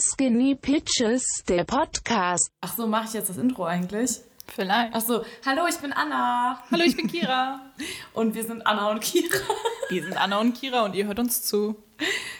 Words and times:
Skinny 0.00 0.54
Pitches, 0.54 1.42
der 1.48 1.64
Podcast. 1.64 2.52
Ach 2.60 2.72
so, 2.72 2.86
mache 2.86 3.06
ich 3.08 3.14
jetzt 3.14 3.30
das 3.30 3.36
Intro 3.36 3.64
eigentlich? 3.64 4.20
Vielleicht. 4.46 4.94
Ach 4.94 5.00
so, 5.00 5.24
hallo, 5.44 5.66
ich 5.68 5.76
bin 5.78 5.92
Anna. 5.92 6.62
Hallo, 6.70 6.84
ich 6.84 6.96
bin 6.96 7.08
Kira. 7.08 7.60
Und 8.14 8.36
wir 8.36 8.44
sind 8.44 8.64
Anna 8.64 8.92
und 8.92 9.00
Kira. 9.00 9.38
Wir 9.88 10.04
sind 10.04 10.16
Anna 10.16 10.38
und 10.38 10.54
Kira 10.54 10.84
und 10.84 10.94
ihr 10.94 11.06
hört 11.06 11.18
uns 11.18 11.42
zu. 11.42 11.74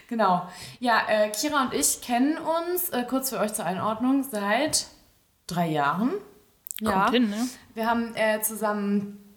Genau. 0.09 0.49
Ja, 0.79 1.03
äh, 1.09 1.31
Kira 1.31 1.65
und 1.65 1.75
ich 1.75 2.01
kennen 2.01 2.39
uns, 2.39 2.91
äh, 2.91 3.03
kurz 3.03 3.31
für 3.31 3.41
euch 3.41 3.55
zur 3.55 3.65
Einordnung, 3.65 4.23
seit 4.23 4.87
drei 5.49 5.67
Jahren. 5.69 6.13
Ja. 6.81 6.93
Kommt 6.93 7.11
hin, 7.11 7.31
ne? 7.31 7.49
Wir 7.75 7.87
haben 7.87 8.15
äh, 8.15 8.41
zusammen 8.41 9.35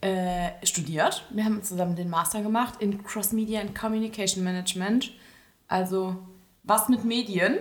äh, 0.00 0.50
studiert. 0.64 1.24
Wir 1.30 1.44
haben 1.44 1.62
zusammen 1.62 1.94
den 1.94 2.10
Master 2.10 2.42
gemacht 2.42 2.80
in 2.80 3.04
Cross 3.04 3.32
Media 3.32 3.60
and 3.60 3.78
Communication 3.78 4.42
Management. 4.42 5.12
Also 5.68 6.16
was 6.66 6.88
mit 6.88 7.04
Medien. 7.04 7.58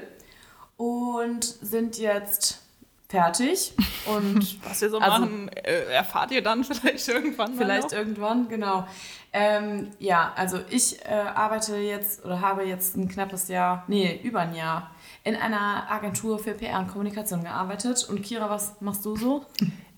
Und 0.77 1.43
sind 1.45 1.97
jetzt 1.97 2.61
fertig. 3.07 3.73
Und 4.07 4.63
Was 4.67 4.81
wir 4.81 4.89
so 4.89 4.99
Also- 4.99 5.21
machen, 5.21 5.49
äh, 5.49 5.85
erfahrt 5.93 6.31
ihr 6.31 6.41
dann 6.43 6.63
vielleicht 6.65 7.07
irgendwann 7.07 7.55
Vielleicht 7.55 7.93
irgendwann, 7.93 8.49
genau. 8.49 8.85
Ähm, 9.31 9.91
ja, 9.99 10.31
also 10.35 10.59
ich 10.69 11.03
äh, 11.05 11.09
arbeite 11.13 11.75
jetzt 11.77 12.23
oder 12.25 12.39
habe 12.41 12.63
jetzt 12.63 12.95
ein 12.97 13.07
knappes 13.09 13.47
Jahr, 13.49 13.83
nee, 13.87 14.19
über 14.23 14.41
ein 14.41 14.55
Jahr 14.55 14.91
in 15.25 15.35
einer 15.35 15.89
Agentur 15.89 16.39
für 16.39 16.53
PR 16.53 16.79
und 16.79 16.87
Kommunikation 16.87 17.43
gearbeitet. 17.43 18.07
Und 18.09 18.21
Kira, 18.21 18.49
was 18.49 18.79
machst 18.81 19.05
du 19.05 19.15
so? 19.15 19.45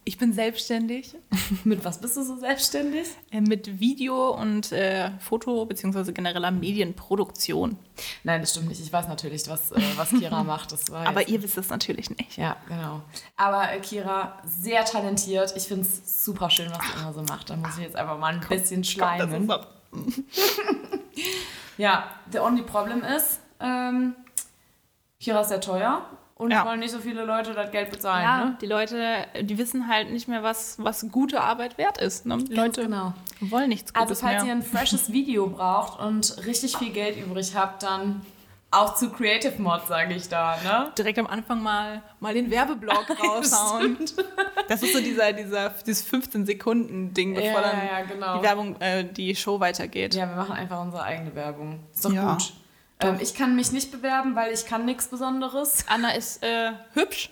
Ich 0.08 0.18
bin 0.18 0.32
selbstständig 0.32 1.16
Mit 1.66 1.84
was 1.84 2.00
bist 2.00 2.16
du 2.16 2.24
so 2.24 2.38
selbstständig? 2.38 3.08
äh, 3.30 3.42
mit 3.42 3.82
Video 3.82 4.30
und 4.36 4.72
äh, 4.72 5.12
Foto 5.20 5.66
bzw. 5.66 6.14
genereller 6.14 6.50
Medienproduktion. 6.52 7.78
Nein, 8.24 8.40
das 8.40 8.52
stimmt 8.52 8.70
nicht. 8.70 8.80
Ich 8.80 8.94
weiß 8.94 9.10
natürlich, 9.10 9.50
was, 9.50 9.74
äh, 9.74 9.82
was 9.98 10.10
Kira 10.12 10.44
macht. 10.46 10.72
Das 10.72 10.90
war 10.92 11.06
Aber 11.06 11.28
ihr 11.28 11.44
wisst 11.44 11.58
es 11.58 11.68
natürlich 11.70 12.10
nicht. 12.10 12.38
Ja, 12.38 12.56
genau. 12.70 13.02
Aber 13.36 13.70
äh, 13.74 13.82
Kira, 13.82 14.38
sehr 14.46 14.86
talentiert. 14.86 15.54
Ich 15.58 15.64
finde 15.64 15.82
es 15.82 16.24
super 16.24 16.50
schön, 16.50 16.70
was 16.72 16.80
sie 16.88 17.02
immer 17.02 17.14
so 17.14 17.22
macht. 17.24 17.50
Da 17.50 17.58
muss 17.58 17.76
ich 17.78 17.84
jetzt 17.84 17.98
einfach 17.98 18.18
mal 18.18 18.34
ein 18.34 18.40
bisschen 18.48 18.84
Das 18.84 18.90
schleimen. 18.92 19.52
ab. 19.52 19.74
Ja, 21.78 22.10
the 22.32 22.40
only 22.40 22.64
problem 22.64 23.04
ist, 23.04 23.40
ähm, 23.60 24.16
Kira 25.20 25.42
ist 25.42 25.50
sehr 25.50 25.62
teuer 25.62 26.06
und 26.38 26.52
Ja. 26.52 26.66
wollen 26.66 26.80
nicht 26.80 26.92
so 26.92 27.00
viele 27.00 27.26
Leute 27.26 27.54
das 27.54 27.72
Geld 27.72 27.90
bezahlen. 27.92 28.24
Ja, 28.24 28.46
Ne? 28.46 28.58
die 28.62 28.66
Leute, 28.68 29.26
die 29.42 29.58
wissen 29.58 29.88
halt 29.88 30.12
nicht 30.12 30.28
mehr, 30.28 30.44
was, 30.44 30.76
was 30.80 31.06
gute 31.12 31.42
Arbeit 31.42 31.78
wert 31.78 31.98
ist. 31.98 32.26
Ne? 32.26 32.38
Die 32.38 32.54
Leute 32.54 32.84
genau. 32.84 33.14
wollen 33.42 33.70
nichts 33.70 33.94
Also 33.96 34.10
Gutes 34.10 34.22
falls 34.22 34.44
ihr 34.44 34.46
mehr. 34.46 34.56
ein 34.56 34.62
freshes 34.64 35.12
Video 35.12 35.48
braucht 35.48 36.00
und 36.00 36.46
richtig 36.46 36.78
viel 36.78 36.92
Geld 36.92 37.18
übrig 37.18 37.56
habt, 37.56 37.84
dann 37.84 38.22
auch 38.70 38.96
zu 38.96 39.10
Creative 39.12 39.60
Mod, 39.62 39.88
sage 39.88 40.14
ich 40.14 40.28
da. 40.28 40.58
Ne? 40.62 40.92
direkt 40.98 41.18
am 41.20 41.28
Anfang 41.28 41.64
mal, 41.64 42.02
mal 42.20 42.34
den 42.34 42.52
Werbeblock 42.52 43.06
raushauen. 43.24 43.98
Das 44.68 44.84
ist 44.84 44.92
so 44.94 45.00
dieser, 45.00 45.32
dieser, 45.32 45.70
dieses 45.86 46.06
15-Sekunden-Ding, 46.12 47.34
Ja, 47.36 47.42
bevor 47.42 47.62
dann 47.62 47.78
ja, 47.88 48.02
genau. 48.04 48.38
die 48.38 48.44
Werbung, 48.44 48.76
äh, 48.82 49.06
die 49.06 49.34
Show 49.36 49.60
weitergeht. 49.62 50.14
Ja, 50.16 50.28
wir 50.28 50.36
machen 50.36 50.52
einfach 50.56 50.82
unsere 50.82 51.02
eigene 51.04 51.34
Werbung. 51.34 51.80
Ist 51.94 52.04
doch 52.06 52.12
Ja. 52.12 52.34
gut. 52.34 52.54
Ähm, 53.00 53.18
ich 53.20 53.34
kann 53.36 53.56
mich 53.56 53.72
nicht 53.72 53.92
bewerben, 53.92 54.36
weil 54.36 54.54
ich 54.54 54.66
kann 54.66 54.86
nichts 54.86 55.08
Besonderes. 55.08 55.86
Anna 55.88 56.12
ist 56.12 56.44
äh, 56.44 56.72
hübsch 56.94 57.32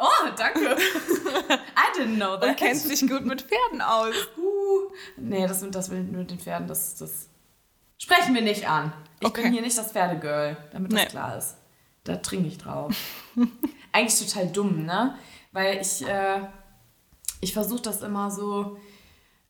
Oh, 0.00 0.28
danke. 0.36 0.60
I 0.76 1.98
didn't 1.98 2.16
know 2.16 2.36
that. 2.36 2.50
und 2.50 2.56
kennt 2.56 2.76
sich 2.76 3.00
gut 3.08 3.24
mit 3.26 3.42
Pferden 3.42 3.80
aus. 3.82 4.14
Uh, 4.36 4.92
nee, 5.16 5.44
das 5.46 5.60
mit, 5.62 5.74
das 5.74 5.88
mit 5.88 6.30
den 6.30 6.38
Pferden, 6.38 6.68
das, 6.68 6.94
das 6.96 7.28
sprechen 7.98 8.32
wir 8.32 8.42
nicht 8.42 8.68
an. 8.68 8.92
Ich 9.18 9.26
Okay. 9.26 9.42
bin 9.42 9.52
hier 9.54 9.62
nicht 9.62 9.76
das 9.76 9.90
Pferdegirl, 9.90 10.56
damit 10.70 10.92
das 10.92 11.00
Nee. 11.00 11.06
klar 11.06 11.36
ist. 11.36 11.56
Da 12.04 12.14
trinke 12.14 12.46
ich 12.46 12.58
drauf. 12.58 12.94
Eigentlich 13.92 14.24
total 14.30 14.46
dumm, 14.46 14.84
ne? 14.86 15.18
Weil 15.50 15.80
ich, 15.80 16.06
äh, 16.06 16.42
ich 17.40 17.52
versuche 17.52 17.82
das 17.82 18.00
immer 18.02 18.30
so. 18.30 18.78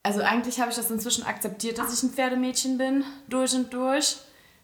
Also 0.02 0.22
eigentlich 0.22 0.60
habe 0.60 0.70
ich 0.70 0.76
das 0.76 0.90
inzwischen 0.90 1.24
akzeptiert, 1.24 1.76
dass 1.76 1.92
ich 1.92 2.02
ein 2.02 2.10
Pferdemädchen 2.14 2.78
bin, 2.78 3.04
durch 3.28 3.52
und 3.54 3.70
durch. 3.74 4.16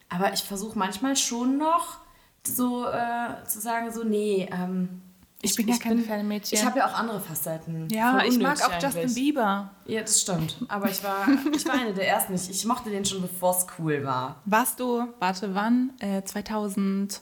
Aber 0.08 0.32
ich 0.32 0.42
versuche 0.42 0.78
manchmal 0.78 1.16
schon 1.16 1.58
noch 1.58 1.98
so 2.46 2.86
äh, 2.86 3.44
zu 3.46 3.60
sagen, 3.60 3.90
so, 3.92 4.04
nee, 4.04 4.48
ähm, 4.52 5.00
Ich 5.42 5.54
bin 5.56 5.66
ja 5.68 5.76
kein 5.78 5.98
Pferdemädchen. 6.04 6.58
Ich 6.58 6.64
habe 6.64 6.78
ja 6.78 6.86
auch 6.86 6.94
andere 6.94 7.20
Facetten. 7.20 7.88
Ja, 7.90 8.22
ich 8.24 8.38
mag 8.38 8.60
auch 8.62 8.72
Justin 8.80 9.00
eigentlich. 9.02 9.14
Bieber. 9.14 9.70
Ja, 9.86 10.00
das 10.02 10.20
stimmt. 10.20 10.56
Aber 10.68 10.88
ich 10.90 11.02
war, 11.02 11.26
ich 11.54 11.66
war 11.66 11.74
eine 11.74 11.92
der 11.94 12.06
ersten. 12.08 12.34
Ich, 12.34 12.48
ich 12.50 12.64
mochte 12.66 12.90
den 12.90 13.04
schon, 13.04 13.22
bevor 13.22 13.56
es 13.56 13.66
cool 13.78 14.04
war. 14.04 14.36
Warst 14.44 14.78
du, 14.80 15.06
warte, 15.20 15.54
wann? 15.54 15.92
Äh, 16.00 16.22
2011 16.22 17.20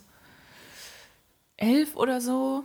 oder 1.95 2.21
so 2.21 2.63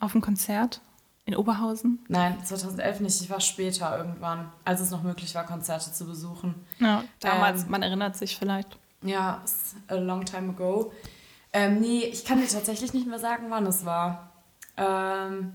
auf 0.00 0.12
einem 0.14 0.22
Konzert 0.22 0.80
in 1.26 1.36
Oberhausen? 1.36 2.04
Nein, 2.08 2.36
2011 2.44 3.00
nicht. 3.00 3.20
Ich 3.20 3.30
war 3.30 3.40
später 3.40 3.96
irgendwann, 3.96 4.50
als 4.64 4.80
es 4.80 4.90
noch 4.90 5.02
möglich 5.02 5.34
war, 5.34 5.44
Konzerte 5.46 5.92
zu 5.92 6.06
besuchen. 6.06 6.54
Ja, 6.78 7.04
damals, 7.20 7.64
Ähm, 7.64 7.70
man 7.70 7.82
erinnert 7.82 8.16
sich 8.16 8.36
vielleicht. 8.36 8.78
Ja, 9.02 9.40
it's 9.42 9.76
a 9.88 9.94
long 9.94 10.24
time 10.24 10.50
ago. 10.50 10.92
Ähm, 11.52 11.80
nee, 11.80 12.04
ich 12.04 12.24
kann 12.24 12.40
dir 12.40 12.48
tatsächlich 12.48 12.92
nicht 12.92 13.06
mehr 13.06 13.18
sagen, 13.18 13.46
wann 13.48 13.66
es 13.66 13.84
war. 13.84 14.32
Ähm, 14.76 15.52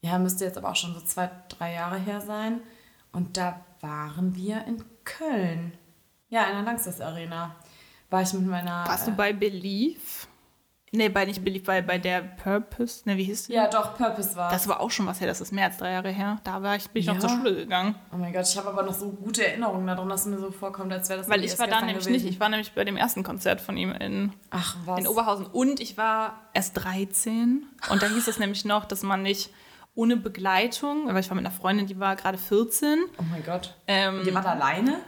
ja, 0.00 0.18
müsste 0.18 0.44
jetzt 0.44 0.58
aber 0.58 0.70
auch 0.70 0.76
schon 0.76 0.94
so 0.94 1.00
zwei, 1.00 1.30
drei 1.48 1.74
Jahre 1.74 1.98
her 1.98 2.20
sein. 2.20 2.60
Und 3.12 3.36
da 3.36 3.64
waren 3.80 4.34
wir 4.34 4.64
in 4.66 4.84
Köln. 5.04 5.72
Ja, 6.28 6.44
in 6.44 6.54
der 6.54 6.62
Langsess 6.62 7.00
Arena. 7.00 7.56
War 8.10 8.22
ich 8.22 8.32
mit 8.32 8.46
meiner. 8.46 8.86
Warst 8.86 9.06
du 9.06 9.10
äh, 9.12 9.14
bei 9.14 9.32
Believe? 9.32 10.00
Nee, 10.90 11.08
bei 11.10 11.24
nicht 11.26 11.44
Believe, 11.44 11.64
bei, 11.64 11.82
bei 11.82 11.98
der 11.98 12.20
Purpose. 12.22 13.02
Ne, 13.04 13.16
wie 13.16 13.24
hieß 13.24 13.46
die? 13.48 13.52
Ja, 13.52 13.66
doch, 13.68 13.94
Purpose 13.96 14.34
war. 14.36 14.50
Das 14.50 14.66
war 14.68 14.80
auch 14.80 14.90
schon 14.90 15.06
was 15.06 15.20
her, 15.20 15.26
das 15.26 15.40
ist 15.40 15.52
mehr 15.52 15.66
als 15.66 15.76
drei 15.76 15.92
Jahre 15.92 16.10
her. 16.10 16.38
Da 16.44 16.62
war 16.62 16.76
ich, 16.76 16.88
bin 16.90 17.00
ich 17.00 17.06
Ja? 17.06 17.12
noch 17.14 17.20
zur 17.20 17.30
Schule 17.30 17.54
gegangen. 17.54 17.94
Oh 18.12 18.16
mein 18.16 18.32
Gott, 18.32 18.48
ich 18.48 18.56
habe 18.56 18.68
aber 18.68 18.82
noch 18.82 18.94
so 18.94 19.10
gute 19.10 19.46
Erinnerungen 19.46 19.86
daran, 19.86 20.08
dass 20.08 20.22
es 20.22 20.26
mir 20.28 20.38
so 20.38 20.50
vorkommt, 20.50 20.92
als 20.92 21.08
wäre 21.08 21.18
das 21.20 21.28
Weil 21.28 21.44
ich 21.44 21.58
war 21.58 21.66
da 21.66 21.80
nämlich 21.80 21.98
gewesen. 22.06 22.12
nicht. 22.12 22.24
Ich 22.26 22.40
war 22.40 22.48
nämlich 22.48 22.72
bei 22.72 22.84
dem 22.84 22.96
ersten 22.96 23.22
Konzert 23.22 23.60
von 23.60 23.76
ihm 23.76 23.92
in, 23.92 24.32
Ach, 24.50 24.76
was? 24.86 25.00
in 25.00 25.06
Oberhausen. 25.06 25.46
Und 25.46 25.80
ich 25.80 25.98
war 25.98 26.38
erst 26.54 26.82
13. 26.82 27.66
Und 27.90 28.02
da 28.02 28.06
hieß 28.06 28.26
es 28.28 28.38
nämlich 28.38 28.64
noch, 28.64 28.84
dass 28.86 29.02
man 29.02 29.22
nicht 29.22 29.50
ohne 29.94 30.16
Begleitung, 30.16 31.06
weil 31.08 31.18
ich 31.18 31.28
war 31.28 31.34
mit 31.36 31.44
einer 31.44 31.54
Freundin, 31.54 31.86
die 31.86 31.98
war 31.98 32.16
gerade 32.16 32.38
14. 32.38 32.98
Oh 33.18 33.22
mein 33.30 33.44
Gott. 33.44 33.74
Ähm, 33.86 34.22
Ihr 34.24 34.32
wart 34.34 34.46
alleine? 34.46 35.00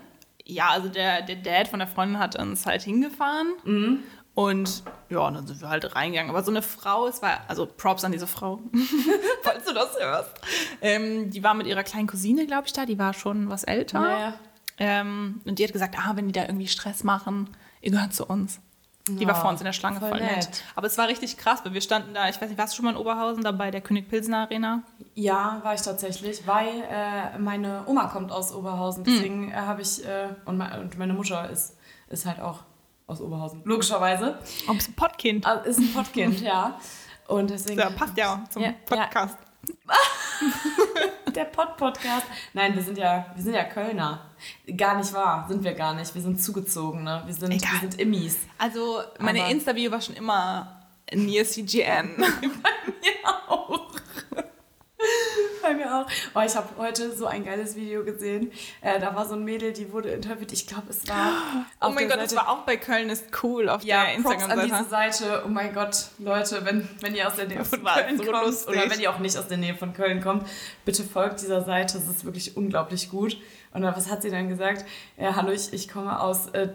ja, 0.44 0.70
also 0.70 0.88
der, 0.88 1.22
der 1.22 1.36
Dad 1.36 1.68
von 1.68 1.78
der 1.78 1.86
Freundin 1.86 2.18
hat 2.18 2.34
uns 2.36 2.66
halt 2.66 2.82
hingefahren. 2.82 3.52
Mhm. 3.64 4.00
Und 4.34 4.84
ja, 5.08 5.18
und 5.26 5.34
dann 5.34 5.46
sind 5.46 5.60
wir 5.60 5.68
halt 5.68 5.94
reingegangen. 5.94 6.30
Aber 6.30 6.42
so 6.42 6.50
eine 6.50 6.62
Frau, 6.62 7.06
es 7.08 7.20
war, 7.20 7.40
also 7.48 7.66
Props 7.66 8.04
an 8.04 8.12
diese 8.12 8.26
Frau, 8.26 8.60
falls 9.42 9.64
du 9.64 9.74
das 9.74 9.98
hörst. 9.98 10.30
Ähm, 10.80 11.30
die 11.30 11.42
war 11.42 11.54
mit 11.54 11.66
ihrer 11.66 11.82
kleinen 11.82 12.06
Cousine, 12.06 12.46
glaube 12.46 12.66
ich, 12.66 12.72
da. 12.72 12.86
Die 12.86 12.98
war 12.98 13.12
schon 13.12 13.50
was 13.50 13.64
älter. 13.64 14.00
Naja. 14.00 14.34
Ähm, 14.78 15.40
und 15.44 15.58
die 15.58 15.64
hat 15.64 15.72
gesagt, 15.72 15.96
ah, 15.98 16.12
wenn 16.14 16.26
die 16.26 16.32
da 16.32 16.42
irgendwie 16.42 16.68
Stress 16.68 17.04
machen, 17.04 17.50
ihr 17.82 17.90
gehört 17.90 18.14
zu 18.14 18.24
uns. 18.24 18.60
Die 19.08 19.26
war 19.26 19.34
Ja, 19.34 19.40
vor 19.40 19.50
uns 19.50 19.60
in 19.60 19.64
der 19.64 19.72
Schlange, 19.72 19.98
voll 19.98 20.10
voll, 20.10 20.20
nett. 20.20 20.36
nett. 20.36 20.64
Aber 20.76 20.86
es 20.86 20.96
war 20.96 21.08
richtig 21.08 21.36
krass, 21.36 21.60
weil 21.64 21.74
wir 21.74 21.80
standen 21.80 22.14
da, 22.14 22.28
ich 22.28 22.40
weiß 22.40 22.48
nicht, 22.48 22.58
warst 22.58 22.72
du 22.72 22.76
schon 22.76 22.84
mal 22.84 22.92
in 22.92 22.96
Oberhausen, 22.96 23.42
da 23.42 23.50
bei 23.50 23.70
der 23.70 23.80
König-Pilsener 23.80 24.38
Arena? 24.42 24.82
Ja, 25.14 25.60
war 25.64 25.74
ich 25.74 25.80
tatsächlich, 25.82 26.46
weil 26.46 26.68
äh, 26.88 27.38
meine 27.38 27.82
Oma 27.86 28.06
kommt 28.06 28.30
aus 28.30 28.54
Oberhausen. 28.54 29.04
Hm. 29.04 29.12
Deswegen 29.12 29.50
äh, 29.50 29.54
habe 29.56 29.82
ich, 29.82 30.04
äh, 30.06 30.28
und 30.44 30.58
meine 30.96 31.14
Mutter 31.14 31.50
ist, 31.50 31.76
ist 32.08 32.24
halt 32.26 32.40
auch 32.40 32.60
aus 33.10 33.20
Oberhausen. 33.20 33.62
Logischerweise. 33.64 34.38
Oh, 34.68 34.74
bist 34.74 34.88
ein 34.90 34.94
Pottkind. 34.94 35.44
Also 35.46 35.64
ist 35.68 35.78
ein 35.78 35.92
Pottkind, 35.92 36.40
ja. 36.42 36.78
Und 37.26 37.50
deswegen. 37.50 37.78
Ja, 37.78 37.90
passt 37.90 38.16
ja 38.16 38.44
zum 38.50 38.62
Ja, 38.62 38.68
ja. 38.68 38.74
Podcast. 38.84 39.36
Der 41.34 41.44
Pott-Podcast. 41.44 42.26
Nein, 42.54 42.74
wir 42.74 42.82
sind 42.82 42.98
ja, 42.98 43.26
wir 43.34 43.42
sind 43.44 43.54
ja 43.54 43.62
Kölner. 43.64 44.26
Gar 44.76 44.96
nicht 44.98 45.12
wahr, 45.12 45.44
sind 45.48 45.62
wir 45.62 45.74
gar 45.74 45.94
nicht. 45.94 46.12
Wir 46.14 46.22
sind 46.22 46.42
Zugezogene. 46.42 47.22
Wir 47.26 47.34
sind, 47.34 47.52
Egal. 47.52 47.70
wir 47.72 47.80
sind 47.90 48.00
Immis. 48.00 48.36
Also, 48.58 49.00
meine 49.20 49.42
Aber- 49.42 49.50
Insta-Bio 49.50 49.90
war 49.92 50.00
schon 50.00 50.16
immer 50.16 50.80
near 51.12 51.44
CGN. 51.44 52.16
mir 52.18 52.28
auch. 53.48 53.86
Bei 55.62 55.74
mir 55.74 55.94
auch. 55.94 56.06
Oh, 56.34 56.40
ich 56.44 56.54
habe 56.56 56.68
heute 56.78 57.14
so 57.14 57.26
ein 57.26 57.44
geiles 57.44 57.76
Video 57.76 58.04
gesehen. 58.04 58.50
Äh, 58.80 58.98
da 59.00 59.14
war 59.14 59.26
so 59.26 59.34
ein 59.34 59.44
Mädel, 59.44 59.72
die 59.72 59.92
wurde 59.92 60.10
interviewt. 60.10 60.52
Ich 60.52 60.66
glaube, 60.66 60.86
es 60.90 61.06
war. 61.08 61.66
Oh 61.80 61.90
mein 61.90 62.08
Gott, 62.08 62.18
das 62.18 62.30
Seite- 62.30 62.36
war 62.36 62.48
auch 62.48 62.62
bei 62.64 62.76
Köln 62.76 63.10
ist 63.10 63.26
cool 63.42 63.68
auf 63.68 63.82
Ja, 63.82 64.04
der 64.06 64.22
Props 64.22 64.44
an 64.44 64.60
diese 64.60 64.62
Instagram-Seite. 64.76 65.18
Seite. 65.24 65.42
Oh 65.46 65.48
mein 65.48 65.72
Gott, 65.74 66.06
Leute, 66.18 66.64
wenn, 66.64 66.88
wenn 67.00 67.14
ihr 67.14 67.26
aus 67.26 67.36
der 67.36 67.46
Nähe 67.48 67.58
Das 67.58 67.68
von 67.68 67.84
Köln 67.84 68.16
so 68.18 68.24
kommt 68.24 68.44
lustig. 68.46 68.68
oder 68.76 68.90
wenn 68.90 69.00
ihr 69.00 69.10
auch 69.10 69.18
nicht 69.18 69.36
aus 69.36 69.48
der 69.48 69.58
Nähe 69.58 69.74
von 69.74 69.92
Köln 69.92 70.20
kommt, 70.22 70.46
bitte 70.84 71.02
folgt 71.04 71.40
dieser 71.42 71.62
Seite. 71.62 71.98
Es 71.98 72.08
ist 72.08 72.24
wirklich 72.24 72.56
unglaublich 72.56 73.10
gut. 73.10 73.36
Und 73.72 73.82
was 73.82 74.10
hat 74.10 74.22
sie 74.22 74.30
dann 74.30 74.48
gesagt? 74.48 74.84
Ja, 75.16 75.36
hallo, 75.36 75.50
ich, 75.52 75.72
ich 75.72 75.88
komme 75.88 76.20
aus. 76.20 76.48
Äh, 76.48 76.68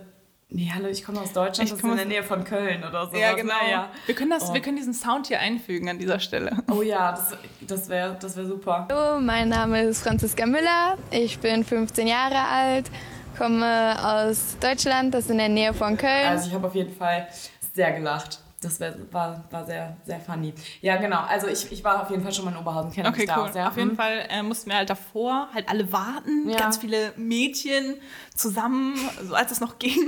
nee, 0.50 0.72
hallo, 0.74 0.88
ich 0.88 1.04
komme 1.04 1.22
aus 1.22 1.34
Deutschland. 1.34 1.64
Ich 1.64 1.70
das 1.72 1.78
ist 1.78 1.82
komme 1.82 1.94
in 1.94 1.98
der 1.98 2.08
Nähe 2.08 2.24
von 2.24 2.44
Köln 2.44 2.84
oder 2.84 3.08
so. 3.10 3.18
Ja, 3.18 3.34
genau. 3.34 3.54
Ja. 3.70 3.90
Wir, 4.06 4.16
können 4.16 4.30
das, 4.32 4.50
Oh. 4.50 4.54
wir 4.54 4.62
können 4.62 4.78
diesen 4.78 4.94
Sound 4.94 5.28
hier 5.28 5.40
einfügen 5.40 5.90
an 5.90 6.00
dieser 6.00 6.20
Stelle. 6.20 6.58
Oh 6.72 6.82
ja, 6.82 7.12
das, 7.12 7.38
das 7.62 7.90
wäre 7.90 8.18
das 8.20 8.36
wär 8.38 8.46
super. 8.46 8.88
Hallo, 8.90 9.20
mein 9.20 9.50
Name 9.50 9.82
ist 9.84 10.04
Franziska 10.04 10.46
Müller. 10.46 10.98
Ich 11.12 11.40
bin 11.40 11.64
15 11.64 12.08
Jahre 12.08 12.48
alt, 12.48 12.90
komme 13.38 13.96
aus 14.02 14.58
Deutschland, 14.60 15.14
das 15.14 15.26
ist 15.26 15.32
in 15.32 15.38
der 15.38 15.50
Nähe 15.50 15.74
von 15.74 15.98
Köln. 15.98 16.28
Also 16.28 16.48
ich 16.50 16.54
habe 16.54 16.68
auf 16.68 16.76
jeden 16.76 16.96
Fall 16.96 17.28
sehr 17.74 17.92
gelacht. 17.92 18.40
Das 18.66 18.80
war, 19.12 19.44
war 19.52 19.66
sehr, 19.66 19.96
sehr 20.06 20.20
funny. 20.20 20.54
Ja, 20.82 20.98
genau. 20.98 21.20
Also 21.22 21.48
ich, 21.48 21.72
ich 21.72 21.84
war 21.84 22.02
auf 22.02 22.10
jeden 22.10 22.24
Fall 22.24 22.34
schon 22.34 22.46
mal 22.46 22.52
in 22.52 22.58
Oberhausen. 22.58 22.92
Kenne 22.92 23.10
Okay, 23.10 23.20
mich 23.22 23.28
da 23.30 23.44
cool. 23.44 23.52
ja. 23.54 23.68
Auf 23.70 23.78
jeden. 23.78 23.96
Fall 23.96 24.26
äh, 24.30 24.42
mussten 24.44 24.70
wir 24.72 24.78
halt 24.78 24.90
davor 24.90 25.50
halt 25.54 25.70
alle 25.70 25.92
warten, 25.92 26.50
Ja. 26.50 26.58
ganz 26.58 26.78
viele 26.78 27.14
Mädchen 27.16 27.96
zusammen, 28.36 28.96
so 29.24 29.36
als 29.36 29.52
es 29.52 29.60
noch 29.60 29.78
ging. 29.80 30.00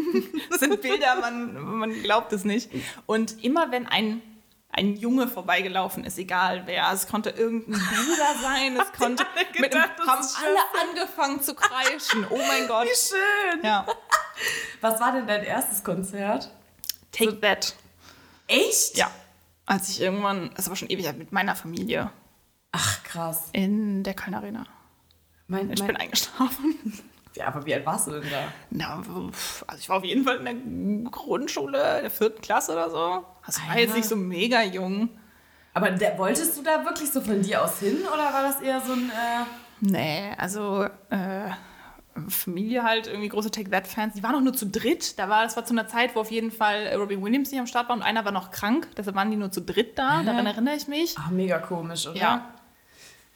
Das 0.49 0.59
sind 0.61 0.81
Bilder, 0.81 1.15
man, 1.21 1.53
man 1.77 1.93
glaubt 2.03 2.33
es 2.33 2.43
nicht. 2.45 2.71
Und 3.05 3.43
immer 3.43 3.71
wenn 3.71 3.85
ein, 3.85 4.21
ein 4.71 4.95
Junge 4.95 5.27
vorbeigelaufen 5.27 6.03
ist, 6.03 6.17
egal 6.17 6.63
wer, 6.65 6.91
es 6.91 7.07
konnte 7.07 7.29
irgendein 7.29 7.73
Bruder 7.79 8.41
sein, 8.41 8.77
es 8.77 8.91
konnte 8.99 9.23
mit 9.59 9.73
das 9.73 9.83
haben 10.07 10.25
alle 10.43 10.89
angefangen 10.89 11.41
zu 11.41 11.53
kreischen. 11.55 12.25
Oh 12.29 12.37
mein 12.47 12.67
Gott. 12.67 12.85
Wie 12.87 12.95
schön. 13.55 13.63
Ja. 13.63 13.85
Was 14.81 14.99
war 14.99 15.13
denn 15.13 15.27
dein 15.27 15.43
erstes 15.43 15.83
Konzert? 15.83 16.51
Take 17.11 17.39
that. 17.41 17.73
Echt? 18.47 18.97
Ja. 18.97 19.11
Als 19.65 19.89
ich 19.89 20.01
irgendwann, 20.01 20.49
das 20.55 20.69
war 20.69 20.75
schon 20.75 20.89
ewig, 20.89 21.05
mit 21.17 21.31
meiner 21.31 21.55
Familie 21.55 22.09
Ach, 22.71 23.03
krass. 23.03 23.49
in 23.51 24.03
der 24.03 24.13
Köln 24.13 24.33
Arena. 24.33 24.65
Mein, 25.47 25.69
Ich 25.71 25.79
mein, 25.79 25.87
bin 25.87 25.95
eingeschlafen. 25.97 26.75
ja, 27.35 27.47
aber 27.47 27.65
wie 27.65 27.73
alt 27.73 27.85
warst 27.85 28.07
du 28.07 28.11
denn 28.11 28.29
da? 28.29 28.47
Na, 28.69 28.95
also 28.97 29.29
ich 29.77 29.89
war 29.89 29.97
auf 29.97 30.03
jeden 30.03 30.23
Fall 30.23 30.37
in 30.45 31.03
der 31.03 31.11
Grundschule, 31.11 32.01
der 32.01 32.11
vierten 32.11 32.41
Klasse 32.41 32.73
oder 32.73 32.89
so. 32.89 33.25
Also 33.43 33.61
ich 33.63 33.69
war 33.69 33.79
jetzt 33.79 33.95
nicht 33.95 34.07
so 34.07 34.15
mega 34.15 34.61
jung. 34.63 35.09
Aber 35.73 35.91
der, 35.91 36.17
wolltest 36.17 36.57
du 36.57 36.63
da 36.63 36.83
wirklich 36.85 37.11
so 37.11 37.21
von 37.21 37.41
dir 37.41 37.63
aus 37.63 37.79
hin 37.79 37.97
oder 38.11 38.33
war 38.33 38.43
das 38.43 38.61
eher 38.61 38.81
so 38.81 38.93
ein. 38.93 39.09
Äh, 39.09 39.43
Nee, 39.79 40.31
also 40.39 40.85
äh, 41.11 41.49
Familie 42.29 42.83
halt, 42.83 43.07
irgendwie 43.07 43.29
große 43.29 43.51
Take 43.51 43.69
That-Fans. 43.69 44.13
Die 44.15 44.23
waren 44.23 44.35
auch 44.35 44.41
nur 44.41 44.53
zu 44.53 44.65
dritt. 44.67 45.17
Da 45.19 45.29
war, 45.29 45.43
das 45.43 45.55
war 45.55 45.65
zu 45.65 45.73
einer 45.73 45.87
Zeit, 45.87 46.15
wo 46.15 46.19
auf 46.21 46.31
jeden 46.31 46.51
Fall 46.51 46.93
Robbie 46.95 47.21
Williams 47.21 47.51
nicht 47.51 47.59
am 47.59 47.67
Start 47.67 47.89
war 47.89 47.95
und 47.95 48.01
einer 48.01 48.25
war 48.25 48.31
noch 48.31 48.51
krank. 48.51 48.87
Deshalb 48.97 49.15
waren 49.15 49.31
die 49.31 49.37
nur 49.37 49.51
zu 49.51 49.61
dritt 49.61 49.97
da. 49.97 50.23
Daran 50.23 50.45
erinnere 50.45 50.75
ich 50.75 50.87
mich. 50.87 51.15
ach, 51.17 51.29
mega 51.29 51.59
komisch, 51.59 52.07
oder? 52.07 52.17
Ja. 52.17 52.53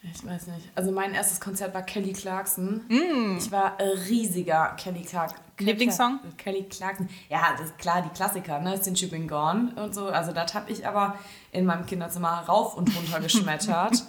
Ich 0.02 0.26
weiß 0.26 0.48
nicht. 0.48 0.68
Also 0.74 0.90
mein 0.90 1.14
erstes 1.14 1.40
Konzert 1.40 1.72
war 1.74 1.82
Kelly 1.82 2.12
Clarkson. 2.12 2.80
Mm. 2.88 3.36
Ich 3.38 3.52
war 3.52 3.78
ein 3.78 3.86
riesiger 4.08 4.74
Kelly 4.76 5.02
Clarkson. 5.02 5.38
Lieblingssong? 5.60 6.18
Kelly 6.38 6.64
Clarkson. 6.64 7.08
Ja, 7.28 7.52
das 7.56 7.66
ist 7.66 7.78
klar, 7.78 8.02
die 8.02 8.08
Klassiker, 8.08 8.58
ne? 8.58 8.76
Since 8.82 9.04
You've 9.04 9.10
Been 9.10 9.28
Gone 9.28 9.72
und 9.76 9.94
so. 9.94 10.08
Also 10.08 10.32
das 10.32 10.54
habe 10.54 10.72
ich 10.72 10.84
aber 10.88 11.16
in 11.52 11.64
meinem 11.66 11.86
Kinderzimmer 11.86 12.30
rauf 12.48 12.76
und 12.76 12.90
runter 12.96 13.20
geschmettert. 13.22 14.02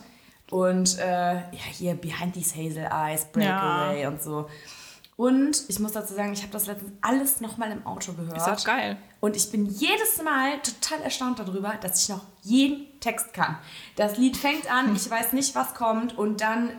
Und 0.49 0.97
äh, 0.99 1.35
ja, 1.35 1.65
hier 1.71 1.95
Behind 1.95 2.33
These 2.33 2.55
Hazel 2.55 2.89
Eyes, 2.91 3.25
Breakaway 3.31 4.07
und 4.07 4.21
so. 4.21 4.47
Und 5.15 5.63
ich 5.67 5.79
muss 5.79 5.91
dazu 5.91 6.13
sagen, 6.13 6.33
ich 6.33 6.41
habe 6.41 6.51
das 6.51 6.65
letztens 6.65 6.91
alles 7.01 7.39
nochmal 7.39 7.71
im 7.71 7.85
Auto 7.85 8.13
gehört. 8.13 8.37
Ist 8.37 8.49
auch 8.49 8.63
geil. 8.63 8.97
Und 9.19 9.35
ich 9.35 9.51
bin 9.51 9.67
jedes 9.67 10.21
Mal 10.23 10.59
total 10.59 11.01
erstaunt 11.01 11.39
darüber, 11.39 11.75
dass 11.79 12.01
ich 12.01 12.09
noch 12.09 12.21
jeden 12.41 12.99
Text 12.99 13.33
kann. 13.33 13.57
Das 13.95 14.17
Lied 14.17 14.35
fängt 14.35 14.71
an, 14.71 14.95
ich 14.95 15.09
weiß 15.09 15.33
nicht, 15.33 15.55
was 15.55 15.75
kommt 15.75 16.17
und 16.17 16.41
dann 16.41 16.71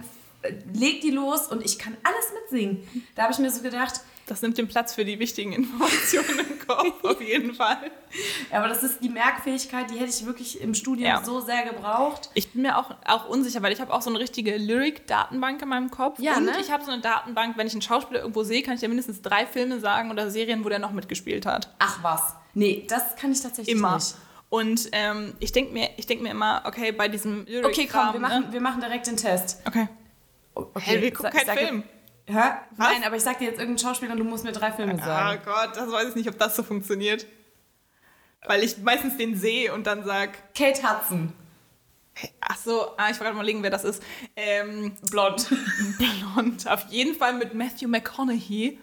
äh, 0.42 0.52
legt 0.72 1.04
die 1.04 1.10
los 1.10 1.46
und 1.46 1.64
ich 1.64 1.78
kann 1.78 1.96
alles 2.02 2.32
mitsingen. 2.34 2.82
Da 3.14 3.22
habe 3.22 3.32
ich 3.32 3.38
mir 3.38 3.50
so 3.50 3.62
gedacht, 3.62 4.00
Das 4.26 4.40
nimmt 4.40 4.56
den 4.56 4.68
Platz 4.68 4.94
für 4.94 5.04
die 5.04 5.18
wichtigen 5.18 5.52
Informationen 5.52 6.38
im 6.38 6.66
Kopf, 6.66 7.04
auf 7.04 7.20
jeden 7.20 7.54
Fall. 7.54 7.90
ja, 8.50 8.58
aber 8.58 8.68
das 8.68 8.82
ist 8.82 9.02
die 9.02 9.10
Merkfähigkeit, 9.10 9.90
die 9.90 9.96
hätte 9.98 10.10
ich 10.10 10.24
wirklich 10.24 10.60
im 10.60 10.74
Studium 10.74 11.06
Ja. 11.08 11.22
so 11.22 11.40
sehr 11.40 11.64
gebraucht. 11.64 12.30
Ich 12.34 12.52
bin 12.52 12.62
mir 12.62 12.78
auch, 12.78 12.90
auch 13.04 13.28
unsicher, 13.28 13.60
weil 13.62 13.72
ich 13.72 13.80
habe 13.80 13.92
auch 13.92 14.00
so 14.02 14.08
eine 14.10 14.18
richtige 14.18 14.56
Lyric-Datenbank 14.56 15.60
in 15.60 15.68
meinem 15.68 15.90
Kopf. 15.90 16.18
Ja, 16.20 16.36
und 16.38 16.46
ne? 16.46 16.52
ich 16.60 16.70
habe 16.70 16.84
so 16.84 16.90
eine 16.90 17.02
Datenbank, 17.02 17.58
wenn 17.58 17.66
ich 17.66 17.74
einen 17.74 17.82
Schauspieler 17.82 18.20
irgendwo 18.20 18.44
sehe, 18.44 18.62
kann 18.62 18.74
ich 18.74 18.80
dir 18.80 18.88
mindestens 18.88 19.20
drei 19.20 19.44
Filme 19.46 19.78
sagen 19.80 20.10
oder 20.10 20.30
Serien, 20.30 20.64
wo 20.64 20.68
der 20.70 20.78
noch 20.78 20.92
mitgespielt 20.92 21.44
hat. 21.44 21.74
Ach 21.78 22.02
was. 22.02 22.34
Nee, 22.54 22.86
das 22.88 23.16
kann 23.16 23.30
ich 23.32 23.40
tatsächlich 23.40 23.76
Immer. 23.76 23.96
nicht. 23.96 24.14
Und 24.48 24.88
ähm, 24.92 25.34
ich 25.40 25.52
denke 25.52 25.72
mir, 25.72 25.90
ich 25.96 26.06
denk 26.06 26.22
mir 26.22 26.30
immer, 26.30 26.62
okay, 26.64 26.92
bei 26.92 27.08
diesem 27.08 27.44
lyric 27.46 27.66
Okay, 27.66 27.88
komm, 27.90 28.12
wir 28.12 28.20
machen, 28.20 28.44
wir 28.52 28.60
machen 28.60 28.80
direkt 28.80 29.06
den 29.06 29.16
Test. 29.16 29.60
Okay. 29.66 29.88
Okay, 30.54 30.80
Hey, 30.80 31.02
wir 31.02 31.12
gucken 31.12 31.32
keinen 31.32 31.58
Film. 31.58 31.82
Hä? 32.26 32.40
Nein, 32.76 33.04
aber 33.04 33.16
ich 33.16 33.22
sag 33.22 33.38
dir 33.38 33.44
jetzt 33.46 33.58
irgendeinen 33.58 33.78
Schauspieler 33.78 34.12
und 34.12 34.18
du 34.18 34.24
musst 34.24 34.44
mir 34.44 34.52
drei 34.52 34.72
Filme 34.72 34.94
Oh 34.94 35.04
sagen. 35.04 35.40
Gott, 35.44 35.76
das 35.76 35.90
weiß 35.92 36.08
ich 36.10 36.14
nicht, 36.14 36.28
ob 36.28 36.38
das 36.38 36.56
so 36.56 36.62
funktioniert. 36.62 37.26
Weil 38.46 38.62
ich 38.62 38.78
meistens 38.78 39.16
den 39.16 39.36
sehe 39.36 39.72
und 39.74 39.86
dann 39.86 40.04
sag, 40.04 40.54
Kate 40.54 40.82
Hudson. 40.82 41.32
ach 42.40 42.56
so, 42.56 42.88
ah, 42.96 43.06
ich 43.10 43.12
wollte 43.12 43.24
gerade 43.24 43.36
mal 43.36 43.44
legen, 43.44 43.62
wer 43.62 43.70
das 43.70 43.84
ist. 43.84 44.02
Ähm, 44.36 44.94
Blond. 45.10 45.48
blond. 45.98 46.66
Auf 46.68 46.86
jeden 46.90 47.14
Fall 47.14 47.34
mit 47.34 47.54
Matthew 47.54 47.88
McConaughey. 47.88 48.78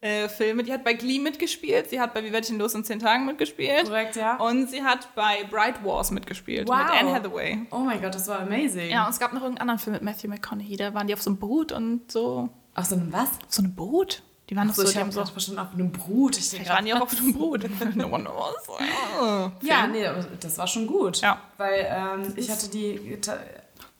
Äh, 0.00 0.28
Filme. 0.28 0.62
Die 0.64 0.72
hat 0.72 0.84
bei 0.84 0.92
Glee 0.92 1.18
mitgespielt, 1.18 1.88
sie 1.88 1.98
hat 1.98 2.12
bei 2.12 2.22
Wie 2.22 2.30
werde 2.30 2.44
ich 2.44 2.52
in 2.52 2.58
los 2.58 2.74
in 2.74 2.84
10 2.84 2.98
Tagen 2.98 3.24
mitgespielt. 3.24 3.84
Korrekt, 3.86 4.16
ja. 4.16 4.36
Und 4.36 4.68
sie 4.68 4.82
hat 4.82 5.14
bei 5.14 5.44
Bright 5.44 5.82
Wars 5.82 6.10
mitgespielt 6.10 6.68
Wow. 6.68 6.76
mit 6.76 6.90
Anne 6.90 7.14
Hathaway. 7.14 7.66
Oh 7.70 7.78
mein 7.78 8.02
Gott, 8.02 8.14
das 8.14 8.28
war 8.28 8.40
amazing. 8.40 8.90
Ja, 8.90 9.04
und 9.06 9.10
es 9.12 9.18
gab 9.18 9.32
noch 9.32 9.40
irgendeinen 9.42 9.70
anderen 9.70 9.78
Film 9.80 9.94
mit 9.94 10.02
Matthew 10.02 10.28
McConaughey. 10.28 10.76
Da 10.76 10.92
waren 10.92 11.06
die 11.06 11.14
auf 11.14 11.22
so 11.22 11.30
einem 11.30 11.38
Boot 11.38 11.72
und 11.72 12.12
so. 12.12 12.50
Ach, 12.74 12.84
so 12.84 12.94
ein 12.96 13.12
was? 13.12 13.28
Auf 13.30 13.36
so 13.48 13.62
einem 13.62 13.74
Boot? 13.74 14.22
Die 14.50 14.56
waren 14.56 14.68
Ach 14.70 14.74
so, 14.74 14.82
so, 14.82 14.90
ich 14.90 14.96
habe 14.96 15.10
so. 15.10 15.24
bestimmt 15.34 15.58
auf 15.58 15.72
einem 15.72 15.90
Brut. 15.90 16.36
Ich 16.36 16.50
Vielleicht 16.50 16.68
waren 16.68 16.84
die 16.84 16.92
auch 16.92 17.00
auf 17.00 17.16
einem 17.16 17.32
Boot. 17.32 17.64
no 17.94 18.06
one 18.08 18.24
knows. 18.24 18.54
Ja. 18.78 19.52
Ja, 19.62 19.86
nee, 19.86 20.06
das 20.40 20.58
war 20.58 20.66
schon 20.66 20.86
gut. 20.86 21.20
Ja. 21.22 21.40
Weil 21.56 21.86
ähm, 21.88 22.32
ich 22.36 22.50
hatte 22.50 22.68
die 22.68 23.18
ta 23.22 23.38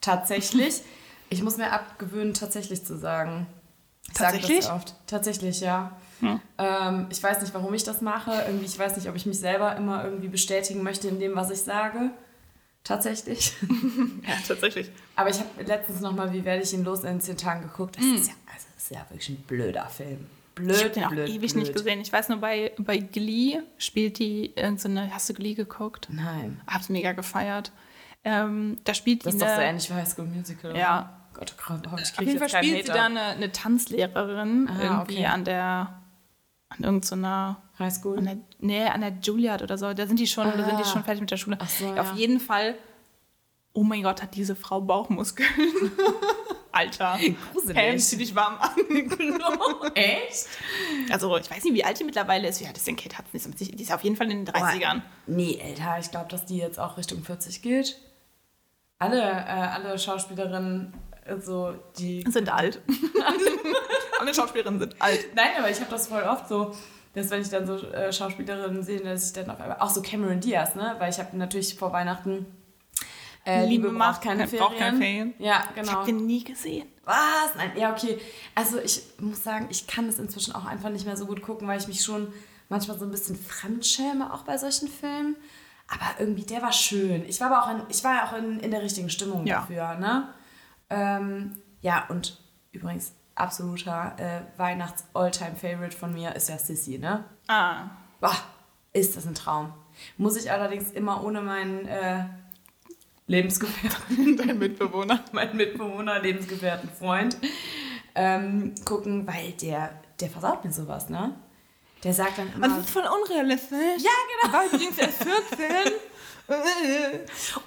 tatsächlich, 0.03 0.83
ich 1.31 1.43
muss 1.43 1.57
mir 1.57 1.73
abgewöhnen, 1.73 2.35
tatsächlich 2.35 2.85
zu 2.85 2.99
sagen. 2.99 3.47
Ich 4.07 4.13
Tatsächlich? 4.13 4.59
das 4.61 4.71
oft. 4.71 4.95
Tatsächlich, 5.07 5.61
ja. 5.61 5.93
Ähm, 6.59 7.07
ich 7.11 7.23
weiß 7.23 7.41
nicht, 7.41 7.55
warum 7.55 7.73
ich 7.73 7.85
das 7.85 8.03
mache. 8.03 8.33
Irgendwie, 8.47 8.67
ich 8.67 8.79
weiß 8.79 8.97
nicht, 8.97 9.09
ob 9.09 9.17
ich 9.17 9.25
mich 9.25 9.39
selber 9.39 9.75
immer 9.77 10.05
irgendwie 10.05 10.29
bestätigen 10.29 10.83
möchte 10.83 11.09
in 11.09 11.19
dem, 11.21 11.35
was 11.37 11.51
ich 11.51 11.61
sage. 11.61 12.11
Tatsächlich. 12.83 13.55
ja, 14.29 14.35
tatsächlich. 14.47 14.91
Aber 15.17 15.31
ich 15.31 15.39
habe 15.39 15.49
letztens 15.65 16.01
nochmal, 16.01 16.35
wie 16.35 16.45
werde 16.45 16.63
ich 16.63 16.73
ihn 16.75 16.85
los 16.85 17.03
in 17.03 17.19
zehn 17.21 17.39
Tagen 17.39 17.63
geguckt. 17.63 17.97
Das, 17.97 18.05
Hm. 18.05 18.15
ist, 18.17 18.29
ja, 18.29 18.35
ist 18.85 18.91
ja 18.97 19.05
wirklich 19.11 19.29
ein 19.31 19.37
blöder 19.47 19.87
Film. 19.87 20.27
Blöd, 20.55 20.77
Ich 20.77 20.85
habe 20.85 20.91
den 20.95 21.05
auch 21.05 21.11
blöd, 21.11 21.29
ewig 21.29 21.53
blöd. 21.53 21.57
nicht 21.65 21.73
gesehen. 21.73 22.01
Ich 22.01 22.13
weiß 22.13 22.29
nur, 22.29 22.39
bei, 22.39 22.73
bei 22.79 22.99
Glee 22.99 23.59
spielt 23.79 24.19
die 24.21 24.53
irgendeine. 24.55 25.13
Hast 25.13 25.29
du 25.29 25.35
Glee 25.35 25.55
geguckt? 25.55 26.09
Nein. 26.11 26.61
Hab's 26.67 26.89
mega 26.89 27.13
gefeiert. 27.13 27.73
Ähm, 28.23 28.79
da 28.85 28.95
spielt 28.95 29.23
die 29.23 29.25
Das 29.27 29.35
ist 29.35 29.43
doch 29.43 29.49
so 29.55 29.61
ähnlich 29.61 29.91
wie 29.91 29.95
High 29.95 30.09
School 30.09 30.27
Musical. 30.27 30.77
Ja. 30.77 31.21
Gott, 31.35 31.55
oh 31.59 31.63
Gott, 31.67 31.87
Auf 31.89 32.01
krieg 32.01 32.13
ich 32.21 32.27
jeden 32.29 32.39
Fall 32.39 32.49
spielt 32.49 32.87
sie 32.87 32.93
Hater. 32.93 33.01
da 33.01 33.07
eine, 33.07 33.21
eine 33.23 33.51
Tanzlehrerin 33.53 34.69
Ah, 34.71 34.83
irgendwie 34.83 35.15
okay. 35.17 35.27
an 35.27 35.45
der 35.45 36.01
an 36.69 36.85
irgendeiner 36.85 37.61
High 37.79 37.93
School? 37.93 38.19
an 38.19 38.25
der, 38.25 38.37
nee, 38.61 38.85
an 38.85 39.01
der 39.01 39.13
Juilliard 39.21 39.63
oder 39.63 39.77
so. 39.77 39.93
Da 39.93 40.07
sind 40.07 40.19
die 40.21 40.27
schon, 40.29 40.45
da 40.47 40.65
sind 40.65 40.79
die 40.79 40.85
Ah. 40.85 40.87
schon 40.87 41.03
fertig 41.05 41.21
mit 41.21 41.31
der 41.33 41.37
Schule. 41.37 41.59
So, 41.67 41.89
Auf 41.89 42.11
ja. 42.13 42.15
jeden 42.15 42.39
Fall. 42.41 42.77
Oh 43.73 43.83
mein 43.83 44.03
Gott, 44.05 44.23
hat 44.23 44.37
diese 44.37 44.55
Frau 44.55 44.81
Bauchmuskeln. 44.81 45.49
Alter. 46.75 47.19
Gruselig. 47.53 47.77
Pam, 47.77 47.99
zieh 47.99 48.17
dich 48.17 48.35
warm 48.35 48.59
an. 48.59 48.71
Echt? 49.95 50.47
Also, 51.11 51.37
ich 51.37 51.51
weiß 51.51 51.65
nicht, 51.65 51.75
wie 51.75 51.85
alt 51.85 51.99
die 51.99 52.05
mittlerweile 52.05 52.49
ist. 52.49 52.61
Wie 52.61 52.67
alt 52.67 52.77
ist 52.77 52.87
denn 52.87 52.97
Kate 52.97 53.17
Hudson? 53.19 53.55
Die 53.59 53.83
ist 53.83 53.93
auf 53.93 54.03
jeden 54.03 54.17
Fall 54.17 54.31
in 54.31 54.45
den 54.45 54.55
30ern. 54.55 55.03
Nee, 55.27 55.59
älter. 55.63 55.99
Ich 56.01 56.11
glaube, 56.11 56.29
dass 56.29 56.47
die 56.47 56.59
jetzt 56.59 56.79
auch 56.79 56.97
Richtung 56.97 57.23
40 57.23 57.63
geht. 57.63 57.99
Alle, 58.99 59.21
äh, 59.21 59.25
alle 59.25 59.99
Schauspielerinnen, 59.99 60.95
also 61.27 61.75
die. 61.99 62.25
Sind 62.29 62.53
alt. 62.53 62.81
Alle 64.21 64.33
Schauspielerinnen 64.33 64.81
sind 64.81 65.03
alt. 65.03 65.35
Nein, 65.35 65.51
aber 65.59 65.69
ich 65.71 65.81
habe 65.81 65.91
das 65.91 66.07
voll 66.07 66.23
oft 66.23 66.49
so, 66.49 66.75
dass 67.15 67.31
wenn 67.31 67.43
ich 67.43 67.51
dann 67.51 67.67
so 67.67 67.77
äh, 67.77 68.13
Schauspielerinnen 68.13 68.83
sehe, 68.83 69.01
dass 69.01 69.27
ich 69.27 69.33
dann 69.33 69.51
auf 69.51 69.61
einmal. 69.61 69.79
Auch 69.81 69.91
so 69.91 70.03
Cameron 70.03 70.41
Diaz, 70.41 70.77
ne? 70.77 70.95
Weil 70.99 71.11
ich 71.11 71.19
habe 71.19 71.37
natürlich 71.37 71.75
vor 71.75 71.93
Weihnachten. 71.93 72.47
Äh, 73.47 73.67
Liebe 73.67 73.89
Liebe 73.89 73.93
macht 73.93 74.23
keine 74.23 74.41
kein- 74.41 74.49
Ferien. 74.49 74.67
braucht 74.67 74.79
keine 74.79 74.97
Ferien. 74.99 75.35
Ja, 75.39 75.65
Ich 75.69 75.75
genau. 75.75 75.93
habe 75.93 76.07
den 76.07 76.25
nie 76.27 76.43
gesehen. 76.45 76.89
Was? 77.05 77.55
Nein, 77.57 77.73
ja, 77.77 77.93
okay. 77.93 78.19
Also 78.55 78.79
ich 78.79 79.03
muss 79.21 79.43
sagen, 79.45 79.67
ich 79.71 79.87
kann 79.87 80.07
das 80.07 80.19
inzwischen 80.19 80.55
auch 80.55 80.65
einfach 80.65 80.89
nicht 80.91 81.05
mehr 81.05 81.17
so 81.17 81.27
gut 81.27 81.43
gucken, 81.43 81.69
weil 81.69 81.79
ich 81.79 81.87
mich 81.87 82.03
schon 82.03 82.33
manchmal 82.71 82.99
so 82.99 83.05
ein 83.05 83.11
bisschen 83.11 83.37
fremdschäme, 83.37 84.33
auch 84.33 84.43
bei 84.45 84.57
solchen 84.57 84.89
Filmen. 84.89 85.37
Aber 85.89 86.19
irgendwie, 86.19 86.45
der 86.45 86.63
war 86.63 86.73
schön. 86.73 87.27
Ich 87.29 87.39
war 87.43 87.51
aber 87.51 87.63
auch 87.67 87.71
in, 87.77 87.83
ich 87.91 88.03
war 88.03 88.15
ja 88.15 88.27
auch 88.27 88.33
in, 88.39 88.59
in 88.61 88.71
der 88.71 88.81
richtigen 88.83 89.11
Stimmung 89.11 89.45
Ja. 89.47 89.61
dafür, 89.61 89.95
ne? 89.97 90.29
Ähm, 90.89 91.59
ja, 91.83 92.07
und 92.09 92.39
übrigens, 92.73 93.13
absoluter 93.35 94.15
äh, 94.19 94.59
Weihnachts-Alltime-Favorite 94.59 95.97
von 95.97 96.15
mir 96.15 96.35
ist 96.35 96.49
ja 96.49 96.57
Sissy, 96.59 96.99
ne? 96.99 97.25
Ah. 97.49 97.91
Boah, 98.21 98.37
ist 98.95 99.17
das 99.17 99.27
ein 99.27 99.35
Traum. 99.35 99.73
Muss 100.17 100.37
ich 100.37 100.51
allerdings 100.51 100.91
immer 100.91 101.23
ohne 101.23 101.43
meinen 101.43 101.87
äh, 101.87 102.25
Lebensgefährten 103.27 104.37
Dein 104.37 104.59
Mitbewohner. 104.59 105.25
meinen 105.33 105.57
Mitbewohner, 105.57 106.21
Lebensgefährten, 106.21 106.89
Freund 106.91 107.37
ähm, 108.15 108.75
gucken, 108.85 109.27
weil 109.27 109.53
der, 109.63 109.91
der 110.21 110.29
versaut 110.31 110.65
mir 110.65 110.73
sowas, 110.73 111.09
ne? 111.09 111.35
Der 112.05 112.13
sagt 112.13 112.37
dann 112.39 112.53
immer, 112.55 112.67
Und 112.67 112.77
das 112.77 112.85
ist 112.85 112.91
voll 112.91 113.03
unrealistisch. 113.03 114.03
ja 114.03 114.11
genau. 114.43 114.53
War 114.53 114.67
übrigens 114.67 114.99
erst 114.99 115.23
14. 115.25 115.93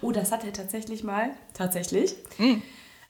Oh, 0.02 0.12
das 0.12 0.32
hat 0.32 0.44
er 0.44 0.54
tatsächlich 0.54 1.04
mal, 1.04 1.32
tatsächlich, 1.56 2.16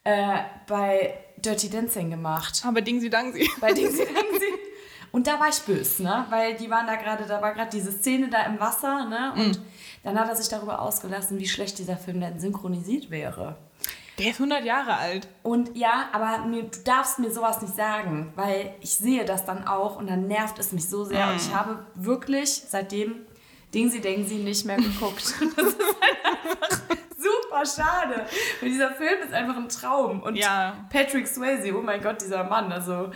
äh, 0.06 0.38
bei 0.68 1.14
Dirty 1.36 1.70
Dancing 1.70 2.10
gemacht. 2.10 2.64
Aber 2.66 2.80
Ding 2.80 3.02
sie, 3.02 3.10
dang 3.10 3.34
sie. 3.34 3.50
Bei 3.60 3.74
Dingsy 3.74 4.06
Dangsy. 4.06 4.54
Und 5.18 5.26
da 5.26 5.40
war 5.40 5.50
ich 5.50 5.60
böse, 5.62 6.04
ne? 6.04 6.28
Weil 6.30 6.54
die 6.58 6.70
waren 6.70 6.86
da 6.86 6.94
gerade, 6.94 7.26
da 7.26 7.42
war 7.42 7.52
gerade 7.56 7.72
diese 7.72 7.92
Szene 7.92 8.30
da 8.30 8.44
im 8.44 8.60
Wasser, 8.60 9.06
ne? 9.06 9.34
Und 9.36 9.60
dann 10.04 10.20
hat 10.20 10.30
er 10.30 10.36
sich 10.36 10.48
darüber 10.48 10.80
ausgelassen, 10.80 11.40
wie 11.40 11.48
schlecht 11.48 11.80
dieser 11.80 11.98
Film 11.98 12.22
denn 12.22 12.40
synchronisiert 12.40 13.10
wäre. 13.10 13.56
Der 14.20 14.28
ist 14.30 14.36
100 14.40 14.64
Jahre 14.64 14.96
alt. 14.96 15.28
Und 15.42 15.76
ja, 15.76 16.10
aber 16.12 16.46
mir, 16.46 16.66
du 16.66 16.80
darfst 16.86 17.18
mir 17.18 17.32
sowas 17.32 17.64
nicht 17.64 17.76
sagen, 17.76 18.32
weil 18.36 18.76
ich 18.80 18.92
sehe 18.94 19.26
das 19.26 19.44
dann 19.44 19.68
auch 19.68 19.96
und 19.96 20.08
dann 20.08 20.28
nervt 20.28 20.60
es 20.60 20.72
mich 20.72 20.88
so 20.88 21.04
sehr. 21.04 21.30
Und 21.30 21.38
ich 21.38 21.52
habe 21.52 21.84
wirklich 21.96 22.66
seitdem 22.70 23.26
Dingsi 23.74 24.02
Dengsi 24.02 24.36
nicht 24.36 24.66
mehr 24.68 24.78
geguckt. 24.78 25.34
Das 25.56 25.66
ist 25.66 25.80
halt 26.00 26.18
einfach 26.26 26.78
super 27.18 27.66
schade. 27.66 28.28
Weil 28.62 28.70
dieser 28.70 28.92
Film 28.92 29.24
ist 29.26 29.34
einfach 29.34 29.58
ein 29.58 29.68
Traum. 29.68 30.22
Und 30.22 30.36
Ja. 30.36 30.76
Patrick 30.92 31.28
Swayze, 31.28 31.76
oh 31.76 31.82
mein 31.82 32.04
Gott, 32.04 32.22
dieser 32.22 32.44
Mann, 32.44 32.72
also. 32.72 33.10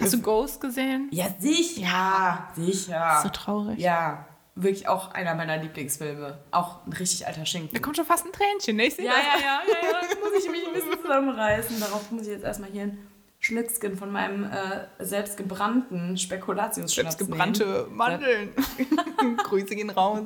Hast 0.00 0.12
du 0.14 0.20
Ghost 0.22 0.60
gesehen? 0.60 1.08
Ja, 1.12 1.26
sicher. 1.38 2.48
Sicher. 2.56 3.20
So 3.22 3.28
traurig. 3.28 3.78
Ja, 3.78 4.26
wirklich 4.54 4.88
auch 4.88 5.12
einer 5.12 5.34
meiner 5.34 5.56
Lieblingsfilme. 5.56 6.38
Auch 6.50 6.86
ein 6.86 6.92
richtig 6.92 7.26
alter 7.26 7.46
Schinken. 7.46 7.70
Da 7.74 7.80
kommt 7.80 7.96
schon 7.96 8.04
fast 8.06 8.24
ein 8.26 8.32
Tränchen, 8.32 8.76
ne? 8.76 8.86
Ich 8.86 8.96
sehe 8.96 9.04
Ja, 9.06 9.12
das. 9.12 9.42
ja, 9.42 9.46
ja, 9.46 9.60
ja, 9.82 9.90
ja. 9.90 10.00
Muss 10.30 10.44
ich 10.44 10.50
mich 10.50 10.66
ein 10.66 10.72
bisschen 10.72 11.00
zusammenreißen. 11.00 11.80
Darauf 11.80 12.10
muss 12.10 12.22
ich 12.22 12.28
jetzt 12.28 12.44
erstmal 12.44 12.70
hier 12.70 12.82
ein 12.82 12.98
Schlückskin 13.40 13.96
von 13.96 14.10
meinem 14.10 14.44
äh, 14.44 14.86
selbstgebrannten 15.04 16.16
Spekulatiusschnaps 16.16 16.94
Selbst 16.94 17.18
gebrannte 17.18 17.86
Mandeln. 17.90 18.54
Grüße 19.44 19.74
gehen 19.76 19.90
raus. 19.90 20.20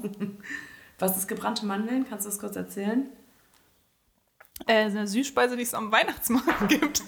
Was 0.99 1.17
ist 1.17 1.27
gebrannte 1.29 1.67
Mandeln? 1.67 2.07
Kannst 2.09 2.27
du 2.27 2.31
das 2.31 2.39
kurz 2.39 2.55
erzählen? 2.57 3.07
Äh, 4.67 4.85
eine 4.85 5.07
Süßspeise, 5.07 5.57
die 5.57 5.63
es 5.63 5.75
am 5.75 5.91
Weihnachtsmarkt 5.93 6.69
gibt. 6.69 7.03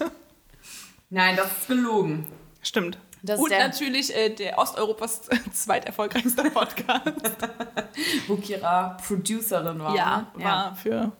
Nein, 1.09 1.35
das 1.35 1.47
ist 1.51 1.67
gelogen. 1.67 2.27
Stimmt. 2.61 2.97
Das 3.23 3.39
Und 3.39 3.51
natürlich 3.51 4.15
äh, 4.15 4.29
der 4.29 4.57
Osteuropas 4.57 5.21
zweiterfolgreichste 5.53 6.49
Podcast. 6.49 7.11
Wo 8.27 8.35
Kira 8.37 8.97
Producerin 9.05 9.79
war. 9.79 9.95
ja, 9.95 10.31
ne? 10.35 10.43
war 10.43 10.75
für. 10.75 11.11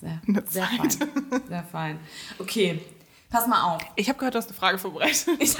Sehr, 0.00 0.20
Eine 0.26 0.42
sehr 0.48 0.64
Zeit. 0.64 0.94
fein. 0.94 1.42
Sehr 1.48 1.64
fein. 1.64 2.00
Okay, 2.38 2.80
pass 3.28 3.46
mal 3.46 3.62
auf. 3.74 3.82
Ich 3.96 4.08
habe 4.08 4.18
gehört, 4.18 4.34
du 4.34 4.38
hast 4.38 4.48
eine 4.48 4.56
Frage 4.56 4.78
vorbereitet. 4.78 5.28
Ich, 5.38 5.58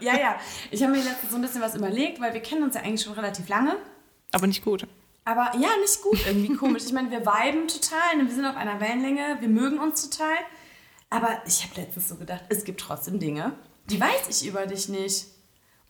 ja, 0.00 0.18
ja. 0.18 0.36
Ich 0.70 0.82
habe 0.82 0.92
mir 0.92 1.02
letztens 1.02 1.30
so 1.30 1.36
ein 1.36 1.42
bisschen 1.42 1.60
was 1.60 1.74
überlegt, 1.74 2.20
weil 2.22 2.32
wir 2.32 2.40
kennen 2.40 2.62
uns 2.62 2.74
ja 2.74 2.80
eigentlich 2.80 3.02
schon 3.02 3.12
relativ 3.12 3.48
lange. 3.50 3.76
Aber 4.32 4.46
nicht 4.46 4.64
gut. 4.64 4.86
Aber 5.26 5.52
ja, 5.58 5.68
nicht 5.82 6.00
gut, 6.02 6.26
irgendwie 6.26 6.54
komisch. 6.56 6.84
Ich 6.86 6.94
meine, 6.94 7.10
wir 7.10 7.20
viben 7.26 7.68
total, 7.68 8.16
ne, 8.16 8.26
wir 8.26 8.34
sind 8.34 8.46
auf 8.46 8.56
einer 8.56 8.80
Wellenlänge, 8.80 9.36
wir 9.40 9.48
mögen 9.48 9.78
uns 9.78 10.08
total. 10.08 10.36
Aber 11.10 11.42
ich 11.46 11.62
habe 11.62 11.78
letztens 11.78 12.08
so 12.08 12.16
gedacht, 12.16 12.44
es 12.48 12.64
gibt 12.64 12.80
trotzdem 12.80 13.18
Dinge, 13.18 13.52
die 13.90 14.00
weiß 14.00 14.28
ich 14.28 14.46
über 14.48 14.66
dich 14.66 14.88
nicht. 14.88 15.26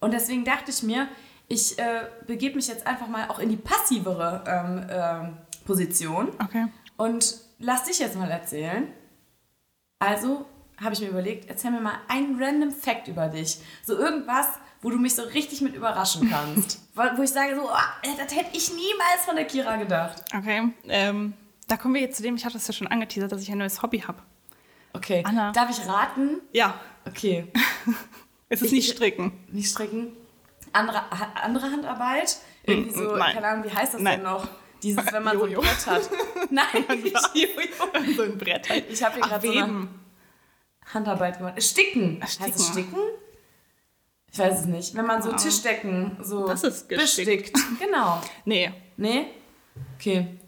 Und 0.01 0.13
deswegen 0.13 0.45
dachte 0.45 0.71
ich 0.71 0.83
mir, 0.83 1.09
ich 1.49 1.79
äh, 1.79 2.03
begebe 2.27 2.57
mich 2.57 2.69
jetzt 2.69 2.87
einfach 2.87 3.09
mal 3.09 3.29
auch 3.29 3.39
in 3.39 3.49
die 3.49 3.57
passivere 3.57 4.45
ähm, 4.47 4.87
ähm, 4.91 5.37
Position 5.67 6.31
Okay. 6.43 6.67
und 6.97 7.37
lass 7.59 7.85
dich 7.85 7.99
jetzt 7.99 8.17
mal 8.17 8.31
erzählen. 8.31 8.89
Also 9.99 10.47
habe 10.81 10.95
ich 10.95 11.01
mir 11.01 11.09
überlegt, 11.09 11.49
erzähl 11.51 11.71
mir 11.73 11.81
mal 11.81 11.99
einen 12.09 12.43
random 12.43 12.71
Fact 12.71 13.09
über 13.09 13.29
dich. 13.29 13.59
So 13.85 13.97
irgendwas, 13.99 14.47
wo 14.81 14.89
du 14.91 14.97
mich 14.97 15.15
so 15.15 15.23
richtig 15.23 15.61
mit 15.61 15.75
überraschen 15.75 16.31
kannst. 16.31 16.81
wo, 16.95 17.23
ich 17.23 17.31
sage 17.31 17.55
so, 17.55 17.63
oh, 17.69 18.15
das 18.17 18.35
hätte 18.35 18.57
ich 18.57 18.71
niemals 18.71 19.25
von 19.27 19.37
der 19.37 19.45
Kira 19.45 19.77
gedacht. 19.77 20.25
Okay. 20.35 20.73
Ähm, 20.89 21.35
da 21.69 21.77
kommen 21.77 21.95
wir 21.95 22.01
jetzt 22.01 22.17
zu 22.17 22.23
dem, 22.23 22.37
ich 22.37 22.45
hatte 22.45 22.57
es 22.57 22.67
ja 22.67 22.73
schon 22.73 22.87
angeteasert, 22.87 23.31
dass 23.31 23.43
ich 23.43 23.51
ein 23.53 23.59
neues 23.59 23.83
Hobby 23.83 24.01
habe. 24.01 24.23
Okay, 24.93 25.23
Anna. 25.25 25.53
darf 25.53 25.71
ich 25.71 25.87
raten? 25.87 26.41
Ja. 26.53 26.79
Okay, 27.07 27.51
Es 28.49 28.61
ist 28.63 28.67
Ich- 28.69 28.73
nicht 28.73 28.91
stricken. 28.97 29.33
nicht 29.53 29.71
stricken. 29.71 30.13
Andere, 30.73 31.03
andere 31.43 31.71
Handarbeit? 31.71 32.37
Irgendwie 32.65 32.91
so, 32.93 33.15
Mm, 33.15 33.19
nein. 33.19 33.35
keine 33.35 33.47
Ahnung, 33.49 33.65
wie 33.65 33.71
heißt 33.75 33.95
das 33.95 34.01
Nein. 34.01 34.21
denn 34.21 34.25
noch? 34.31 34.47
Dieses, 34.83 35.13
wenn 35.13 35.23
man 35.23 35.37
so 35.39 35.45
ein 35.45 35.51
Jojo. 35.53 35.61
Brett 35.63 35.87
hat. 35.87 36.11
Nein, 36.51 37.03
nicht 37.03 37.17
Jojo. 37.35 38.15
so 38.17 38.23
ein 38.23 38.39
Brett 38.39 38.69
halt. 38.69 38.91
Ich 38.91 39.03
habe 39.03 39.15
hier 39.15 39.23
gerade 39.25 39.47
so 39.47 39.53
eine. 39.53 39.89
Handarbeit 40.95 41.39
gemacht. 41.39 41.63
Sticken. 41.63 42.21
Heißt 42.23 42.41
es 42.41 42.67
Sticken. 42.69 42.73
Sticken? 42.91 42.99
Ich 44.33 44.39
weiß 44.39 44.61
es 44.61 44.67
nicht. 44.67 44.95
Wenn 44.95 45.07
man 45.07 45.23
so 45.23 45.33
Tischdecken 45.33 46.17
so 46.23 46.47
Das 46.47 46.63
ist 46.65 46.89
gestickt. 46.89 47.53
bestickt. 47.53 47.81
Genau. 47.81 48.21
Nee. 48.45 48.73
Nee? 48.97 49.27
Okay. 49.97 50.39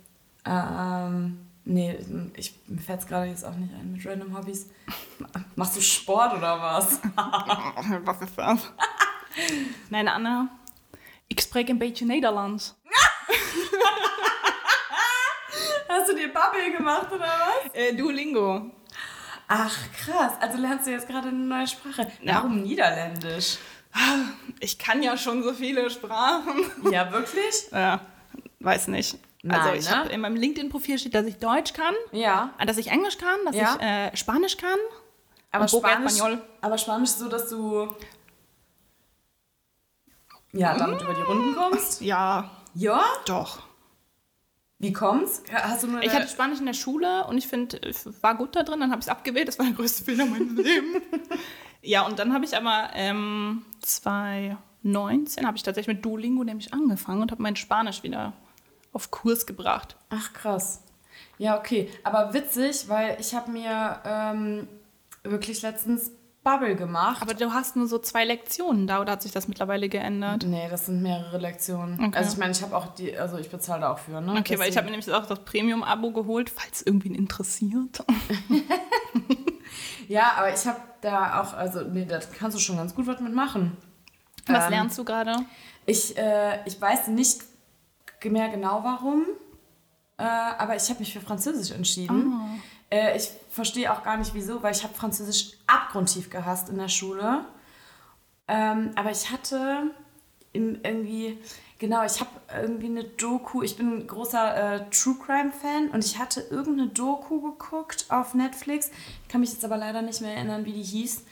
Ähm, 0.45 1.42
nee, 1.65 1.99
ich, 2.35 2.55
mir 2.67 2.81
fällt 2.81 3.01
es 3.01 3.07
gerade 3.07 3.27
jetzt 3.27 3.45
auch 3.45 3.55
nicht 3.55 3.73
ein 3.75 3.93
mit 3.93 4.07
random 4.07 4.37
Hobbys. 4.37 4.69
Machst 5.57 5.77
du 5.77 5.81
Sport 5.81 6.35
oder 6.35 6.61
was? 6.61 7.01
Was 8.05 8.21
ist 8.23 8.37
das? 8.37 8.73
Nein, 9.91 10.09
Anna. 10.09 10.49
Ik 11.27 11.41
spreek 11.41 11.69
een 11.69 11.79
beetje 11.79 12.05
Nederlands. 12.05 12.75
Hast 15.89 16.09
du 16.11 16.15
dir 16.15 16.33
Bubble 16.33 16.73
gemacht 16.77 17.13
oder 17.13 17.27
was? 17.27 17.75
Äh, 17.75 17.95
Duolingo. 17.95 18.71
Ach, 19.49 19.77
krass. 19.93 20.33
Also 20.41 20.59
lernst 20.59 20.87
du 20.87 20.91
jetzt 20.91 21.07
gerade 21.07 21.29
eine 21.29 21.39
neue 21.39 21.67
Sprache. 21.67 22.11
Ja. 22.23 22.37
Warum 22.37 22.63
Niederländisch? 22.63 23.59
Ich 24.61 24.79
kann 24.79 25.03
ja 25.03 25.19
schon 25.19 25.43
so 25.43 25.53
viele 25.53 25.91
Sprachen. 25.91 26.65
Ja, 26.91 27.13
wirklich? 27.13 27.69
Ja, 27.71 28.01
weiß 28.61 28.89
nicht. 28.89 29.19
Nein, 29.45 29.61
also 29.61 29.75
ich 29.75 29.91
ne? 29.91 29.97
hab, 29.99 30.11
in 30.11 30.21
meinem 30.21 30.37
LinkedIn-Profil 30.37 30.99
steht, 30.99 31.15
dass 31.15 31.27
ich 31.27 31.39
Deutsch 31.39 31.73
kann, 31.73 31.95
Ja. 32.13 32.55
dass 32.65 32.77
ich 32.77 32.89
Englisch 32.89 33.19
kann, 33.19 33.39
dass 33.45 33.57
Ja. 33.57 33.75
ich 33.77 33.83
äh, 33.83 34.17
Spanisch 34.17 34.57
kann. 34.57 34.79
Aber 35.51 35.67
Spanisch, 35.69 36.21
aber 36.61 36.79
Spanisch 36.79 37.11
so, 37.11 37.29
dass 37.29 37.49
du 37.51 37.89
ja, 40.53 40.77
damit 40.77 41.01
über 41.03 41.15
die 41.15 41.23
Runden 41.23 41.55
kommst? 41.57 42.01
Ja, 42.03 42.51
Ja? 42.75 43.03
doch. 43.27 43.61
Wie 44.79 44.93
kommt's? 44.93 45.43
Hast 45.53 45.85
du 45.85 45.87
nur 45.89 46.03
Ich 46.03 46.13
hatte 46.13 46.27
Spanisch 46.29 46.59
in 46.59 46.67
der 46.67 46.73
Schule 46.73 47.25
und 47.27 47.39
ich 47.39 47.47
finde, 47.47 47.79
ich 47.89 47.97
war 48.23 48.35
gut 48.37 48.57
da 48.57 48.63
drin, 48.65 48.81
dann 48.81 48.91
habe 48.91 48.99
ich 49.01 49.07
es 49.07 49.11
abgewählt. 49.11 49.47
Das 49.49 49.59
war 49.59 49.67
der 49.67 49.75
größte 49.77 50.05
Fehler 50.05 50.27
meines 50.27 50.53
Lebens. 50.57 51.03
ja, 51.83 52.03
und 52.05 52.19
dann 52.19 52.33
habe 52.35 52.45
ich 52.45 52.57
aber 52.57 52.91
ähm, 52.95 53.65
2019 53.81 55.47
habe 55.47 55.57
ich 55.57 55.63
tatsächlich 55.63 55.95
mit 55.97 56.05
Duolingo 56.05 56.43
nämlich 56.43 56.75
angefangen 56.75 57.23
und 57.23 57.31
habe 57.31 57.41
mein 57.43 57.55
Spanisch 57.57 58.03
wieder 58.03 58.33
auf 58.93 59.11
Kurs 59.11 59.47
gebracht. 59.47 59.97
Ach 60.11 60.33
krass. 60.33 60.83
Ja, 61.39 61.59
okay. 61.59 61.89
Aber 62.05 62.35
witzig, 62.35 62.89
weil 62.89 63.17
ich 63.21 63.35
habe 63.35 63.51
mir 63.51 64.01
ähm, 64.05 64.69
wirklich 65.25 65.63
letztens 65.63 66.11
Bubble 66.45 66.75
gemacht. 66.75 67.23
Aber 67.23 67.35
du 67.35 67.53
hast 67.53 67.77
nur 67.77 67.87
so 67.87 67.99
zwei 67.99 68.25
Lektionen 68.25 68.87
da 68.89 69.01
oder 69.01 69.13
hat 69.13 69.23
sich 69.23 69.31
das 69.31 69.47
mittlerweile 69.47 69.89
geändert? 69.89 70.45
nee, 70.45 70.69
das 70.69 70.87
sind 70.87 71.01
mehrere 71.01 71.39
Lektionen. 71.39 71.95
Okay. 72.05 72.17
Also 72.19 72.33
ich 72.33 72.39
meine, 72.39 72.51
ich 72.53 72.63
habe 72.63 72.77
auch 72.77 72.95
die, 72.95 73.17
also 73.17 73.39
ich 73.39 73.49
bezahle 73.49 73.83
da 73.83 73.93
auch 73.93 73.99
für, 73.99 74.21
ne? 74.21 74.35
Okay, 74.39 74.59
weil 74.59 74.69
ich 74.69 74.77
habe 74.77 74.87
mir 74.87 74.91
nämlich 74.91 75.13
auch 75.13 75.27
das 75.27 75.39
Premium-Abo 75.45 76.11
geholt, 76.11 76.51
falls 76.51 76.83
irgendwen 76.83 77.15
interessiert. 77.15 78.05
Ja, 80.09 80.33
aber 80.37 80.53
ich 80.53 80.67
habe 80.67 80.81
da 81.01 81.41
auch, 81.41 81.55
also 81.55 81.81
nee, 81.83 82.05
da 82.05 82.19
kannst 82.39 82.57
du 82.57 82.61
schon 82.61 82.77
ganz 82.77 82.95
gut 82.95 83.07
was 83.07 83.21
mitmachen. 83.21 83.77
Was 84.47 84.65
Ähm, 84.65 84.71
lernst 84.71 84.99
du 84.99 85.05
gerade? 85.05 85.37
Ich, 85.87 86.17
äh, 86.19 86.59
ich 86.67 86.79
weiß 86.79 87.09
nicht 87.09 87.41
mehr 88.31 88.49
genau 88.49 88.85
warum, 88.85 89.25
äh, 90.19 90.23
aber 90.23 90.77
ich 90.77 90.89
habe 90.89 91.01
mich 91.01 91.13
für 91.13 91.21
Französisch 91.21 91.75
entschieden. 91.75 92.61
Äh, 92.91 93.17
ich 93.17 93.31
verstehe 93.51 93.93
auch 93.93 94.03
gar 94.03 94.17
nicht 94.19 94.35
wieso, 94.35 94.63
weil 94.63 94.73
ich 94.73 94.83
habe 94.83 94.95
Französisch 94.95 95.53
abgrundtief 95.67 96.31
gehasst 96.31 96.69
in 96.69 96.79
der 96.79 96.89
Schule. 96.89 97.45
Ähm, 98.49 98.91
aber 98.97 99.11
ich 99.11 99.31
hatte 99.31 99.91
im, 100.53 100.79
irgendwie, 100.83 101.39
genau, 101.79 102.05
ich 102.05 102.21
habe 102.21 102.31
irgendwie 102.55 102.87
eine 102.87 103.05
Doku, 103.05 103.63
ich 103.63 103.77
bin 103.77 104.01
ein 104.01 104.07
großer 104.07 104.75
äh, 104.75 104.91
True 104.91 105.17
Crime 105.25 105.53
Fan 105.53 105.89
und 105.89 106.05
ich 106.05 106.19
hatte 106.19 106.41
irgendeine 106.51 106.89
Doku 106.89 107.41
geguckt 107.41 108.07
auf 108.11 108.35
Netflix, 108.35 108.91
ich 109.23 109.29
kann 109.29 109.41
mich 109.41 109.53
jetzt 109.53 109.65
aber 109.65 109.79
leider 109.79 110.03
nicht 110.03 110.21
mehr 110.21 110.35
erinnern, 110.35 110.67
wie 110.67 110.73
die 110.73 110.83
hieß, 110.83 111.25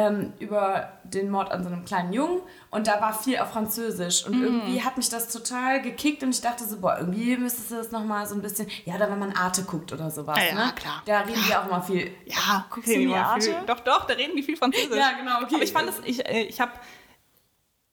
ähm, 0.00 0.32
über 0.38 0.92
den 1.04 1.30
Mord 1.30 1.50
an 1.50 1.62
so 1.62 1.68
einem 1.70 1.84
kleinen 1.84 2.12
Jungen 2.12 2.40
und 2.70 2.86
da 2.86 3.00
war 3.00 3.12
viel 3.12 3.38
auf 3.38 3.50
Französisch 3.50 4.24
und 4.24 4.40
irgendwie 4.40 4.82
hat 4.82 4.96
mich 4.96 5.08
das 5.08 5.28
total 5.28 5.82
gekickt 5.82 6.22
und 6.22 6.30
ich 6.30 6.40
dachte 6.40 6.64
so, 6.64 6.80
boah, 6.80 6.96
irgendwie 6.98 7.36
müsstest 7.36 7.70
du 7.70 7.76
das 7.76 7.90
nochmal 7.90 8.26
so 8.26 8.34
ein 8.34 8.42
bisschen, 8.42 8.68
ja, 8.84 8.94
oder 8.94 9.10
wenn 9.10 9.18
man 9.18 9.32
Arte 9.36 9.64
guckt 9.64 9.92
oder 9.92 10.10
sowas, 10.10 10.38
Ja, 10.38 10.44
ja, 10.56 10.66
ne? 10.66 10.72
klar. 10.74 11.02
Da 11.04 11.20
reden 11.20 11.42
die 11.48 11.54
auch 11.54 11.66
immer 11.66 11.82
viel. 11.82 12.12
Ja, 12.24 12.66
guckst 12.70 12.88
du 12.88 12.98
die 12.98 13.14
Arte? 13.14 13.42
viel. 13.42 13.54
Doch, 13.66 13.80
doch, 13.80 14.06
da 14.06 14.14
reden 14.14 14.36
die 14.36 14.42
viel 14.42 14.56
Französisch. 14.56 14.96
Ja, 14.96 15.12
genau, 15.18 15.42
okay. 15.42 15.54
Aber 15.56 15.64
ich 15.64 15.72
fand 15.72 15.88
es, 15.90 15.96
ich, 16.04 16.26
äh, 16.26 16.42
ich 16.44 16.60
habe 16.60 16.72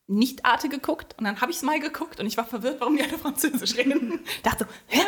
nicht 0.07 0.45
Arte 0.45 0.69
gegukt 0.69 1.15
und 1.17 1.25
dann 1.25 1.41
habe 1.41 1.51
ich 1.51 1.57
es 1.57 1.63
mal 1.63 1.79
geguckt 1.79 2.19
und 2.19 2.25
ich 2.25 2.37
war 2.37 2.45
verwirrt, 2.45 2.79
warum 2.79 2.95
die 2.95 3.03
alle 3.03 3.17
Französisch 3.17 3.75
reden. 3.75 4.19
Dachte 4.43 4.65
so, 4.65 4.71
hä? 4.87 5.01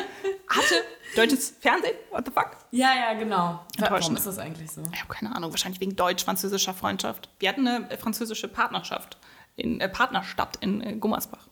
Arte? 0.48 0.76
Deutsches 1.16 1.54
Fernsehen? 1.60 1.96
What 2.12 2.26
the 2.26 2.32
fuck? 2.32 2.52
Ja, 2.72 2.94
ja, 2.96 3.14
genau. 3.14 3.66
Warum 3.78 4.16
ist 4.16 4.28
das 4.28 4.38
eigentlich 4.38 4.70
so? 4.70 4.84
Ich 4.94 5.02
habe 5.02 5.14
keine 5.14 5.36
Ahnung, 5.36 5.52
wahrscheinlich 5.52 5.80
wegen 5.80 5.96
deutsch-französischer 5.96 6.74
Freundschaft. 6.74 7.30
Wir 7.40 7.50
hatten 7.50 7.68
eine 7.68 7.90
äh, 7.90 7.98
französische 7.98 8.48
Partnerschaft, 8.48 9.18
in, 9.56 9.80
äh, 9.80 9.90
Partnerstadt 9.90 10.58
in 10.58 10.82
äh, 10.82 10.96
Gummersbach. 10.96 11.48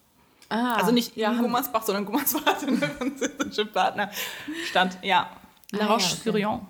Ah, 0.50 0.76
Also 0.76 0.92
nicht 0.92 1.16
ja, 1.16 1.32
in 1.32 1.40
Gummersbach, 1.42 1.84
sondern 1.84 2.06
Gummersbach 2.06 2.46
hatte 2.46 2.68
eine 2.68 2.78
französische 2.98 3.66
Partnerstadt. 3.66 4.98
Ja. 5.04 5.30
La 5.72 5.80
Ah, 5.80 5.84
ja, 5.84 5.94
Roche-sur-Yon. 5.94 6.66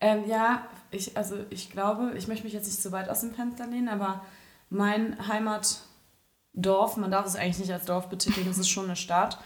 Ähm, 0.00 0.24
ja, 0.26 0.66
ich, 0.90 1.16
also 1.16 1.36
ich 1.50 1.70
glaube, 1.70 2.12
ich 2.16 2.26
möchte 2.28 2.44
mich 2.44 2.54
jetzt 2.54 2.66
nicht 2.66 2.80
so 2.82 2.92
weit 2.92 3.08
aus 3.10 3.20
dem 3.20 3.34
Fenster 3.34 3.66
lehnen, 3.66 3.88
aber 3.88 4.24
mein 4.70 5.28
Heimatdorf, 5.28 6.96
man 6.96 7.10
darf 7.10 7.26
es 7.26 7.36
eigentlich 7.36 7.58
nicht 7.58 7.72
als 7.72 7.84
Dorf 7.84 8.08
betiteln, 8.08 8.46
das 8.46 8.58
ist 8.58 8.68
schon 8.68 8.86
eine 8.86 8.96
Stadt, 8.96 9.38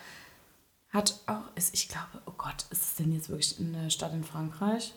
hat 0.91 1.19
auch, 1.27 1.43
ist, 1.57 1.75
ich 1.75 1.89
glaube, 1.89 2.23
oh 2.27 2.35
Gott, 2.39 2.67
ist 2.71 2.83
es 2.85 2.95
denn 2.95 3.13
jetzt 3.13 3.29
wirklich 3.29 3.59
eine 3.59 3.91
Stadt 3.91 4.13
in 4.13 4.23
Frankreich? 4.23 4.95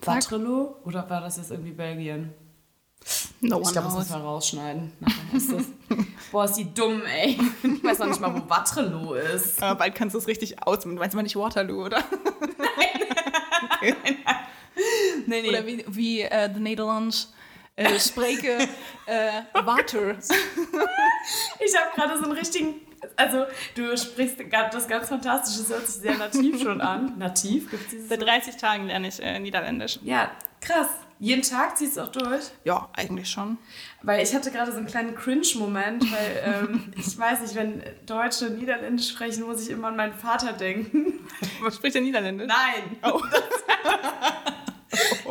Waterloo? 0.00 0.74
Oder 0.84 1.08
war 1.10 1.20
das 1.20 1.36
jetzt 1.36 1.50
irgendwie 1.50 1.72
Belgien? 1.72 2.32
No 3.40 3.60
Ich 3.60 3.72
glaube, 3.72 3.88
das 3.88 3.98
müssen 3.98 4.12
wir 4.14 4.22
rausschneiden. 4.22 4.92
Nachher 5.00 5.36
ist 5.36 5.52
das. 5.52 5.64
Boah, 6.32 6.46
ist 6.46 6.54
die 6.54 6.72
dumm, 6.72 7.02
ey. 7.02 7.38
Ich 7.62 7.84
weiß 7.84 7.98
noch 7.98 8.06
nicht 8.06 8.20
mal, 8.20 8.34
wo 8.34 8.48
Waterloo 8.48 9.12
ist. 9.14 9.62
Aber 9.62 9.78
bald 9.78 9.94
kannst 9.94 10.14
du 10.14 10.18
es 10.18 10.26
richtig 10.26 10.66
aus. 10.66 10.80
Du 10.80 10.88
meinst 10.88 11.14
mal 11.14 11.22
nicht 11.22 11.36
Waterloo, 11.36 11.84
oder? 11.84 12.02
Nee, 15.26 15.42
nee. 15.42 15.48
Oder 15.48 15.66
wie, 15.66 15.84
wie 15.88 16.20
äh, 16.22 16.52
de 16.52 16.60
Nederlands 16.60 17.32
äh, 17.76 17.98
spreken 17.98 18.68
äh, 19.06 19.42
water. 19.64 20.16
Ich 21.58 21.74
habe 21.74 21.94
gerade 21.94 22.18
so 22.18 22.24
einen 22.24 22.32
richtigen. 22.32 22.82
Also, 23.16 23.46
du 23.74 23.96
sprichst 23.96 24.36
das 24.72 24.88
ganz 24.88 25.08
fantastisch. 25.08 25.56
Das 25.56 25.68
hört 25.70 25.86
sich 25.86 26.02
sehr 26.02 26.18
nativ 26.18 26.62
schon 26.62 26.80
an. 26.82 27.14
Nativ? 27.18 27.70
Gibt 27.70 27.92
es? 27.92 28.08
Seit 28.08 28.20
30 28.20 28.56
Tagen 28.56 28.86
lerne 28.86 29.08
ich 29.08 29.22
äh, 29.22 29.38
Niederländisch. 29.38 29.98
Ja, 30.02 30.30
krass. 30.60 30.88
Jeden 31.20 31.42
Tag 31.42 31.78
ziehst 31.78 31.96
du 31.96 32.02
auch 32.02 32.12
durch? 32.12 32.50
Ja, 32.64 32.90
eigentlich 32.92 33.30
schon. 33.30 33.56
Weil 34.02 34.22
ich 34.22 34.34
hatte 34.34 34.50
gerade 34.50 34.70
so 34.72 34.78
einen 34.78 34.86
kleinen 34.86 35.14
Cringe-Moment, 35.14 36.04
weil 36.12 36.42
ähm, 36.44 36.92
ich 36.98 37.18
weiß 37.18 37.40
nicht, 37.40 37.54
wenn 37.54 37.82
Deutsche 38.04 38.50
Niederländisch 38.50 39.10
sprechen, 39.10 39.44
muss 39.44 39.62
ich 39.62 39.70
immer 39.70 39.88
an 39.88 39.96
meinen 39.96 40.14
Vater 40.14 40.52
denken. 40.52 41.26
Was 41.62 41.76
spricht 41.76 41.94
der 41.94 42.02
Niederländisch? 42.02 42.48
Nein! 42.48 42.98
Oh. 43.02 43.22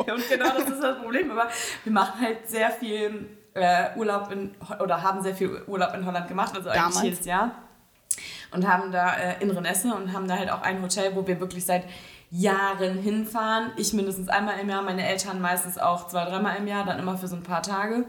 Und 0.12 0.28
genau 0.28 0.50
das 0.56 0.68
ist 0.68 0.82
das 0.82 0.98
Problem. 0.98 1.30
Aber 1.30 1.48
wir 1.82 1.92
machen 1.92 2.20
halt 2.20 2.48
sehr 2.48 2.70
viel 2.70 3.28
äh, 3.54 3.96
Urlaub 3.96 4.30
in, 4.30 4.54
oder 4.80 5.02
haben 5.02 5.22
sehr 5.22 5.34
viel 5.34 5.62
Urlaub 5.66 5.94
in 5.94 6.04
Holland 6.04 6.28
gemacht, 6.28 6.54
also 6.56 6.68
eigentlich 6.68 6.82
Damals. 6.82 7.02
jedes 7.02 7.24
Jahr. 7.24 7.52
Und 8.50 8.68
haben 8.68 8.92
da 8.92 9.14
äh, 9.14 9.42
in 9.42 9.50
Renesse 9.50 9.92
und 9.94 10.12
haben 10.12 10.28
da 10.28 10.36
halt 10.36 10.50
auch 10.50 10.62
ein 10.62 10.80
Hotel, 10.82 11.16
wo 11.16 11.26
wir 11.26 11.40
wirklich 11.40 11.64
seit 11.64 11.84
Jahren 12.30 12.98
hinfahren. 12.98 13.72
Ich 13.76 13.92
mindestens 13.92 14.28
einmal 14.28 14.58
im 14.58 14.68
Jahr, 14.68 14.82
meine 14.82 15.06
Eltern 15.06 15.40
meistens 15.40 15.78
auch 15.78 16.08
zwei, 16.08 16.24
dreimal 16.24 16.56
im 16.56 16.66
Jahr, 16.66 16.84
dann 16.84 16.98
immer 16.98 17.16
für 17.16 17.28
so 17.28 17.36
ein 17.36 17.42
paar 17.42 17.62
Tage. 17.62 18.06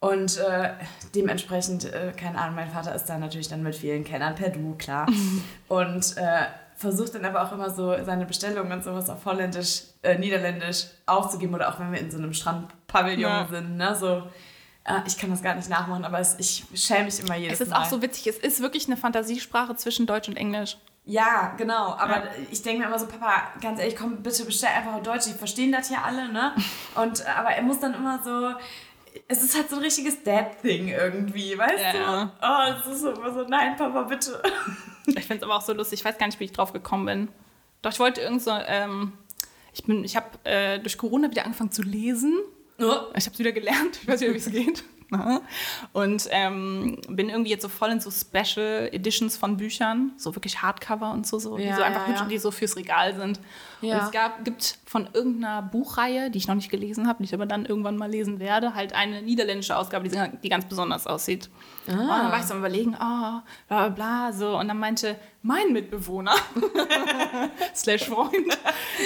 Und 0.00 0.38
äh, 0.38 0.70
dementsprechend, 1.14 1.84
äh, 1.84 2.12
keine 2.16 2.38
Ahnung, 2.38 2.56
mein 2.56 2.70
Vater 2.70 2.92
ist 2.92 3.04
da 3.06 3.18
natürlich 3.18 3.46
dann 3.46 3.62
mit 3.62 3.76
vielen 3.76 4.02
Kennern 4.02 4.34
per 4.34 4.50
Du, 4.50 4.74
klar. 4.76 5.06
und 5.68 6.16
äh, 6.16 6.46
versucht 6.82 7.14
dann 7.14 7.24
aber 7.24 7.42
auch 7.42 7.52
immer 7.52 7.70
so 7.70 7.96
seine 8.04 8.26
Bestellungen 8.26 8.70
und 8.72 8.84
sowas 8.84 9.08
auf 9.08 9.24
Holländisch, 9.24 9.84
äh, 10.02 10.18
Niederländisch 10.18 10.84
aufzugeben 11.06 11.54
oder 11.54 11.70
auch 11.72 11.80
wenn 11.80 11.90
wir 11.92 11.98
in 12.00 12.10
so 12.10 12.18
einem 12.18 12.34
Strandpavillon 12.34 13.20
Ja. 13.22 13.46
sind, 13.50 13.76
ne, 13.78 13.94
so. 13.94 14.22
Äh, 14.84 15.00
ich 15.06 15.16
kann 15.16 15.30
das 15.30 15.42
gar 15.42 15.54
nicht 15.54 15.70
nachmachen, 15.70 16.04
aber 16.04 16.18
es, 16.18 16.36
ich 16.38 16.64
schäme 16.74 17.04
mich 17.04 17.20
immer 17.20 17.36
jedes 17.36 17.60
Es 17.60 17.68
ist 17.68 17.70
Mal. 17.72 17.80
auch 17.82 17.84
so 17.86 18.02
witzig, 18.02 18.26
es 18.26 18.36
ist 18.38 18.60
wirklich 18.60 18.86
eine 18.86 18.96
Fantasiesprache 18.96 19.76
zwischen 19.76 20.06
Deutsch 20.06 20.28
und 20.28 20.36
Englisch. 20.36 20.76
Ja, 21.04 21.54
genau. 21.56 21.94
Aber 21.94 22.16
Ja. 22.16 22.22
ich 22.50 22.62
denke 22.62 22.80
mir 22.82 22.86
immer 22.88 22.98
so, 22.98 23.06
Papa, 23.06 23.42
ganz 23.60 23.80
ehrlich, 23.80 23.96
komm, 23.96 24.22
bitte 24.22 24.44
bestell 24.44 24.70
einfach 24.76 24.94
auf 24.94 25.02
Deutsch. 25.02 25.24
Die 25.26 25.32
verstehen 25.32 25.72
das 25.72 25.88
ja 25.90 26.02
alle, 26.04 26.32
ne? 26.32 26.52
Und, 26.94 27.26
aber 27.26 27.50
er 27.50 27.62
muss 27.62 27.80
dann 27.80 27.94
immer 27.94 28.20
so... 28.24 28.54
Es 29.28 29.42
ist 29.42 29.54
halt 29.56 29.68
so 29.68 29.76
ein 29.76 29.82
richtiges 29.82 30.22
Dad-Thing 30.22 30.88
irgendwie, 30.88 31.56
weißt 31.58 31.94
Ja. 31.94 32.24
du? 32.24 32.30
Oh, 32.40 32.80
es 32.80 32.86
ist 32.94 33.00
so 33.02 33.10
immer 33.12 33.32
so, 33.32 33.42
nein, 33.48 33.76
Papa, 33.76 34.02
bitte. 34.02 34.40
Ich 35.06 35.26
finde 35.26 35.36
es 35.36 35.42
aber 35.42 35.56
auch 35.56 35.62
so 35.62 35.72
lustig, 35.72 36.00
ich 36.00 36.04
weiß 36.04 36.18
gar 36.18 36.26
nicht, 36.26 36.38
wie 36.40 36.44
ich 36.44 36.52
drauf 36.52 36.72
gekommen 36.72 37.06
bin. 37.06 37.28
Doch 37.82 37.92
ich 37.92 37.98
wollte 37.98 38.20
irgend 38.20 38.42
so, 38.42 38.52
ähm, 38.52 39.12
ich 39.74 39.84
bin, 39.84 40.04
ich 40.04 40.16
habe 40.16 40.28
äh, 40.44 40.78
durch 40.78 40.98
Corona 40.98 41.30
wieder 41.30 41.44
angefangen 41.44 41.72
zu 41.72 41.82
lesen. 41.82 42.38
Ich 43.14 43.26
habe 43.26 43.34
es 43.34 43.38
wieder 43.38 43.52
gelernt, 43.52 43.98
ich 44.02 44.08
weiß 44.08 44.20
nicht, 44.20 44.32
wie 44.32 44.36
es 44.36 44.50
geht. 44.50 44.84
Na? 45.12 45.42
Und 45.92 46.26
ähm, 46.30 46.98
bin 47.06 47.28
irgendwie 47.28 47.50
jetzt 47.50 47.60
so 47.60 47.68
voll 47.68 47.90
in 47.90 48.00
so 48.00 48.10
Special 48.10 48.88
Editions 48.92 49.36
von 49.36 49.58
Büchern, 49.58 50.12
so 50.16 50.34
wirklich 50.34 50.62
Hardcover 50.62 51.12
und 51.12 51.26
so, 51.26 51.38
so 51.38 51.58
die 51.58 51.64
Ja, 51.64 51.76
so 51.76 51.82
einfach 51.82 52.02
ja, 52.02 52.06
hübsch 52.08 52.18
ja. 52.18 52.24
und 52.24 52.32
die 52.32 52.38
so 52.38 52.50
fürs 52.50 52.76
Regal 52.76 53.14
sind. 53.14 53.38
Und 53.82 53.90
es 53.90 54.10
gab, 54.10 54.44
gibt 54.44 54.78
von 54.86 55.08
irgendeiner 55.12 55.60
Buchreihe, 55.60 56.30
die 56.30 56.38
ich 56.38 56.48
noch 56.48 56.54
nicht 56.54 56.70
gelesen 56.70 57.08
habe, 57.08 57.18
die 57.18 57.24
ich 57.24 57.34
aber 57.34 57.46
dann 57.46 57.66
irgendwann 57.66 57.96
mal 57.96 58.10
lesen 58.10 58.40
werde, 58.40 58.74
halt 58.74 58.94
eine 58.94 59.20
niederländische 59.20 59.76
Ausgabe, 59.76 60.08
die, 60.08 60.18
die 60.42 60.48
ganz 60.48 60.64
besonders 60.64 61.06
aussieht. 61.06 61.50
Und 61.86 61.96
dann 61.96 62.30
war 62.30 62.38
ich 62.38 62.44
so 62.44 62.54
am 62.54 62.60
überlegen, 62.60 62.94
ah, 62.94 63.42
bla 63.68 63.88
bla 63.88 63.88
bla, 63.88 64.32
so. 64.32 64.56
Und 64.56 64.68
dann 64.68 64.78
meinte 64.78 65.16
mein 65.42 65.72
Mitbewohner, 65.72 66.36
slash 67.74 68.04
Freund, 68.04 68.34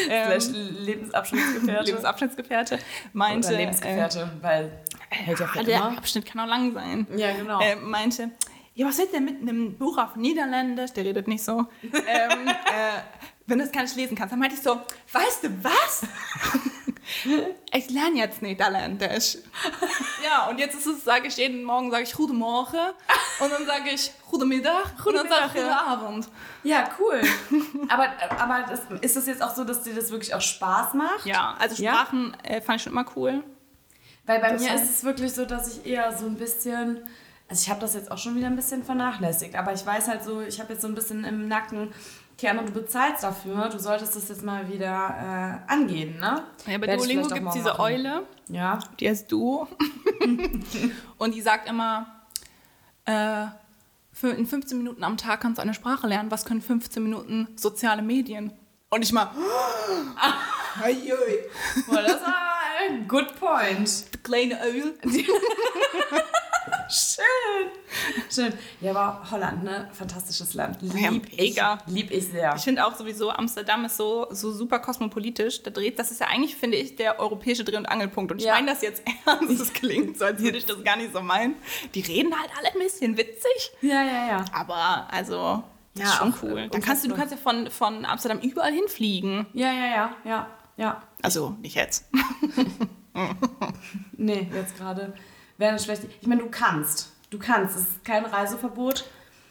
ähm, 0.09 0.41
Slash 0.41 0.55
Lebensabschnittsgefährte. 0.55 1.85
Lebensabschnittsgefährte, 1.85 2.79
meinte, 3.13 3.49
Oder 3.49 3.57
Lebensgefährte, 3.57 4.31
weil 4.43 4.71
hält 5.25 5.41
ja 5.41 5.47
für 5.47 5.61
ah, 5.61 5.63
der 5.63 5.77
immer. 5.79 5.99
Abschnitt 5.99 6.27
kann 6.27 6.41
auch 6.41 6.47
lang 6.47 6.73
sein. 6.73 7.07
Ja, 7.17 7.33
genau. 7.33 7.61
äh, 7.61 7.77
meinte, 7.77 8.31
ja, 8.75 8.87
was 8.87 8.99
wird 8.99 9.13
denn 9.15 9.25
mit 9.25 9.41
einem 9.41 9.77
Buch 9.79 9.97
auf 9.97 10.17
Niederländisch? 10.17 10.93
Der 10.93 11.05
redet 11.05 11.27
nicht 11.29 11.43
so. 11.43 11.61
ähm, 11.83 12.49
äh, 12.49 13.01
wenn 13.47 13.59
du 13.59 13.65
es 13.65 13.73
gar 13.73 13.83
nicht 13.83 13.97
lesen 13.97 14.17
kannst, 14.17 14.33
dann 14.33 14.39
meinte 14.39 14.55
ich 14.55 14.63
so, 14.63 14.81
weißt 15.13 15.45
du 15.45 15.65
was? 15.65 16.03
ich 17.73 17.91
lerne 17.91 18.19
jetzt 18.19 18.43
Niederländisch. 18.43 19.39
ja, 20.23 20.49
und 20.51 20.59
jetzt 20.59 20.75
ist 20.75 20.87
es, 20.87 21.05
sage 21.05 21.29
ich 21.29 21.37
jeden 21.39 21.65
Morgen, 21.65 21.91
sage 21.91 22.03
ich 22.03 22.13
Guten 22.13 22.37
Morgen 22.37 22.77
und 23.41 23.51
dann 23.51 23.65
sage 23.65 23.91
ich 23.95 24.11
Guten 24.31 24.49
Mittag 24.49 25.07
und 25.07 25.15
dann 25.15 25.29
sage 25.29 25.47
ich 25.47 25.53
Guten 25.55 25.67
ja. 25.67 25.87
Abend. 25.87 26.29
Ja, 26.63 26.91
cool. 26.99 27.23
aber 27.89 28.09
aber 28.39 28.67
das, 28.69 28.81
ist 29.01 29.17
das 29.17 29.27
jetzt 29.27 29.43
auch 29.43 29.55
so, 29.55 29.65
dass 29.65 29.85
dir 29.85 29.95
das 29.95 30.11
wirklich 30.11 30.35
auch 30.35 30.41
Spaß 30.41 30.95
macht? 30.95 31.25
Ja, 31.25 31.57
also 31.59 31.83
Ja? 31.83 31.95
Sprachen 31.95 32.37
äh, 32.43 32.61
fand 32.61 32.77
ich 32.77 32.83
schon 32.83 32.93
immer 32.93 33.07
cool. 33.17 33.43
Weil 34.27 34.41
bei 34.41 34.51
Das 34.53 34.63
mir 34.63 34.71
heißt- 34.71 34.83
ist 34.83 34.91
es 34.91 35.05
wirklich 35.05 35.33
so, 35.33 35.45
dass 35.45 35.77
ich 35.79 35.87
eher 35.87 36.17
so 36.17 36.27
ein 36.27 36.35
bisschen, 36.37 37.01
also 37.49 37.63
ich 37.63 37.71
habe 37.71 37.81
das 37.81 37.95
jetzt 37.95 38.11
auch 38.11 38.19
schon 38.19 38.37
wieder 38.37 38.47
ein 38.49 38.57
bisschen 38.57 38.85
vernachlässigt, 38.85 39.55
aber 39.55 39.73
ich 39.73 39.85
weiß 39.87 40.09
halt 40.09 40.25
so, 40.25 40.41
ich 40.41 40.61
habe 40.61 40.73
jetzt 40.73 40.83
so 40.83 40.89
ein 40.89 40.95
bisschen 40.95 41.25
im 41.25 41.49
Nacken, 41.49 41.93
Keanu, 42.39 42.63
du 42.67 42.73
bezahlst 42.73 43.25
dafür, 43.25 43.69
du 43.71 43.79
solltest 43.79 44.15
das 44.15 44.29
jetzt 44.29 44.43
mal 44.43 44.71
wieder 44.71 45.63
äh, 45.69 45.73
angehen, 45.73 46.19
ne? 46.21 46.43
Ja, 46.67 46.77
bei 46.79 46.87
Werd 46.87 47.01
Duolingo 47.01 47.29
gibt 47.29 47.47
es 47.49 47.55
diese 47.55 47.69
machen. 47.71 47.81
Eule. 47.81 48.23
Ja. 48.49 48.79
die 49.01 49.09
heißt 49.09 49.33
Duo. 49.33 49.67
und 51.19 51.35
die 51.35 51.41
sagt 51.41 51.69
immer, 51.69 52.07
äh, 53.07 53.47
für 54.13 54.29
in 54.31 54.47
15 54.47 54.77
Minuten 54.77 55.03
am 55.05 55.17
Tag 55.17 55.41
kannst 55.41 55.59
du 55.59 55.63
eine 55.63 55.73
Sprache 55.75 56.07
lernen. 56.07 56.31
Was 56.31 56.45
können 56.45 56.61
15 56.61 57.03
Minuten 57.03 57.49
soziale 57.57 58.03
Medien? 58.03 58.53
Und 58.91 59.03
ich 59.03 59.13
mal, 59.13 59.31
Boah, 61.87 62.03
das 62.03 62.21
war 62.23 62.56
good 63.09 63.39
point. 63.39 63.89
die 64.15 64.19
kleine 64.19 64.61
Eule. 64.61 64.95
Schön. 66.89 67.71
Schön. 68.33 68.53
Ja, 68.81 68.91
aber 68.93 69.29
Holland, 69.31 69.65
ne? 69.65 69.89
Fantastisches 69.93 70.55
Land. 70.55 70.79
Ja, 70.83 71.11
Lieb 71.11 71.27
ich. 71.33 71.39
mega. 71.39 71.79
Lieb 71.87 72.11
ich 72.13 72.29
sehr. 72.29 72.55
Ich 72.57 72.63
finde 72.63 72.87
auch 72.87 72.95
sowieso, 72.95 73.31
Amsterdam 73.31 73.85
ist 73.85 73.97
so, 73.97 74.27
so 74.31 74.53
super 74.53 74.79
kosmopolitisch. 74.79 75.63
Da 75.63 75.71
dreht, 75.71 75.99
das 75.99 76.11
ist 76.13 76.21
ja 76.21 76.29
eigentlich, 76.29 76.55
finde 76.57 76.77
ich, 76.77 76.95
der 76.97 77.19
europäische 77.19 77.65
Dreh- 77.65 77.77
und 77.77 77.87
Angelpunkt. 77.87 78.31
Und 78.33 78.39
ich 78.39 78.45
Ja. 78.47 78.55
meine 78.55 78.71
das 78.71 78.83
jetzt 78.83 79.03
ernst. 79.27 79.61
Das 79.61 79.73
klingt 79.73 80.17
so, 80.19 80.27
als 80.27 80.41
würde 80.41 80.59
ich 80.59 80.67
das 80.67 80.83
gar 80.85 80.97
nicht 80.97 81.13
so 81.13 81.21
meinen. 81.23 81.57
Die 81.95 82.01
reden 82.03 82.33
halt 82.39 82.51
alle 82.57 82.69
ein 82.73 82.79
bisschen 82.79 83.17
witzig. 83.17 83.73
Ja, 83.81 84.03
ja, 84.05 84.29
ja. 84.29 84.45
Aber 84.53 85.09
also, 85.11 85.65
das 85.95 86.05
Ja, 86.05 86.11
ist 86.11 86.17
schon 86.19 86.35
cool. 86.43 86.59
äh, 86.59 86.69
Dann 86.69 86.81
kannst 86.83 87.05
du, 87.05 87.09
du 87.09 87.17
kannst 87.17 87.33
ja 87.33 87.39
von, 87.39 87.69
von 87.71 88.05
Amsterdam 88.05 88.39
überall 88.41 88.73
hinfliegen. 88.73 89.47
Ja, 89.55 89.73
ja, 89.73 89.87
ja, 89.87 90.17
ja, 90.25 90.47
ja. 90.77 91.03
Also, 91.23 91.57
nicht 91.61 91.77
jetzt. 91.77 92.07
Nee, 94.17 94.49
jetzt 94.53 94.77
gerade 94.77 95.15
wäre 95.57 95.73
das 95.73 95.85
schlecht. 95.85 96.03
Ich 96.21 96.27
meine, 96.27 96.43
du 96.43 96.51
kannst. 96.51 97.13
Du 97.31 97.39
kannst. 97.39 97.77
Es 97.77 97.83
ist 97.83 98.05
kein 98.05 98.25
Reiseverbot. 98.25 99.05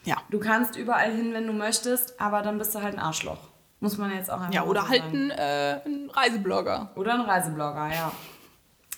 Ja. 0.04 0.18
Du 0.30 0.40
kannst 0.40 0.76
überall 0.76 1.12
hin, 1.12 1.34
wenn 1.34 1.48
du 1.48 1.54
möchtest, 1.54 2.20
aber 2.20 2.42
dann 2.42 2.58
bist 2.58 2.76
du 2.76 2.82
halt 2.82 2.94
ein 2.94 3.00
Arschloch. 3.00 3.50
Muss 3.80 3.98
man 3.98 4.12
jetzt 4.12 4.32
auch 4.32 4.40
einfach 4.40 4.54
Ja, 4.54 4.64
oder 4.64 4.84
so 4.84 4.90
halt 4.90 5.04
ein, 5.04 5.32
äh, 5.32 5.82
ein 5.86 6.10
Reiseblogger. 6.12 6.92
Oder 6.96 7.16
ein 7.16 7.22
Reiseblogger, 7.22 7.92
ja. 7.94 8.12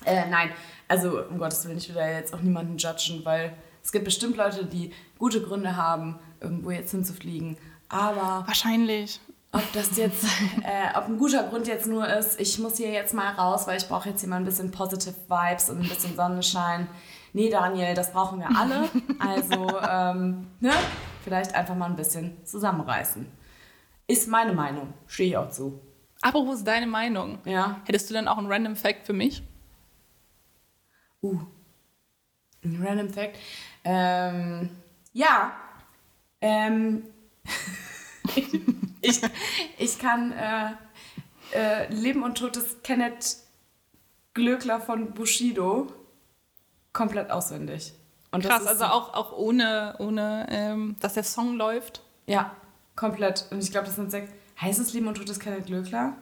Äh, 0.06 0.30
nein, 0.30 0.52
also 0.88 1.24
um 1.24 1.38
Gottes 1.38 1.66
Willen, 1.66 1.78
ich 1.78 1.88
will 1.90 1.96
da 1.96 2.08
jetzt 2.08 2.34
auch 2.34 2.42
niemanden 2.42 2.78
judgen, 2.78 3.24
weil 3.24 3.56
es 3.84 3.92
gibt 3.92 4.06
bestimmt 4.06 4.38
Leute, 4.38 4.66
die 4.66 4.94
gute 5.18 5.42
Gründe 5.42 5.76
haben, 5.76 6.20
irgendwo 6.40 6.72
jetzt 6.72 6.92
hinzufliegen. 6.92 7.58
Aber 7.90 8.44
Wahrscheinlich. 8.46 9.20
Ob 9.58 9.74
das 9.74 9.98
jetzt, 9.98 10.24
äh, 10.64 10.98
ob 10.98 11.08
ein 11.08 11.18
guter 11.18 11.44
Grund 11.44 11.68
jetzt 11.68 11.88
nur 11.88 12.08
ist, 12.08 12.40
ich 12.40 12.60
muss 12.60 12.78
hier 12.78 12.92
jetzt 12.92 13.14
mal 13.14 13.34
raus, 13.34 13.68
weil 13.68 13.78
ich 13.78 13.88
brauche 13.88 14.10
jetzt 14.10 14.22
hier 14.22 14.30
mal 14.30 14.38
ein 14.38 14.46
bisschen 14.46 14.72
positive 14.72 15.16
Vibes 15.28 15.70
und 15.70 15.82
ein 15.82 15.90
bisschen 15.90 16.16
Sonnenschein. 16.16 16.88
Nee, 17.34 17.50
Daniel, 17.50 17.94
das 17.94 18.14
brauchen 18.14 18.40
wir 18.40 18.50
alle. 18.56 18.90
Also, 19.20 19.80
ähm, 19.90 20.48
ne? 20.60 20.72
Vielleicht 21.24 21.56
einfach 21.56 21.76
mal 21.76 21.88
ein 21.88 21.96
bisschen 21.96 22.38
zusammenreißen. 22.46 23.26
Ist 24.08 24.28
meine 24.28 24.54
Meinung. 24.54 24.94
Stehe 25.08 25.30
ich 25.30 25.38
auch 25.38 25.50
zu. 25.50 25.82
Apropos 26.22 26.64
deine 26.64 26.88
Meinung. 26.88 27.40
Ja. 27.46 27.82
Hättest 27.86 28.10
du 28.10 28.14
denn 28.14 28.28
auch 28.28 28.38
einen 28.38 28.52
Random 28.52 28.76
Fact 28.76 29.06
für 29.06 29.14
mich? 29.14 29.44
Uh. 31.22 31.40
Ein 32.64 32.82
Random 32.84 33.10
Fact. 33.10 33.38
Ähm, 33.84 34.70
ja. 35.14 35.52
Ähm, 36.42 37.04
ich, 39.08 39.22
ich 39.78 40.00
kann 40.00 40.32
äh, 40.32 40.72
äh, 41.54 41.94
Leben 41.94 42.24
und 42.24 42.38
Tod 42.38 42.56
des 42.56 42.82
Kenneth 42.84 43.38
Glöckler 44.34 44.80
von 44.80 45.14
Bushido 45.14 45.88
komplett 46.94 47.32
auswendig. 47.32 47.94
Und 48.32 48.46
das 48.46 48.52
Krass, 48.52 48.68
also 48.68 48.86
auch, 48.86 49.14
auch 49.14 49.32
ohne, 49.32 49.96
ohne 50.00 50.48
ähm, 50.50 50.96
dass 51.00 51.14
der 51.14 51.24
Song 51.24 51.56
läuft. 51.56 52.02
Ja, 52.26 52.56
komplett. 52.96 53.46
Und 53.52 53.64
ich 53.64 53.72
glaube, 53.72 53.88
das 53.88 53.96
sind 53.96 54.12
sechs. 54.12 54.30
Heißt 54.60 54.80
es 54.80 54.94
Leben 54.94 55.08
und 55.08 55.16
Tod 55.16 55.30
ist 55.30 55.40
keine 55.40 55.62
Glöckler? 55.62 56.14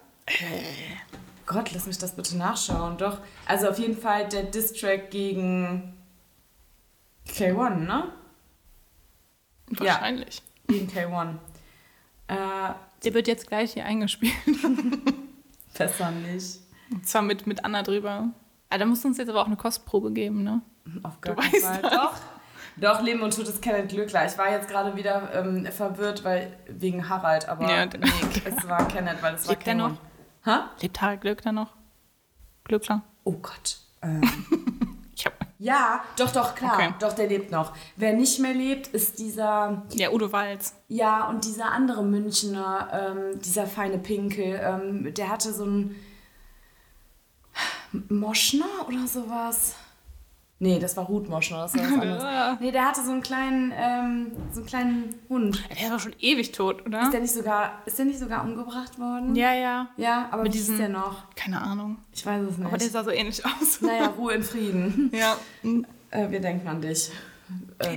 Gott, 1.46 1.72
lass 1.74 1.86
mich 1.86 1.98
das 1.98 2.16
bitte 2.16 2.38
nachschauen. 2.38 2.98
Doch. 2.98 3.20
Also 3.48 3.70
auf 3.70 3.80
jeden 3.80 3.98
Fall 3.98 4.28
der 4.28 4.44
Distrack 4.44 5.12
gegen 5.12 5.94
K1, 7.28 7.76
ne? 7.76 8.12
Wahrscheinlich. 9.68 10.42
Gegen 10.68 10.90
K1. 10.90 11.36
Äh, 12.28 12.36
Der 13.04 13.14
wird 13.14 13.28
jetzt 13.28 13.48
gleich 13.48 13.74
hier 13.74 13.86
eingespielt. 13.86 14.34
besser 15.78 16.12
nicht. 16.12 16.60
Und 16.92 17.08
zwar 17.08 17.22
mit, 17.22 17.48
mit 17.48 17.64
Anna 17.66 17.84
drüber. 17.84 18.30
Ah, 18.70 18.78
da 18.78 18.86
musst 18.86 19.04
du 19.04 19.08
uns 19.10 19.18
jetzt 19.18 19.30
aber 19.30 19.42
auch 19.42 19.48
eine 19.48 19.58
Kostprobe 19.58 20.12
geben, 20.12 20.44
ne? 20.44 20.62
Auf 21.04 21.20
gar 21.22 21.36
keinen 21.36 21.62
Fall. 21.62 21.82
Doch. 21.82 22.14
Doch, 22.78 23.02
Leben 23.02 23.22
und 23.22 23.34
Tod 23.34 23.48
ist 23.48 23.62
kein 23.62 23.88
Glückler. 23.88 24.26
Ich 24.28 24.38
war 24.38 24.52
jetzt 24.52 24.68
gerade 24.68 24.96
wieder 24.98 25.32
ähm, 25.34 25.66
verwirrt, 25.68 26.24
weil 26.26 26.58
wegen 26.68 27.08
Harald, 27.08 27.48
aber 27.48 27.70
Ja, 27.70 27.86
nee, 27.86 27.92
es 28.44 28.68
war 28.68 28.86
Kenneth, 28.88 29.22
weil 29.22 29.36
es 29.36 29.48
war 29.48 29.54
Lebt 29.54 29.66
der 29.66 29.76
K1. 29.76 29.78
noch? 29.78 29.98
Hä? 30.44 30.58
Lebt 30.82 31.02
Harald 31.02 31.22
Glöckner 31.22 31.52
noch? 31.54 31.74
Glöckler? 32.66 33.02
Oh 33.24 33.32
Gott. 33.34 33.78
Ähm. 34.02 34.22
ja, 35.66 36.04
doch, 36.18 36.32
doch, 36.32 36.54
klar. 36.56 36.76
Okay. 36.76 36.94
Doch, 37.00 37.14
der 37.14 37.28
lebt 37.28 37.52
noch. 37.52 37.74
Wer 37.96 38.14
nicht 38.14 38.40
mehr 38.40 38.54
lebt, 38.54 38.88
ist 38.88 39.18
dieser, 39.20 39.84
Ja, 39.94 40.12
Udo 40.12 40.32
Walz. 40.32 40.76
ja, 40.88 41.28
und 41.28 41.44
dieser 41.46 41.72
andere 41.72 42.04
Münchner, 42.04 42.88
ähm, 42.94 43.40
dieser 43.42 43.66
feine 43.66 43.98
Pinkel, 43.98 44.60
ähm, 44.64 45.14
der 45.14 45.30
hatte 45.30 45.52
so 45.54 45.64
einen 45.64 45.96
Moschner 48.10 48.66
oder 48.88 49.08
sowas. 49.08 49.76
Nee, 50.58 50.80
das 50.80 50.96
war 50.96 51.06
Ruth 51.06 51.28
Moschner, 51.28 51.64
das 51.64 51.76
war 51.76 51.84
was 51.84 51.92
anderes. 52.02 52.60
Nee, 52.62 52.72
der 52.72 52.86
hatte 52.86 53.04
so 53.04 53.12
einen 53.12 53.22
kleinen, 53.22 53.74
ähm, 53.76 54.32
so 54.54 54.60
einen 54.62 54.66
kleinen 54.68 55.16
Hund. 55.28 55.62
Der 55.70 55.78
ist 55.88 55.92
doch 55.92 56.00
schon 56.00 56.16
ewig 56.20 56.54
tot, 56.54 56.86
oder? 56.86 57.02
Ist 57.04 57.12
der 57.12 57.20
nicht 57.20 57.34
sogar, 57.34 57.82
ist 57.86 58.00
der 58.00 58.06
nicht 58.06 58.20
sogar 58.20 58.44
umgebracht 58.44 58.98
worden? 58.98 59.36
Ja, 59.36 59.54
ja. 59.54 59.90
Ja, 59.98 60.30
aber 60.32 60.44
Mit 60.44 60.54
wie 60.54 60.58
diesem- 60.58 60.78
der 60.78 60.90
noch? 60.90 61.24
Keine 61.36 61.62
Ahnung. 61.62 61.98
Ich 62.14 62.26
weiß 62.26 62.42
es 62.50 62.58
nicht. 62.58 62.68
Aber 62.68 62.78
der 62.78 62.90
sah 62.90 63.04
so 63.04 63.12
ähnlich 63.12 63.46
aus. 63.46 63.82
naja, 63.82 64.08
Ruhe 64.18 64.34
in 64.34 64.44
Frieden. 64.44 65.12
Ja. 65.14 65.36
Äh, 66.12 66.30
wir 66.32 66.40
denken 66.40 66.68
an 66.70 66.80
dich. 66.82 67.12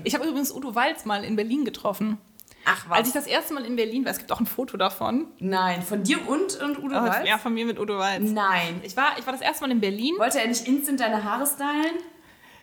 Ich 0.05 0.15
habe 0.15 0.27
übrigens 0.27 0.53
Udo 0.53 0.75
Walz 0.75 1.05
mal 1.05 1.23
in 1.23 1.37
Berlin 1.37 1.65
getroffen. 1.65 2.19
Ach 2.67 2.91
was? 2.91 2.99
Als 2.99 3.09
ich 3.09 3.15
das 3.15 3.27
erste 3.29 3.55
Mal 3.55 3.65
in 3.65 3.77
Berlin 3.77 4.05
war, 4.05 4.11
es 4.11 4.19
gibt 4.19 4.33
auch 4.33 4.41
ein 4.41 4.47
Foto 4.47 4.77
davon. 4.77 5.29
Nein, 5.39 5.81
von 5.81 6.03
dir 6.03 6.19
und, 6.29 6.61
und 6.61 6.83
Udo 6.83 6.97
Walz? 6.97 7.27
Ja, 7.27 7.39
von 7.39 7.55
mir 7.55 7.65
mit 7.65 7.79
Udo 7.79 7.97
Walz. 7.99 8.25
Nein. 8.31 8.81
Ich 8.83 8.97
war, 8.97 9.17
ich 9.17 9.25
war 9.25 9.33
das 9.33 9.41
erste 9.41 9.63
Mal 9.65 9.71
in 9.71 9.81
Berlin. 9.81 10.17
Wollte 10.19 10.41
er 10.41 10.49
nicht 10.49 10.67
instant 10.67 10.99
deine 11.01 11.23
Haare 11.23 11.47
stylen? 11.47 11.95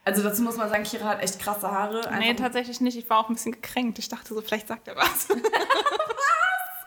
Also 0.05 0.21
dazu 0.23 0.43
muss 0.43 0.55
man 0.55 0.69
sagen, 0.69 0.83
Kira 0.83 1.05
hat 1.09 1.21
echt 1.23 1.39
krasse 1.39 1.69
Haare. 1.71 2.01
Nee, 2.19 2.29
Einfach- 2.29 2.43
tatsächlich 2.45 2.79
nicht. 2.79 2.95
Ich 2.97 3.09
war 3.09 3.19
auch 3.19 3.27
ein 3.29 3.33
bisschen 3.35 3.51
gekränkt. 3.53 3.97
Ich 3.99 4.07
dachte 4.07 4.33
so, 4.33 4.41
vielleicht 4.41 4.67
sagt 4.67 4.87
er 4.87 4.95
was. 4.95 5.27
Udo! 5.29 5.41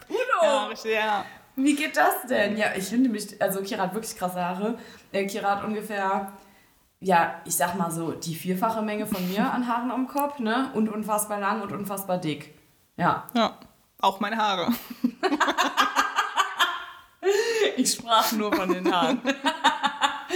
Ja, 0.43 0.67
richtig, 0.67 0.95
ja. 0.95 1.25
Wie 1.57 1.75
geht 1.75 1.97
das 1.97 2.23
denn? 2.29 2.57
Ja, 2.57 2.67
ich 2.77 2.85
finde 2.85 3.09
mich, 3.11 3.43
also 3.43 3.61
Kira 3.63 3.83
hat 3.83 3.95
wirklich 3.95 4.17
krasse 4.17 4.41
Haare. 4.41 4.79
Äh, 5.11 5.27
Kira 5.27 5.57
hat 5.57 5.65
ungefähr, 5.65 6.31
ja, 7.01 7.41
ich 7.45 7.57
sag 7.57 7.75
mal 7.75 7.91
so, 7.91 8.13
die 8.13 8.37
vierfache 8.37 8.81
Menge 8.83 9.05
von 9.09 9.29
mir 9.29 9.51
an 9.53 9.67
Haaren 9.67 9.91
am 9.91 10.07
Kopf, 10.07 10.39
ne? 10.39 10.71
Und 10.75 10.89
unfassbar 10.89 11.41
lang 11.41 11.61
und 11.63 11.73
unfassbar 11.73 12.19
dick. 12.19 12.55
Ja. 12.97 13.27
ja. 13.35 13.59
Auch 14.01 14.21
meine 14.21 14.37
Haare. 14.37 14.69
Ich 17.77 17.93
sprach 17.93 18.33
nur 18.33 18.53
von 18.53 18.73
den 18.73 18.93
Haaren. 18.93 19.21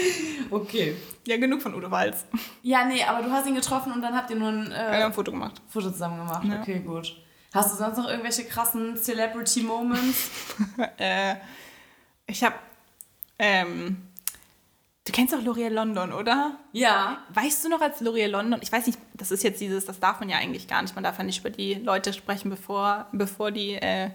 okay. 0.51 0.97
Ja, 1.27 1.37
genug 1.37 1.63
von 1.63 1.75
Udo 1.75 1.91
Walz. 1.91 2.25
Ja, 2.63 2.85
nee, 2.85 3.03
aber 3.05 3.23
du 3.23 3.31
hast 3.31 3.47
ihn 3.47 3.55
getroffen 3.55 3.93
und 3.93 4.03
dann 4.03 4.15
habt 4.15 4.31
ihr 4.31 4.37
nur 4.37 4.49
ein 4.49 4.71
äh, 4.73 4.75
haben 4.75 5.03
ein 5.03 5.13
Foto 5.13 5.31
gemacht. 5.31 5.61
Foto 5.69 5.91
zusammen 5.91 6.19
gemacht. 6.19 6.45
Ja. 6.45 6.61
Okay, 6.61 6.81
gut. 6.81 7.17
Hast 7.55 7.73
du 7.73 7.77
sonst 7.77 7.99
noch 7.99 8.09
irgendwelche 8.09 8.45
krassen 8.45 8.97
Celebrity-Moments? 8.97 10.31
Äh, 10.99 11.37
ich 12.27 12.43
habe. 12.43 12.55
Ähm, 13.39 14.09
du 15.05 15.13
kennst 15.13 15.35
doch 15.35 15.41
L'Oreal 15.41 15.71
London, 15.71 16.13
oder? 16.13 16.59
ja. 16.73 17.19
Weißt 17.35 17.65
du 17.65 17.69
noch, 17.69 17.81
als 17.81 18.01
L'Oreal 18.01 18.29
London, 18.29 18.61
ich 18.63 18.71
weiß 18.73 18.87
nicht, 18.87 18.99
das 19.15 19.31
ist 19.31 19.43
jetzt 19.43 19.61
dieses, 19.61 19.85
das 19.85 20.01
darf 20.01 20.21
man 20.21 20.29
ja 20.29 20.39
eigentlich 20.39 20.69
gar 20.69 20.81
nicht, 20.81 20.95
man 20.95 21.05
darf 21.05 21.19
ja 21.19 21.25
nicht 21.25 21.41
über 21.41 21.51
die 21.51 21.75
Leute 21.75 22.13
sprechen, 22.13 22.51
bevor, 22.51 23.09
bevor 23.13 23.51
die 23.51 23.75
äh, 23.75 24.11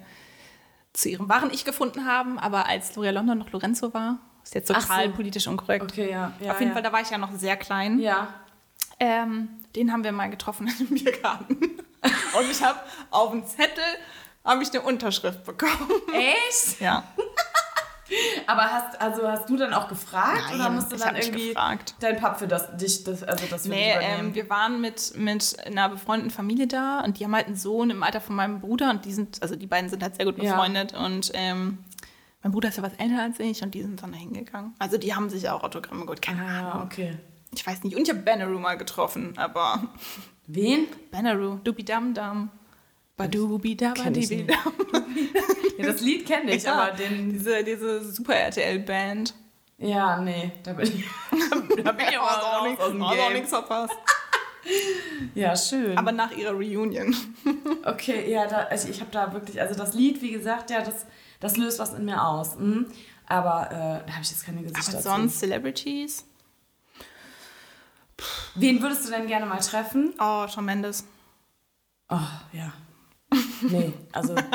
zu 0.94 1.10
ihrem 1.10 1.30
wahren 1.30 1.52
Ich 1.52 1.66
gefunden 1.66 2.06
haben, 2.06 2.40
aber 2.40 2.68
als 2.68 2.96
L'Oreal 2.96 3.12
London 3.12 3.38
noch 3.38 3.52
Lorenzo 3.52 3.94
war, 3.94 4.20
ist 4.47 4.55
jetzt 4.55 4.67
total 4.67 5.07
so. 5.07 5.12
politisch 5.13 5.47
unkorrekt. 5.47 5.83
Okay, 5.83 6.10
ja. 6.10 6.31
ja 6.39 6.51
Auf 6.51 6.60
jeden 6.60 6.69
ja. 6.69 6.73
Fall, 6.73 6.83
da 6.83 6.91
war 6.91 7.01
ich 7.01 7.10
ja 7.10 7.17
noch 7.17 7.31
sehr 7.33 7.57
klein. 7.57 7.99
Ja. 7.99 8.33
Ähm, 8.99 9.49
den 9.75 9.91
haben 9.91 10.03
wir 10.03 10.12
mal 10.12 10.29
getroffen 10.29 10.67
im 10.79 10.88
Biergarten. 10.88 11.55
Und 12.01 12.51
ich 12.51 12.63
habe 12.63 12.79
auf 13.12 13.31
dem 13.31 13.45
Zettel 13.45 13.83
habe 14.43 14.63
ich 14.63 14.69
eine 14.71 14.81
Unterschrift 14.81 15.43
bekommen. 15.43 15.89
Echt? 16.13 16.79
Ja. 16.81 17.03
Aber 18.45 18.62
hast, 18.71 19.01
also 19.01 19.27
hast 19.27 19.49
du 19.49 19.57
dann 19.57 19.73
auch 19.73 19.89
gefragt 19.89 20.41
Nein, 20.47 20.55
oder 20.62 20.69
musst 20.69 20.93
du 20.93 20.95
dann 20.95 21.17
irgendwie 21.17 21.49
gefragt. 21.49 21.93
dein 21.99 22.15
Pap 22.17 22.39
für 22.39 22.47
das 22.47 22.77
dich 22.77 23.03
das 23.03 23.21
also 23.21 23.45
das 23.49 23.63
für 23.63 23.69
Nee, 23.69 23.91
ähm, 23.99 24.33
wir 24.33 24.49
waren 24.49 24.79
mit, 24.79 25.17
mit 25.17 25.57
einer 25.65 25.89
befreundeten 25.89 26.31
Familie 26.31 26.67
da 26.67 27.01
und 27.01 27.19
die 27.19 27.25
haben 27.25 27.36
halt 27.36 27.47
einen 27.47 27.57
Sohn 27.57 27.89
im 27.89 28.03
Alter 28.03 28.21
von 28.21 28.38
meinem 28.38 28.62
Bruder 28.62 28.91
und 28.91 29.03
die 29.03 29.12
sind, 29.12 29.41
also 29.41 29.57
die 29.57 29.67
beiden 29.67 29.89
sind 29.89 30.01
halt 30.03 30.15
sehr 30.15 30.23
gut 30.23 30.41
Ja. 30.41 30.53
befreundet 30.53 30.93
und 30.93 31.31
ähm, 31.33 31.79
mein 32.47 32.53
Bruder 32.53 32.69
ist 32.69 32.77
ja 32.77 32.83
was 32.83 32.93
älter 32.93 33.21
als 33.21 33.41
ich 33.41 33.62
und 33.62 33.73
die 33.73 33.81
sind 33.81 34.01
dann 34.01 34.13
da 34.13 34.17
hingegangen. 34.17 34.73
Also 34.79 34.97
die 34.97 35.13
haben 35.13 35.29
sich 35.29 35.49
auch 35.49 35.63
Autogramme 35.63 36.03
geholt, 36.03 36.21
keine 36.21 36.43
ah, 36.43 36.71
Ahnung. 36.71 36.86
okay. 36.86 37.17
Ich 37.53 37.67
weiß 37.67 37.83
nicht. 37.83 37.93
Und 37.97 38.03
ich 38.03 38.10
habe 38.10 38.21
Banneroo 38.21 38.57
mal 38.57 38.77
getroffen, 38.77 39.33
aber 39.38 39.83
Wen? 40.47 40.88
Banneroo, 41.12 41.57
Dubi 41.62 41.83
Dam 41.83 42.13
Dam. 42.13 42.49
Badubi 43.17 43.75
Kenn 43.75 43.91
ich 44.15 44.29
Dabadibi 44.29 44.36
nicht. 44.43 44.57
Ja, 45.77 45.86
das 45.88 45.99
Lied 46.01 46.25
kenne 46.25 46.55
ich, 46.55 46.63
Ja, 46.63 46.73
aber 46.75 46.95
den 46.95 47.33
diese, 47.33 47.63
diese 47.65 48.01
Super 48.13 48.33
RTL-Band. 48.36 49.33
ja, 49.77 50.17
nee, 50.21 50.53
da 50.63 50.71
bin 50.73 50.88
ich 50.88 51.03
da 51.83 51.91
bin 51.91 52.05
ich 52.10 52.17
auch 52.17 52.43
raus 52.43 52.63
nichts- 52.69 52.81
aus 52.81 52.91
dem 52.91 53.05
hast 53.05 53.12
auch 53.19 53.23
Game. 53.25 53.33
nichts 53.33 53.49
verpasst. 53.49 53.93
Ja, 55.36 55.55
schön. 55.55 55.97
Aber 55.97 56.12
nach 56.13 56.31
ihrer 56.36 56.53
Reunion. 56.53 57.13
Okay, 57.83 58.31
ja, 58.31 58.47
da, 58.47 58.60
also 58.69 58.88
ich 58.88 59.01
habe 59.01 59.12
da 59.12 59.33
wirklich, 59.33 59.60
also 59.62 59.75
das 59.75 59.93
Lied, 59.93 60.21
wie 60.21 60.31
gesagt, 60.31 60.69
ja, 60.71 60.81
das, 60.81 61.05
das 61.39 61.58
löst 61.58 61.80
was 61.80 61.93
in 61.93 62.06
mir 62.06 62.23
aus. 62.23 62.58
Mhm. 62.58 62.88
Aber 63.28 63.67
äh, 63.71 64.08
da 64.08 64.13
habe 64.13 64.21
ich 64.21 64.30
jetzt 64.32 64.45
keine 64.45 64.62
Gesichter 64.62 64.93
Aber 64.93 65.02
sonst 65.02 65.39
Celebrities? 65.39 66.26
Wen 68.56 68.82
würdest 68.82 69.06
du 69.06 69.12
denn 69.12 69.28
gerne 69.28 69.45
mal 69.45 69.60
treffen? 69.60 70.13
Oh, 70.19 70.47
Shawn 70.47 70.65
Mendes. 70.65 71.06
Oh, 72.10 72.17
ja. 72.54 72.73
Nee, 73.62 73.93
also. 74.12 74.36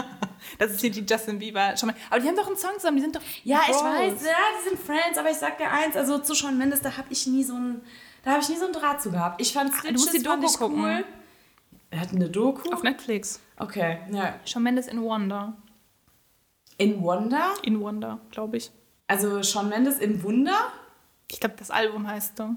Das 0.59 0.71
ist 0.73 0.81
hier 0.81 0.91
die 0.91 1.05
Justin 1.09 1.39
Bieber. 1.39 1.77
Shawn 1.77 1.93
Aber 2.11 2.21
die 2.21 2.29
haben 2.29 2.37
doch 2.37 2.47
einen 2.47 2.57
Song 2.57 2.73
zusammen, 2.75 2.97
die 2.97 3.03
sind 3.03 3.17
doch. 3.17 3.23
ja, 3.45 3.61
ich 3.65 3.73
Bros. 3.73 3.83
weiß, 3.85 4.23
ja, 4.25 4.37
die 4.59 4.69
sind 4.69 4.79
Friends, 4.79 5.17
aber 5.17 5.31
ich 5.31 5.37
sag 5.37 5.57
dir 5.57 5.71
eins, 5.71 5.97
also 5.97 6.19
zu 6.19 6.35
Shawn 6.35 6.59
Mendes, 6.59 6.81
da 6.83 6.97
habe 6.97 7.07
ich 7.11 7.27
nie 7.27 7.43
so 7.43 7.55
ein, 7.55 7.81
da 8.23 8.33
habe 8.33 8.43
ich 8.43 8.49
nie 8.49 8.57
so 8.57 8.65
einen 8.67 8.75
Draht 8.75 9.01
zu 9.01 9.11
gehabt. 9.11 9.41
Ich 9.41 9.53
fand 9.53 9.73
Ah, 9.73 9.83
du 9.87 9.93
musst 9.93 10.07
die 10.13 10.19
Stitches 10.19 10.27
fand 10.29 10.43
Doku 10.43 10.53
ich 10.53 10.59
gucken. 10.59 10.83
cool. 10.85 11.05
Er 11.91 12.01
hat 12.01 12.11
eine 12.11 12.29
Doku? 12.29 12.71
Auf 12.73 12.83
Netflix. 12.83 13.41
Okay, 13.57 13.99
ja. 14.11 14.35
Shawn 14.45 14.63
Mendes 14.65 14.89
in 14.89 15.01
Wonder. 15.01 15.55
In 16.79 17.03
Wonder? 17.03 17.55
In 17.63 17.81
Wonder, 17.81 18.19
glaube 18.31 18.57
ich. 18.57 18.71
Also 19.07 19.43
Shawn 19.43 19.69
Mendes 19.69 19.99
in 19.99 20.23
Wunder? 20.23 20.73
Ich 21.31 21.41
glaube, 21.41 21.55
das 21.59 21.71
Album 21.71 22.07
heißt 22.07 22.37
so. 22.37 22.51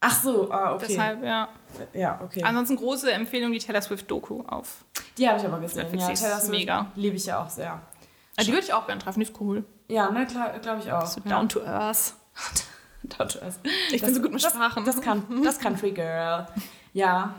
Ach 0.00 0.22
so, 0.22 0.50
ah, 0.50 0.74
okay. 0.74 0.86
Deshalb, 0.88 1.24
ja. 1.24 1.48
Ja, 1.92 2.20
okay. 2.22 2.42
Ansonsten 2.42 2.76
große 2.76 3.10
Empfehlung, 3.10 3.50
die 3.52 3.58
Taylor 3.58 3.82
Swift-Doku 3.82 4.42
auf. 4.42 4.84
Die 5.16 5.28
habe 5.28 5.40
ich 5.40 5.44
aber 5.44 5.58
gesehen. 5.58 5.90
Netflix, 5.90 6.20
ja, 6.20 6.28
Taylor 6.28 6.40
Swift 6.40 6.50
mega. 6.52 6.92
Liebe 6.94 7.16
ich 7.16 7.26
ja 7.26 7.42
auch 7.42 7.50
sehr. 7.50 7.80
Ah, 8.36 8.42
die 8.42 8.52
würde 8.52 8.64
ich 8.64 8.72
auch 8.72 8.86
gerne 8.86 9.00
treffen, 9.00 9.20
die 9.20 9.26
ist 9.26 9.40
cool. 9.40 9.64
Ja, 9.88 10.10
ne, 10.10 10.26
glaube 10.26 10.80
ich 10.80 10.92
auch. 10.92 11.06
So 11.06 11.20
ja. 11.24 11.30
down 11.30 11.48
to 11.48 11.62
earth. 11.62 12.14
Down 13.02 13.28
to 13.28 13.38
earth. 13.40 13.58
Ich 13.90 14.02
bin 14.02 14.14
so 14.14 14.20
gut 14.20 14.32
mit 14.32 14.44
das, 14.44 14.52
Sprachen. 14.52 14.84
Das 14.84 15.00
kann, 15.00 15.24
das 15.42 15.58
Country 15.58 15.92
Girl. 15.92 16.46
Ja. 16.92 17.34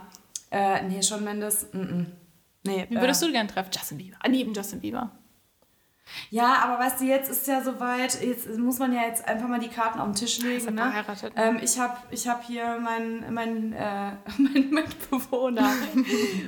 Äh, 0.50 0.82
nee, 0.84 1.02
Shawn 1.04 1.24
Mendes. 1.24 1.68
Mm 1.74 1.78
-mm. 1.78 2.06
Nee, 2.64 2.88
Wie 2.90 2.96
würdest 2.96 3.22
du 3.22 3.32
gerne 3.32 3.50
treffen? 3.50 3.70
Justin 3.72 3.98
Bieber. 3.98 4.18
Neben 4.28 4.54
Justin 4.54 4.80
Bieber. 4.80 5.12
Ja, 6.30 6.60
aber 6.64 6.80
weißt 6.80 7.02
du, 7.02 7.06
jetzt 7.06 7.30
ist 7.30 7.48
ja 7.48 7.62
soweit, 7.62 8.22
jetzt 8.22 8.58
muss 8.58 8.80
man 8.80 8.94
ja 8.94 9.04
jetzt 9.04 9.28
einfach 9.28 9.48
mal 9.48 9.60
die 9.60 9.70
Karten 9.70 10.00
auf 10.00 10.08
den 10.08 10.16
Tisch 10.16 10.40
legen. 10.40 10.76
Ne? 10.76 10.82
verheiratet? 10.82 11.34
Ähm, 11.36 11.60
ich 11.62 11.80
habe 11.80 11.98
ich 12.12 12.28
hab 12.28 12.44
hier 12.44 12.80
meinen 12.80 13.34
mein, 13.34 13.74
äh, 13.74 14.12
mein 14.38 14.70
Mitbewohner. 14.70 15.72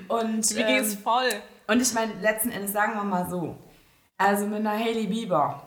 Und, 0.07 0.55
Wie 0.55 0.63
geht's 0.63 0.93
ähm, 0.93 0.99
voll? 0.99 1.29
und 1.67 1.81
ich 1.81 1.93
meine, 1.93 2.13
letzten 2.21 2.51
Endes 2.51 2.73
sagen 2.73 2.93
wir 2.95 3.03
mal 3.03 3.29
so, 3.29 3.57
also 4.17 4.45
mit 4.45 4.59
einer 4.59 4.77
Hailey 4.77 5.07
Bieber, 5.07 5.63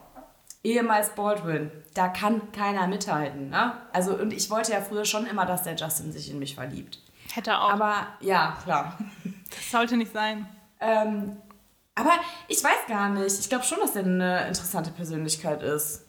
ehemals 0.62 1.10
Baldwin, 1.10 1.70
da 1.94 2.08
kann 2.08 2.52
keiner 2.52 2.86
mithalten. 2.86 3.50
Ne? 3.50 3.72
Also, 3.92 4.14
und 4.14 4.32
ich 4.32 4.50
wollte 4.50 4.72
ja 4.72 4.80
früher 4.80 5.04
schon 5.04 5.26
immer, 5.26 5.46
dass 5.46 5.62
der 5.62 5.74
Justin 5.76 6.12
sich 6.12 6.30
in 6.30 6.38
mich 6.38 6.54
verliebt. 6.54 7.00
Hätte 7.32 7.58
auch. 7.58 7.72
Aber 7.72 8.06
ja, 8.20 8.56
klar. 8.62 8.96
das 9.50 9.70
sollte 9.70 9.96
nicht 9.96 10.12
sein. 10.12 10.46
Ähm, 10.80 11.36
aber 11.94 12.12
ich 12.48 12.62
weiß 12.62 12.86
gar 12.88 13.08
nicht. 13.10 13.38
Ich 13.40 13.48
glaube 13.48 13.64
schon, 13.64 13.78
dass 13.80 13.94
er 13.96 14.04
eine 14.04 14.46
interessante 14.48 14.90
Persönlichkeit 14.90 15.62
ist. 15.62 16.02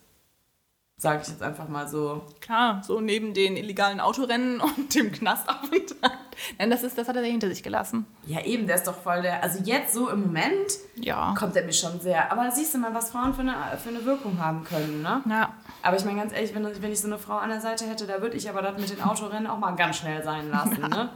Sage 0.97 1.21
ich 1.23 1.27
jetzt 1.27 1.43
einfach 1.43 1.67
mal 1.67 1.89
so. 1.89 2.23
Klar, 2.39 2.81
so 2.81 3.01
neben 3.01 3.33
den 3.33 3.57
illegalen 3.57 3.99
Autorennen 3.99 4.61
und 4.77 4.95
dem 4.95 5.11
Knastaufenthalt. 5.11 6.13
Nein, 6.57 6.69
das, 6.69 6.83
ist, 6.83 6.97
das 6.97 7.07
hat 7.09 7.17
er 7.17 7.23
hinter 7.23 7.49
sich 7.49 7.63
gelassen. 7.63 8.05
Ja, 8.25 8.41
eben, 8.41 8.65
der 8.65 8.77
ist 8.77 8.87
doch 8.87 8.95
voll 8.95 9.21
der. 9.21 9.43
Also 9.43 9.59
jetzt 9.63 9.93
so 9.93 10.09
im 10.09 10.21
Moment 10.21 10.71
Ja. 10.95 11.33
kommt 11.37 11.55
er 11.57 11.65
mir 11.65 11.73
schon 11.73 11.99
sehr. 11.99 12.31
Aber 12.31 12.49
siehst 12.49 12.73
du 12.73 12.77
mal, 12.77 12.93
was 12.93 13.11
Frauen 13.11 13.33
für 13.33 13.41
eine, 13.41 13.55
für 13.81 13.89
eine 13.89 14.05
Wirkung 14.05 14.39
haben 14.39 14.63
können, 14.63 15.01
ne? 15.01 15.21
Ja. 15.29 15.53
Aber 15.81 15.97
ich 15.97 16.05
meine 16.05 16.19
ganz 16.19 16.31
ehrlich, 16.33 16.55
wenn, 16.55 16.63
wenn 16.81 16.91
ich 16.93 17.01
so 17.01 17.07
eine 17.07 17.17
Frau 17.17 17.37
an 17.37 17.49
der 17.49 17.59
Seite 17.61 17.85
hätte, 17.87 18.07
da 18.07 18.21
würde 18.21 18.37
ich 18.37 18.49
aber 18.49 18.61
das 18.61 18.77
mit 18.79 18.89
den 18.89 19.01
Autorennen 19.03 19.47
auch 19.47 19.59
mal 19.59 19.75
ganz 19.75 19.97
schnell 19.97 20.23
sein 20.23 20.49
lassen, 20.49 20.79
ne? 20.89 21.09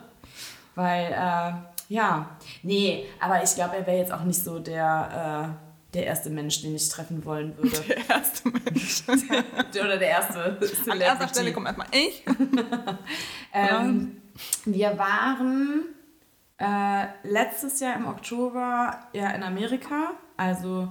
Weil, 0.76 1.06
äh, 1.14 1.54
ja, 1.90 2.38
nee, 2.64 3.06
aber 3.20 3.44
ich 3.44 3.56
glaube, 3.56 3.76
er 3.76 3.88
wäre 3.88 3.98
jetzt 3.98 4.14
auch 4.14 4.24
nicht 4.24 4.42
so 4.42 4.60
der, 4.60 5.58
äh, 5.60 5.96
der 5.96 6.06
erste 6.06 6.30
Mensch, 6.30 6.62
den 6.62 6.76
ich 6.76 6.88
treffen 6.88 7.26
wollen 7.26 7.58
würde. 7.58 7.78
Der 7.88 8.10
erste 8.10 8.50
Mensch. 8.50 9.04
Oder 9.72 9.98
der 9.98 10.10
erste. 10.10 10.40
An 10.40 10.60
erster 10.60 10.76
Celebrity. 10.84 11.28
Stelle 11.30 11.54
kommt 11.54 11.68
erstmal 11.68 11.88
ich. 11.92 12.24
Ähm, 13.52 14.22
wir 14.66 15.00
waren 15.00 15.86
äh, 16.60 17.08
letztes 17.24 17.80
Jahr 17.80 17.96
im 17.96 18.08
Oktober 18.08 19.08
ja 19.12 19.32
in 19.32 19.42
Amerika. 19.42 20.12
Also 20.38 20.88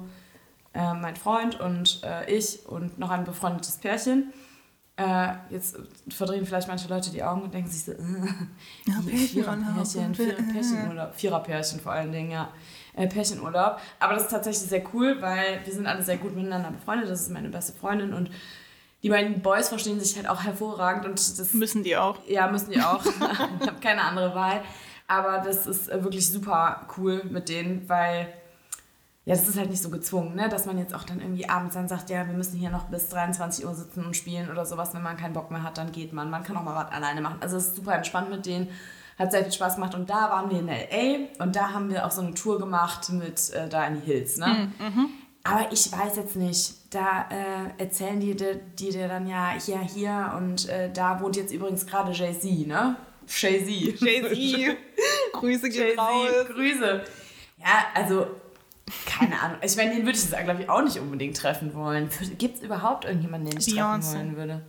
äh, 0.75 0.95
mein 0.95 1.15
Freund 1.15 1.61
und 1.61 2.03
äh, 2.03 2.29
ich 2.29 2.67
und 2.67 2.99
noch 2.99 3.11
ein 3.11 3.23
befreundetes 3.23 3.77
Pärchen. 3.77 4.33
Äh, 4.99 5.35
jetzt 5.51 5.79
verdrehen 6.09 6.45
vielleicht 6.45 6.67
manche 6.67 6.89
Leute 6.89 7.11
die 7.11 7.23
Augen 7.23 7.43
und 7.43 7.55
denken 7.55 7.71
sich 7.71 7.85
so, 7.85 7.93
äh, 8.87 9.17
Viererpärchen, 9.17 10.15
Vier- 10.15 10.35
Pärchenurlaub, 10.53 11.15
Viererpärchen 11.15 11.81
vor 11.81 11.93
allen 11.93 12.11
Dingen, 12.13 12.33
ja. 12.33 12.51
Äh, 12.95 13.07
Pärchenurlaub. 13.07 13.79
Aber 14.01 14.15
das 14.15 14.25
ist 14.25 14.31
tatsächlich 14.31 14.69
sehr 14.69 14.83
cool, 14.93 15.23
weil 15.23 15.61
wir 15.65 15.73
sind 15.73 15.87
alle 15.87 16.03
sehr 16.03 16.17
gut 16.17 16.35
miteinander 16.35 16.73
befreundet. 16.73 17.09
Das 17.09 17.21
ist 17.23 17.31
meine 17.31 17.49
beste 17.49 17.73
Freundin 17.79 18.13
und 18.13 18.29
die 19.05 19.09
beiden 19.11 19.41
Boys 19.41 19.69
verstehen 19.69 20.01
sich 20.01 20.17
halt 20.17 20.29
auch 20.29 20.43
hervorragend 20.43 21.07
und 21.07 21.39
das 21.39 21.53
Müssen 21.55 21.85
die 21.85 21.97
auch. 21.97 22.19
ja, 22.27 22.49
müssen 22.51 22.73
die 22.73 22.81
auch. 22.81 23.05
ich 23.61 23.67
habe 23.69 23.81
keine 23.81 24.03
andere 24.03 24.35
Wahl. 24.35 24.63
Aber 25.07 25.39
das 25.39 25.67
ist 25.69 25.89
äh, 25.89 26.03
wirklich 26.03 26.29
super 26.29 26.89
cool 26.97 27.23
mit 27.31 27.49
denen, 27.49 27.89
weil 27.89 28.27
ja, 29.29 29.35
das 29.37 29.47
ist 29.47 29.59
halt 29.59 29.71
nicht 29.71 29.83
so 29.83 29.91
gezwungen, 29.91 30.35
ne? 30.35 30.49
dass 30.49 30.65
man 30.67 30.79
jetzt 30.79 30.95
auch 30.95 31.05
dann 31.05 31.21
irgendwie 31.21 31.49
abends 31.49 31.75
dann 31.75 31.87
sagt, 31.87 32.09
ja, 32.11 32.27
wir 32.27 32.35
müssen 32.35 32.57
hier 32.59 32.71
noch 32.71 32.85
bis 32.85 33.09
23 33.11 33.67
Uhr 33.67 33.75
sitzen 33.75 34.05
und 34.05 34.17
spielen 34.17 34.51
oder 34.51 34.65
sowas. 34.65 34.95
Wenn 34.95 35.03
man 35.03 35.17
keinen 35.17 35.35
Bock 35.35 35.51
mehr 35.51 35.63
hat, 35.63 35.77
dann 35.79 35.93
geht 35.93 36.13
man. 36.13 36.31
Man 36.31 36.43
kann 36.45 36.57
auch 36.57 36.63
mal 36.63 36.75
was 36.75 36.91
alleine 36.93 37.21
machen. 37.21 37.37
Also 37.41 37.57
es 37.59 37.69
ist 37.69 37.77
super 37.77 37.95
entspannt 37.95 38.31
mit 38.31 38.47
denen. 38.47 38.69
Hat 39.19 39.33
sehr 39.33 39.43
viel 39.43 39.53
Spaß 39.53 39.75
gemacht. 39.75 39.95
Und 39.95 40.09
da 40.09 40.31
waren 40.31 40.49
wir 40.51 40.61
in 40.61 40.69
L.A. 40.69 41.43
und 41.43 41.57
da 41.57 41.73
haben 41.73 41.91
wir 41.91 42.07
auch 42.07 42.11
so 42.11 42.23
eine 42.23 42.35
Tour 42.35 42.59
gemacht 42.59 43.11
mit 43.11 43.51
äh, 43.51 43.69
da 43.69 43.87
in 43.87 44.01
die 44.01 44.07
Hills. 44.07 44.37
Ne? 44.39 44.71
Aber 45.45 45.73
ich 45.73 45.91
weiß 45.93 46.17
jetzt 46.17 46.37
nicht, 46.37 46.75
da 46.95 47.27
äh, 47.31 47.83
erzählen 47.83 48.21
die, 48.21 48.35
dir- 48.37 48.55
die 48.79 48.91
dir 48.91 49.09
dann 49.09 49.27
ja 49.27 49.53
hier, 49.65 49.79
hier 49.81 50.33
und 50.37 50.69
äh, 50.69 50.91
da 50.93 51.21
wohnt 51.21 51.37
jetzt 51.37 51.53
übrigens 51.53 51.87
gerade 51.87 52.13
Jay-Z, 52.13 52.67
ne? 52.67 52.97
Jay-Z. 53.27 54.01
Jay-Z. 54.01 54.77
Grüße 55.33 55.69
Jay-Z. 55.69 55.97
Grüße. 56.55 57.01
Ja, 57.59 57.87
also, 57.95 58.27
keine 59.07 59.41
Ahnung. 59.41 59.59
Ich 59.63 59.77
meine, 59.77 59.95
den 59.95 60.05
würde 60.07 60.19
ich, 60.19 60.29
glaube 60.31 60.63
ich, 60.63 60.69
auch 60.69 60.83
nicht 60.83 60.99
unbedingt 60.99 61.37
treffen 61.37 61.75
wollen. 61.75 62.09
Gibt 62.39 62.57
es 62.59 62.63
überhaupt 62.63 63.05
irgendjemanden, 63.05 63.51
den 63.51 63.59
ich 63.61 63.67
Beyoncé. 63.67 64.01
treffen 64.01 64.15
wollen 64.15 64.37
würde? 64.37 64.67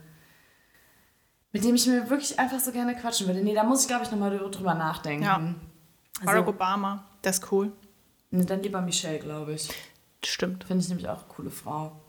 Mit 1.51 1.63
dem 1.63 1.75
ich 1.75 1.87
mir 1.87 2.09
wirklich 2.09 2.37
einfach 2.37 2.59
so 2.59 2.71
gerne 2.71 2.95
quatschen 2.95 3.27
würde. 3.27 3.41
Nee, 3.41 3.55
da 3.55 3.63
muss 3.63 3.81
ich, 3.83 3.87
glaube 3.87 4.03
ich, 4.05 4.11
nochmal 4.11 4.37
drüber 4.37 4.73
nachdenken. 4.75 5.23
Ja. 5.23 5.37
Barack 6.23 6.39
Also, 6.39 6.49
Obama. 6.49 7.05
Das 7.21 7.39
ist 7.39 7.51
cool. 7.51 7.71
nee, 8.31 8.45
dann 8.45 8.61
lieber 8.61 8.81
Michelle, 8.81 9.19
glaube 9.19 9.53
ich. 9.53 9.69
Stimmt. 10.23 10.65
Finde 10.65 10.83
ich 10.83 10.89
nämlich 10.89 11.07
auch 11.07 11.19
eine 11.23 11.27
coole 11.33 11.49
Frau. 11.49 11.99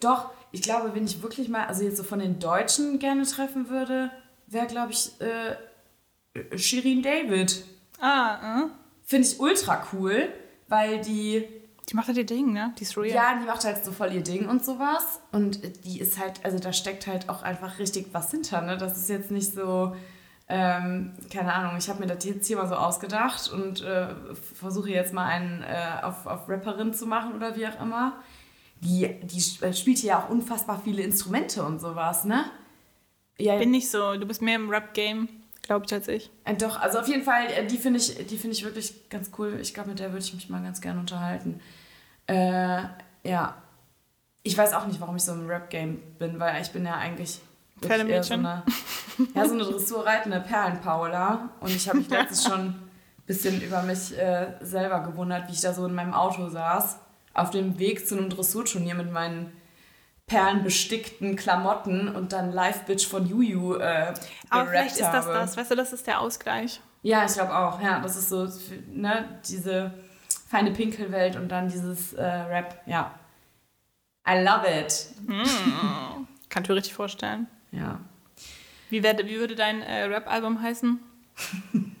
Doch, 0.00 0.30
ich 0.52 0.62
glaube, 0.62 0.94
wenn 0.94 1.04
ich 1.04 1.22
wirklich 1.22 1.48
mal, 1.48 1.66
also 1.66 1.82
jetzt 1.84 1.96
so 1.98 2.02
von 2.04 2.18
den 2.18 2.38
Deutschen 2.38 2.98
gerne 2.98 3.24
treffen 3.24 3.68
würde, 3.68 4.10
wäre, 4.46 4.66
glaube 4.66 4.92
ich, 4.92 5.10
äh, 5.20 6.58
Shirin 6.58 7.02
David. 7.02 7.64
Ah, 8.00 8.62
äh. 8.64 8.68
Finde 9.04 9.28
ich 9.28 9.38
ultra 9.40 9.86
cool, 9.92 10.28
weil 10.68 11.00
die, 11.00 11.44
die 11.88 11.94
macht 11.94 12.08
halt 12.08 12.16
ihr 12.18 12.26
Ding, 12.26 12.52
ne? 12.52 12.72
Die 12.78 12.82
ist 12.82 12.96
real. 12.96 13.14
ja, 13.14 13.38
die 13.40 13.46
macht 13.46 13.64
halt 13.64 13.84
so 13.84 13.92
voll 13.92 14.12
ihr 14.12 14.22
Ding 14.22 14.48
und 14.48 14.64
sowas. 14.64 15.20
Und 15.32 15.60
die 15.84 16.00
ist 16.00 16.18
halt, 16.18 16.44
also 16.44 16.58
da 16.58 16.72
steckt 16.72 17.06
halt 17.06 17.28
auch 17.28 17.42
einfach 17.42 17.78
richtig 17.78 18.08
was 18.12 18.30
hinter, 18.30 18.60
ne? 18.62 18.76
Das 18.76 18.96
ist 18.96 19.08
jetzt 19.08 19.30
nicht 19.30 19.52
so, 19.54 19.94
ähm, 20.48 21.12
keine 21.32 21.52
Ahnung, 21.52 21.76
ich 21.78 21.88
habe 21.88 22.00
mir 22.00 22.06
das 22.06 22.24
jetzt 22.24 22.46
hier 22.46 22.56
mal 22.56 22.68
so 22.68 22.74
ausgedacht 22.76 23.50
und 23.52 23.82
äh, 23.82 24.08
versuche 24.54 24.90
jetzt 24.90 25.12
mal 25.12 25.26
einen 25.26 25.62
äh, 25.62 26.02
auf, 26.04 26.26
auf 26.26 26.48
Rapperin 26.48 26.92
zu 26.94 27.06
machen 27.06 27.34
oder 27.34 27.56
wie 27.56 27.66
auch 27.66 27.80
immer. 27.80 28.14
Die, 28.80 29.08
die 29.22 29.38
sp- 29.40 29.72
spielt 29.72 29.98
hier 29.98 30.10
ja 30.10 30.18
auch 30.22 30.28
unfassbar 30.28 30.80
viele 30.84 31.02
Instrumente 31.02 31.64
und 31.64 31.80
sowas, 31.80 32.24
ne? 32.24 32.44
Ja, 33.38 33.56
Bin 33.56 33.70
nicht 33.70 33.90
so, 33.90 34.16
du 34.16 34.24
bist 34.26 34.40
mehr 34.42 34.56
im 34.56 34.68
Rap-Game, 34.70 35.28
glaube 35.66 35.84
ich, 35.86 35.92
als 35.92 36.08
ich. 36.08 36.30
Äh, 36.44 36.54
Doch, 36.54 36.80
also 36.80 37.00
auf 37.00 37.08
jeden 37.08 37.22
Fall, 37.22 37.46
äh, 37.46 37.66
die 37.66 37.76
finde 37.76 37.98
ich, 37.98 38.26
die 38.26 38.38
finde 38.38 38.56
ich 38.56 38.64
wirklich 38.64 39.08
ganz 39.10 39.30
cool. 39.38 39.58
Ich 39.60 39.74
glaube, 39.74 39.90
mit 39.90 39.98
der 39.98 40.12
würde 40.12 40.24
ich 40.24 40.32
mich 40.32 40.48
mal 40.48 40.62
ganz 40.62 40.80
gerne 40.80 41.00
unterhalten. 41.00 41.60
Äh, 42.26 42.82
ja. 43.24 43.54
Ich 44.42 44.56
weiß 44.56 44.72
auch 44.74 44.86
nicht, 44.86 45.00
warum 45.00 45.16
ich 45.16 45.24
so 45.24 45.32
im 45.32 45.48
Rap-Game 45.48 46.00
bin, 46.18 46.38
weil 46.38 46.62
ich 46.62 46.70
bin 46.70 46.86
ja 46.86 46.94
eigentlich 46.94 47.40
eher 47.82 48.22
so 48.22 48.34
eine, 48.34 48.62
ja, 49.34 49.44
so 49.46 49.54
eine 49.54 49.64
dressurreitende 49.64 50.40
Perlenpaula. 50.40 51.50
Und 51.60 51.70
ich 51.70 51.88
habe 51.88 51.98
mich 51.98 52.08
letztens 52.08 52.44
schon 52.44 52.60
ein 52.60 52.90
bisschen 53.26 53.60
über 53.60 53.82
mich 53.82 54.16
äh, 54.16 54.54
selber 54.60 55.00
gewundert, 55.00 55.48
wie 55.48 55.52
ich 55.52 55.60
da 55.60 55.74
so 55.74 55.84
in 55.86 55.94
meinem 55.94 56.14
Auto 56.14 56.48
saß, 56.48 56.98
auf 57.34 57.50
dem 57.50 57.78
Weg 57.80 58.06
zu 58.06 58.16
einem 58.16 58.30
Dressurturnier 58.30 58.94
mit 58.94 59.12
meinen 59.12 59.52
perlenbestickten 60.26 61.36
Klamotten 61.36 62.08
und 62.08 62.32
dann 62.32 62.52
Live-Bitch 62.52 63.06
von 63.06 63.26
Juju 63.26 63.74
äh, 63.76 64.12
Aber 64.50 64.66
vielleicht 64.68 64.96
ist 64.96 65.02
das 65.02 65.26
habe. 65.26 65.34
das, 65.34 65.56
weißt 65.56 65.70
du, 65.70 65.76
das 65.76 65.92
ist 65.92 66.06
der 66.06 66.20
Ausgleich. 66.20 66.80
Ja, 67.02 67.24
ich 67.24 67.34
glaube 67.34 67.56
auch. 67.56 67.80
Ja, 67.80 68.00
das 68.00 68.16
ist 68.16 68.28
so, 68.28 68.48
ne, 68.92 69.40
diese 69.48 69.94
feine 70.48 70.72
Pinkelwelt 70.72 71.36
und 71.36 71.48
dann 71.48 71.68
dieses 71.68 72.12
äh, 72.14 72.24
Rap. 72.24 72.82
Ja. 72.86 73.14
I 74.28 74.42
love 74.42 74.66
it. 74.66 75.06
Kann 76.48 76.64
ich 76.64 76.68
mir 76.68 76.74
richtig 76.74 76.94
vorstellen. 76.94 77.46
Ja. 77.70 78.00
Wie, 78.90 79.04
wär, 79.04 79.16
wie 79.18 79.38
würde 79.38 79.54
dein 79.54 79.82
äh, 79.82 80.04
Rap-Album 80.04 80.60
heißen? 80.60 80.98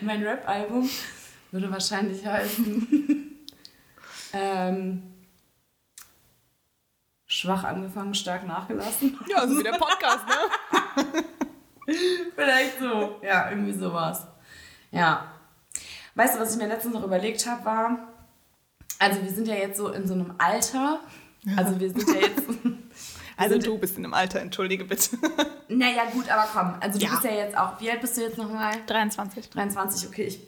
Mein 0.00 0.22
Rap-Album 0.24 0.90
würde 1.52 1.70
wahrscheinlich 1.70 2.26
heißen. 2.26 3.46
ähm, 4.32 5.02
schwach 7.36 7.64
angefangen, 7.64 8.14
stark 8.14 8.46
nachgelassen. 8.46 9.18
Ja, 9.28 9.38
also 9.38 9.58
wie 9.58 9.62
der 9.62 9.72
Podcast, 9.72 10.24
ne? 10.26 11.24
Vielleicht 12.34 12.78
so. 12.80 13.16
Ja, 13.22 13.50
irgendwie 13.50 13.72
sowas. 13.72 14.26
Ja. 14.90 15.26
Weißt 16.14 16.34
du, 16.36 16.40
was 16.40 16.52
ich 16.54 16.58
mir 16.60 16.68
letztens 16.68 16.94
noch 16.94 17.04
überlegt 17.04 17.46
habe, 17.46 17.64
war, 17.64 17.98
also 18.98 19.22
wir 19.22 19.30
sind 19.30 19.46
ja 19.46 19.54
jetzt 19.54 19.76
so 19.76 19.88
in 19.90 20.06
so 20.06 20.14
einem 20.14 20.34
Alter, 20.38 21.00
also 21.56 21.78
wir 21.78 21.90
sind 21.90 22.08
ja 22.08 22.20
jetzt... 22.26 22.42
Also 23.38 23.58
du 23.58 23.76
bist 23.76 23.98
in 23.98 24.04
einem 24.06 24.14
Alter, 24.14 24.40
entschuldige 24.40 24.86
bitte. 24.86 25.18
Naja, 25.68 26.04
gut, 26.10 26.26
aber 26.30 26.48
komm. 26.50 26.74
Also 26.80 26.98
du 26.98 27.04
Ja. 27.04 27.10
bist 27.10 27.24
ja 27.24 27.32
jetzt 27.32 27.54
auch. 27.54 27.78
Wie 27.78 27.90
alt 27.90 28.00
bist 28.00 28.16
du 28.16 28.22
jetzt 28.22 28.38
nochmal? 28.38 28.72
23. 28.86 29.50
23, 29.50 30.08
okay. 30.08 30.22
Ich, 30.22 30.40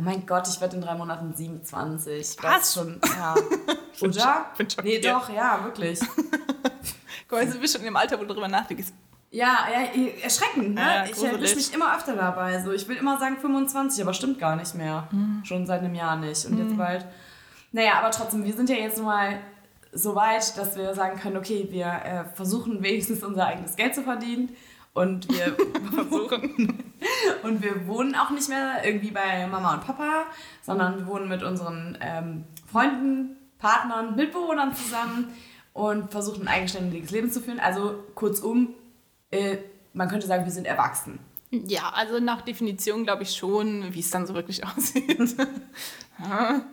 oh 0.00 0.02
mein 0.02 0.26
Gott, 0.26 0.48
ich 0.48 0.60
werde 0.60 0.76
in 0.76 0.82
drei 0.82 0.94
Monaten 0.94 1.34
27. 1.34 2.18
Was? 2.18 2.36
Das 2.42 2.68
ist 2.68 2.74
schon, 2.74 3.00
ja. 3.16 3.34
Oder? 4.00 4.46
bin 4.56 4.66
nee, 4.82 4.98
doch, 4.98 5.28
ja, 5.28 5.62
wirklich. 5.62 6.00
Guck 7.28 7.38
mal, 7.38 7.46
du 7.46 7.58
bist 7.58 7.74
schon 7.74 7.82
in 7.82 7.88
dem 7.88 7.96
Alter, 7.96 8.18
wo 8.18 8.24
du 8.24 8.32
drüber 8.32 8.48
nachdenkst. 8.48 8.88
Ja, 9.32 9.58
ja, 9.70 10.02
erschreckend, 10.22 10.74
ne? 10.74 10.80
Ja, 10.80 11.04
ich 11.04 11.22
erwische 11.22 11.54
mich 11.54 11.72
immer 11.72 11.94
öfter 11.94 12.16
dabei. 12.16 12.60
So, 12.62 12.72
ich 12.72 12.88
will 12.88 12.96
immer 12.96 13.18
sagen 13.18 13.36
25, 13.36 14.02
aber 14.02 14.12
stimmt 14.12 14.40
gar 14.40 14.56
nicht 14.56 14.74
mehr. 14.74 15.06
Mhm. 15.12 15.42
Schon 15.44 15.66
seit 15.66 15.82
einem 15.82 15.94
Jahr 15.94 16.16
nicht. 16.16 16.44
Und 16.46 16.58
jetzt 16.58 16.76
bald. 16.76 17.06
Naja, 17.70 17.92
aber 17.98 18.10
trotzdem, 18.10 18.42
wir 18.42 18.52
sind 18.52 18.68
ja 18.68 18.76
jetzt 18.76 18.96
nun 18.96 19.06
mal 19.06 19.38
so 19.92 20.16
weit, 20.16 20.56
dass 20.56 20.76
wir 20.76 20.94
sagen 20.94 21.20
können, 21.20 21.36
okay, 21.36 21.68
wir 21.70 21.86
äh, 21.86 22.24
versuchen 22.34 22.82
wenigstens 22.82 23.22
unser 23.22 23.46
eigenes 23.46 23.76
Geld 23.76 23.94
zu 23.94 24.02
verdienen. 24.02 24.56
Und 24.92 25.28
wir 25.28 25.56
Versuchen. 25.94 26.84
Und 27.42 27.62
wir 27.62 27.86
wohnen 27.86 28.14
auch 28.14 28.30
nicht 28.30 28.48
mehr 28.48 28.84
irgendwie 28.84 29.10
bei 29.10 29.46
Mama 29.46 29.74
und 29.74 29.86
Papa, 29.86 30.24
sondern 30.62 30.98
wir 30.98 31.06
wohnen 31.06 31.28
mit 31.28 31.42
unseren 31.42 31.96
ähm, 32.00 32.44
Freunden, 32.70 33.36
Partnern, 33.58 34.16
Mitbewohnern 34.16 34.74
zusammen 34.74 35.32
und 35.72 36.10
versuchen 36.10 36.42
ein 36.42 36.48
eigenständiges 36.48 37.10
Leben 37.10 37.30
zu 37.30 37.40
führen. 37.40 37.60
Also 37.60 38.04
kurzum, 38.14 38.74
äh, 39.30 39.58
man 39.92 40.08
könnte 40.08 40.26
sagen, 40.26 40.44
wir 40.44 40.52
sind 40.52 40.66
erwachsen. 40.66 41.18
Ja, 41.50 41.90
also 41.94 42.20
nach 42.20 42.42
Definition 42.42 43.02
glaube 43.04 43.24
ich 43.24 43.34
schon, 43.36 43.92
wie 43.92 44.00
es 44.00 44.10
dann 44.10 44.26
so 44.26 44.34
wirklich 44.34 44.64
aussieht. 44.66 45.18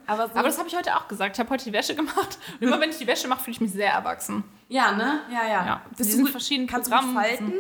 Aber, 0.06 0.28
so, 0.28 0.34
Aber 0.36 0.44
das 0.44 0.58
habe 0.58 0.68
ich 0.68 0.76
heute 0.76 0.96
auch 0.96 1.08
gesagt. 1.08 1.36
Ich 1.36 1.40
habe 1.40 1.50
heute 1.50 1.64
die 1.66 1.74
Wäsche 1.74 1.96
gemacht. 1.96 2.38
Und 2.60 2.62
immer 2.68 2.80
wenn 2.80 2.90
ich 2.90 2.98
die 2.98 3.08
Wäsche 3.08 3.28
mache, 3.28 3.44
fühle 3.44 3.54
ich 3.54 3.62
mich 3.62 3.72
sehr 3.72 3.92
erwachsen. 3.92 4.44
ja, 4.70 4.92
ne? 4.92 5.22
Ja, 5.32 5.48
ja. 5.48 5.66
Ja, 5.66 5.82
diesen 5.98 6.26
du, 6.26 6.32
verschiedenen 6.32 6.68
kannst 6.68 6.90
Programmen- 6.92 7.14
du 7.16 7.20
falten? 7.22 7.54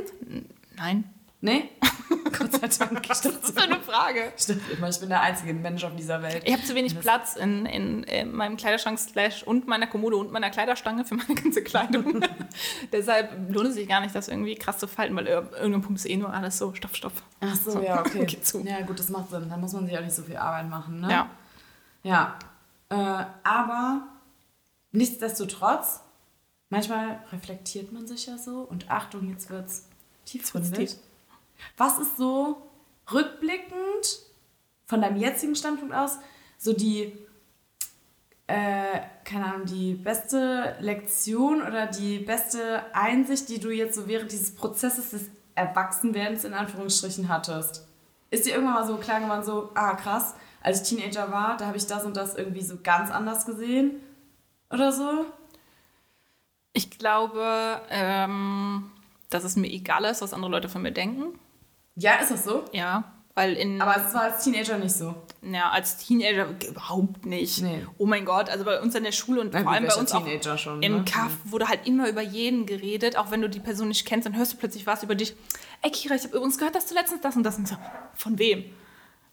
Nein. 0.75 1.03
Nee? 1.39 1.69
Gott 2.37 2.51
sei 2.53 2.85
Dank. 2.85 3.07
Das 3.07 3.23
ist 3.25 3.57
eine 3.61 3.79
Frage. 3.79 4.33
ich 4.37 4.45
dachte 4.47 4.59
immer, 4.75 4.89
ich 4.89 4.99
bin 4.99 5.09
der 5.09 5.21
einzige 5.21 5.53
Mensch 5.53 5.83
auf 5.83 5.95
dieser 5.95 6.21
Welt. 6.23 6.41
Ich 6.45 6.53
habe 6.53 6.63
zu 6.63 6.73
wenig 6.73 6.99
Platz 6.99 7.35
in, 7.35 7.65
in, 7.65 8.03
in 8.03 8.31
meinem 8.33 8.57
Kleiderschrank 8.57 8.97
slash 8.97 9.43
und 9.43 9.67
meiner 9.67 9.87
Kommode 9.87 10.15
und 10.17 10.31
meiner 10.31 10.49
Kleiderstange 10.49 11.05
für 11.05 11.15
meine 11.15 11.35
ganze 11.35 11.63
Kleidung. 11.63 12.21
Deshalb 12.91 13.53
lohnt 13.53 13.67
es 13.69 13.75
sich 13.75 13.87
gar 13.87 14.01
nicht, 14.01 14.15
das 14.15 14.29
irgendwie 14.29 14.55
krass 14.55 14.77
zu 14.79 14.87
falten, 14.87 15.15
weil 15.15 15.27
ir- 15.27 15.51
irgendein 15.53 15.81
Punkt 15.81 15.99
ist 15.99 16.05
eh 16.09 16.17
nur 16.17 16.33
alles 16.33 16.57
so 16.57 16.73
Stoff, 16.73 16.95
Stoff. 16.95 17.13
Ach 17.41 17.55
so, 17.55 17.81
ja, 17.81 17.99
okay. 17.99 18.25
Ja, 18.63 18.81
gut, 18.81 18.97
das 18.99 19.09
macht 19.09 19.29
Sinn. 19.29 19.47
Da 19.49 19.57
muss 19.57 19.73
man 19.73 19.85
sich 19.85 19.97
auch 19.97 20.01
nicht 20.03 20.15
so 20.15 20.23
viel 20.23 20.37
Arbeit 20.37 20.69
machen, 20.69 21.01
ne? 21.01 21.11
Ja. 21.11 21.29
Ja. 22.03 22.39
Äh, 22.89 23.25
aber 23.43 24.07
nichtsdestotrotz, 24.91 26.01
manchmal 26.69 27.19
reflektiert 27.31 27.91
man 27.91 28.07
sich 28.07 28.25
ja 28.27 28.37
so 28.37 28.61
und 28.61 28.89
Achtung, 28.89 29.29
jetzt 29.29 29.49
wird's 29.49 29.87
tiefgründig. 30.25 30.89
tief. 30.91 30.99
Was 31.77 31.99
ist 31.99 32.17
so 32.17 32.69
rückblickend 33.11 34.19
von 34.85 35.01
deinem 35.01 35.17
jetzigen 35.17 35.55
Standpunkt 35.55 35.93
aus 35.93 36.19
so 36.57 36.73
die, 36.73 37.13
äh, 38.47 38.99
keine 39.23 39.45
Ahnung, 39.45 39.65
die 39.65 39.93
beste 39.93 40.75
Lektion 40.79 41.61
oder 41.61 41.87
die 41.87 42.19
beste 42.19 42.83
Einsicht, 42.93 43.49
die 43.49 43.59
du 43.59 43.69
jetzt 43.69 43.95
so 43.95 44.07
während 44.07 44.31
dieses 44.31 44.55
Prozesses 44.55 45.11
des 45.11 45.29
Erwachsenwerdens 45.55 46.43
in 46.45 46.53
Anführungsstrichen 46.53 47.29
hattest? 47.29 47.87
Ist 48.29 48.45
dir 48.45 48.53
irgendwann 48.53 48.75
mal 48.75 48.87
so 48.87 48.97
klar 48.97 49.21
geworden, 49.21 49.43
so, 49.43 49.71
ah 49.75 49.95
krass, 49.95 50.33
als 50.61 50.81
ich 50.81 50.89
Teenager 50.97 51.31
war, 51.31 51.57
da 51.57 51.67
habe 51.67 51.77
ich 51.77 51.87
das 51.87 52.03
und 52.05 52.17
das 52.17 52.35
irgendwie 52.35 52.61
so 52.61 52.77
ganz 52.81 53.09
anders 53.11 53.45
gesehen? 53.45 54.01
Oder 54.69 54.91
so? 54.91 55.25
Ich 56.73 56.97
glaube, 56.97 57.81
ähm, 57.89 58.91
dass 59.29 59.43
es 59.43 59.55
mir 59.55 59.67
egal 59.67 60.03
ist, 60.05 60.21
was 60.21 60.33
andere 60.33 60.51
Leute 60.51 60.69
von 60.69 60.81
mir 60.81 60.91
denken. 60.91 61.39
Ja, 61.97 62.15
ist 62.15 62.31
das 62.31 62.45
so? 62.45 62.63
Ja, 62.71 63.03
weil 63.33 63.53
in 63.53 63.81
Aber 63.81 63.95
es 63.97 64.13
war 64.13 64.21
als 64.23 64.43
Teenager 64.43 64.77
nicht 64.77 64.95
so. 64.95 65.13
ja, 65.43 65.69
als 65.69 65.97
Teenager 65.97 66.47
überhaupt 66.67 67.25
nicht. 67.25 67.61
Nee. 67.61 67.85
Oh 67.97 68.05
mein 68.05 68.25
Gott, 68.25 68.49
also 68.49 68.65
bei 68.65 68.81
uns 68.81 68.95
in 68.95 69.03
der 69.03 69.11
Schule 69.11 69.41
und 69.41 69.53
Na 69.53 69.61
vor 69.63 69.71
allem 69.71 69.85
bei 69.85 69.95
uns 69.95 70.11
auch 70.11 70.23
Teenager 70.23 70.57
schon, 70.57 70.81
im 70.81 70.97
ne? 70.97 71.05
Kaff 71.05 71.31
wurde 71.43 71.67
halt 71.67 71.85
immer 71.85 72.07
über 72.09 72.21
jeden 72.21 72.65
geredet, 72.65 73.15
auch 73.17 73.29
wenn 73.31 73.41
du 73.41 73.49
die 73.49 73.59
Person 73.59 73.89
nicht 73.89 74.05
kennst, 74.07 74.25
dann 74.25 74.35
hörst 74.35 74.53
du 74.53 74.57
plötzlich 74.57 74.87
was 74.87 75.03
über 75.03 75.15
dich. 75.15 75.35
Ey 75.81 75.91
Kira, 75.91 76.15
ich 76.15 76.23
habe 76.23 76.35
übrigens 76.35 76.57
gehört, 76.57 76.75
dass 76.75 76.87
du 76.87 76.95
letztens 76.95 77.21
das 77.21 77.35
und 77.35 77.43
das 77.43 77.57
und 77.57 77.67
so. 77.67 77.75
Von 78.15 78.39
wem? 78.39 78.65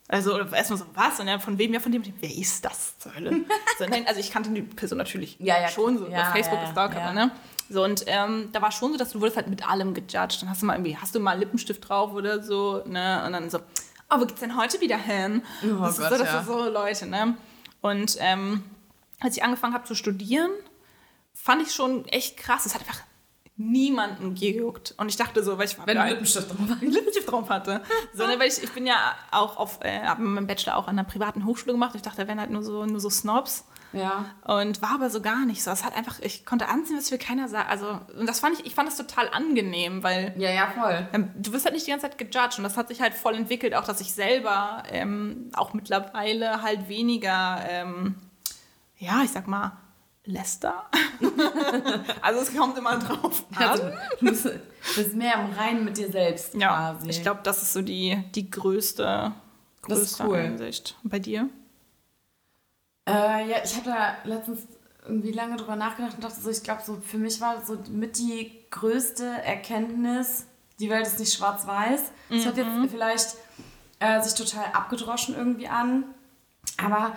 Also 0.07 0.39
erstmal 0.39 0.79
so, 0.79 0.85
was? 0.95 1.19
Und 1.19 1.27
dann 1.27 1.41
von 1.41 1.57
wem? 1.57 1.73
Ja, 1.73 1.81
von 1.81 1.91
dem. 1.91 2.03
Wer 2.21 2.37
ist 2.37 2.63
das 2.65 2.99
zur 2.99 3.15
Hölle? 3.15 3.31
so, 3.79 3.87
nein, 3.87 4.07
also 4.07 4.21
ich 4.21 4.31
kannte 4.31 4.51
die 4.51 4.61
Person 4.61 4.99
natürlich 4.99 5.37
Ja, 5.41 5.61
ja, 5.61 5.69
schon 5.69 5.97
so. 5.99 6.07
ja, 6.09 6.27
Facebook 6.31 6.59
ja, 6.59 6.69
ist 6.69 6.75
da, 6.75 6.91
ja. 6.93 7.13
ne? 7.15 7.31
So, 7.71 7.83
und 7.83 8.05
ähm, 8.07 8.51
da 8.53 8.61
war 8.61 8.73
schon 8.73 8.93
so, 8.93 8.99
dass 8.99 9.11
du 9.11 9.21
wurdest 9.21 9.37
halt 9.37 9.49
mit 9.49 9.67
allem 9.69 9.95
gejudged. 9.95 10.43
Dann 10.43 10.51
hast 10.51 10.63
du 10.63 10.67
mal 10.67 10.75
irgendwie, 10.75 10.97
hast 10.97 11.15
du 11.15 11.21
mal 11.21 11.33
einen 11.33 11.41
Lippenstift 11.41 11.89
drauf 11.89 12.13
oder 12.13 12.43
so, 12.43 12.83
ne? 12.87 13.23
Und 13.27 13.33
dann 13.33 13.51
so, 13.51 13.59
oh, 14.11 14.21
wo 14.21 14.27
geht's 14.27 14.41
denn 14.41 14.57
heute 14.57 14.81
wieder 14.81 14.99
hin? 14.99 15.43
Oh 15.63 15.83
das 15.83 15.99
Gott, 15.99 16.13
ist 16.13 16.19
so, 16.19 16.25
das 16.25 16.33
ja. 16.33 16.45
so 16.45 16.69
Leute, 16.69 17.07
ne? 17.07 17.37
Und 17.81 18.17
ähm, 18.21 18.65
als 19.21 19.37
ich 19.37 19.43
angefangen 19.43 19.75
habe 19.75 19.85
zu 19.85 19.95
studieren, 19.95 20.51
fand 21.33 21.63
ich 21.63 21.73
schon 21.73 22.05
echt 22.07 22.37
krass. 22.37 22.67
Es 22.67 22.75
hat 22.75 22.83
einfach 22.83 23.03
niemanden 23.57 24.35
gejuckt. 24.35 24.95
Und 24.97 25.09
ich 25.09 25.17
dachte 25.17 25.43
so, 25.43 25.59
weil 25.59 25.67
ich 25.67 25.79
war 25.79 25.87
Wenn 25.87 25.97
du 25.97 26.03
geil. 26.03 26.11
Lippenstift 26.11 26.51
drauf 26.51 26.59
Lippenstift 26.81 27.31
drauf 27.31 27.49
hatte. 27.49 27.83
So, 28.13 28.27
ne, 28.27 28.39
weil 28.39 28.49
ich, 28.49 28.63
ich 28.63 28.73
bin 28.73 28.87
ja 28.87 29.15
auch 29.31 29.57
auf, 29.57 29.79
äh, 29.83 30.01
habe 30.01 30.23
meinen 30.23 30.47
Bachelor 30.47 30.77
auch 30.77 30.89
an 30.89 30.99
einer 30.99 31.09
privaten 31.09 31.45
Hochschule 31.45 31.73
gemacht. 31.73 31.95
Ich 31.95 32.03
dachte, 32.03 32.23
da 32.23 32.29
wären 32.29 32.41
halt 32.41 32.51
nur 32.51 32.63
so, 32.63 32.85
nur 32.85 33.01
so 33.01 33.11
Snobs. 33.11 33.65
Ja. 33.95 34.27
Und 34.45 34.83
war 34.83 34.95
aber 34.95 35.09
so 35.11 35.21
gar 35.21 35.47
nicht 35.47 35.63
so. 35.63 35.71
Es 35.71 35.85
hat 35.85 35.97
einfach, 35.97 36.19
ich 36.21 36.45
konnte 36.45 36.69
anziehen, 36.69 36.97
was 36.97 37.09
für 37.11 37.19
keiner 37.19 37.49
sagt. 37.49 37.71
Also, 37.71 38.01
und 38.19 38.27
das 38.29 38.41
fand 38.41 38.59
ich, 38.59 38.67
ich 38.67 38.75
fand 38.75 38.89
das 38.89 38.97
total 38.97 39.29
angenehm, 39.31 40.03
weil 40.03 40.35
Ja, 40.37 40.51
ja, 40.51 40.67
voll. 40.69 41.09
ähm, 41.13 41.31
du 41.37 41.53
wirst 41.53 41.65
halt 41.65 41.75
nicht 41.75 41.87
die 41.87 41.91
ganze 41.91 42.07
Zeit 42.09 42.19
gejudged. 42.19 42.59
Und 42.59 42.65
das 42.65 42.77
hat 42.77 42.89
sich 42.89 43.01
halt 43.01 43.15
voll 43.15 43.35
entwickelt, 43.35 43.75
auch 43.75 43.85
dass 43.85 44.01
ich 44.01 44.13
selber 44.13 44.83
ähm, 44.91 45.51
auch 45.55 45.73
mittlerweile 45.75 46.63
halt 46.63 46.89
weniger, 46.89 47.59
ähm, 47.69 48.17
ja, 48.99 49.23
ich 49.25 49.31
sag 49.31 49.47
mal, 49.47 49.73
Läster. 50.27 50.85
also 52.23 52.41
es 52.41 52.57
kommt 52.57 52.79
immer 52.79 52.99
drauf 52.99 53.45
an. 53.55 53.63
Also, 53.65 53.85
du 54.21 54.27
bist, 54.27 54.49
bist 54.97 55.15
mehr 55.15 55.35
im 55.35 55.53
Reinen 55.53 55.85
mit 55.85 55.99
dir 55.99 56.11
selbst 56.11 56.55
Ja, 56.55 56.95
quasi. 56.95 57.11
ich 57.11 57.23
glaube, 57.23 57.41
das 57.43 57.63
ist 57.63 57.73
so 57.75 57.83
die, 57.83 58.23
die 58.35 58.51
größte, 58.51 59.33
Das 59.87 59.99
ist 59.99 60.19
größte 60.19 60.25
cool. 60.27 60.37
Einsicht. 60.39 60.97
Bei 61.05 61.19
dir? 61.19 61.49
Äh, 63.07 63.49
ja, 63.51 63.57
ich 63.65 63.75
habe 63.77 63.85
da 63.91 64.15
letztens 64.25 64.61
irgendwie 65.07 65.33
lange 65.33 65.57
drüber 65.57 65.77
nachgedacht 65.77 66.15
und 66.15 66.25
dachte 66.25 66.41
so, 66.41 66.49
ich 66.51 66.63
glaube, 66.63 66.83
so 66.85 66.97
für 66.97 67.19
mich 67.19 67.41
war 67.41 67.63
so 67.65 67.77
mit 67.91 68.17
die 68.19 68.51
größte 68.71 69.25
Erkenntnis, 69.25 70.47
die 70.81 70.89
Welt 70.91 71.07
ist 71.07 71.19
nicht 71.19 71.35
schwarz-weiß. 71.35 72.01
Das 72.31 72.45
hört 72.47 72.57
Mhm. 72.57 72.83
jetzt 72.83 72.91
vielleicht 72.93 73.37
äh, 74.01 74.21
sich 74.23 74.35
total 74.35 74.65
abgedroschen 74.73 75.37
irgendwie 75.37 75.69
an, 75.69 76.05
aber 76.83 77.13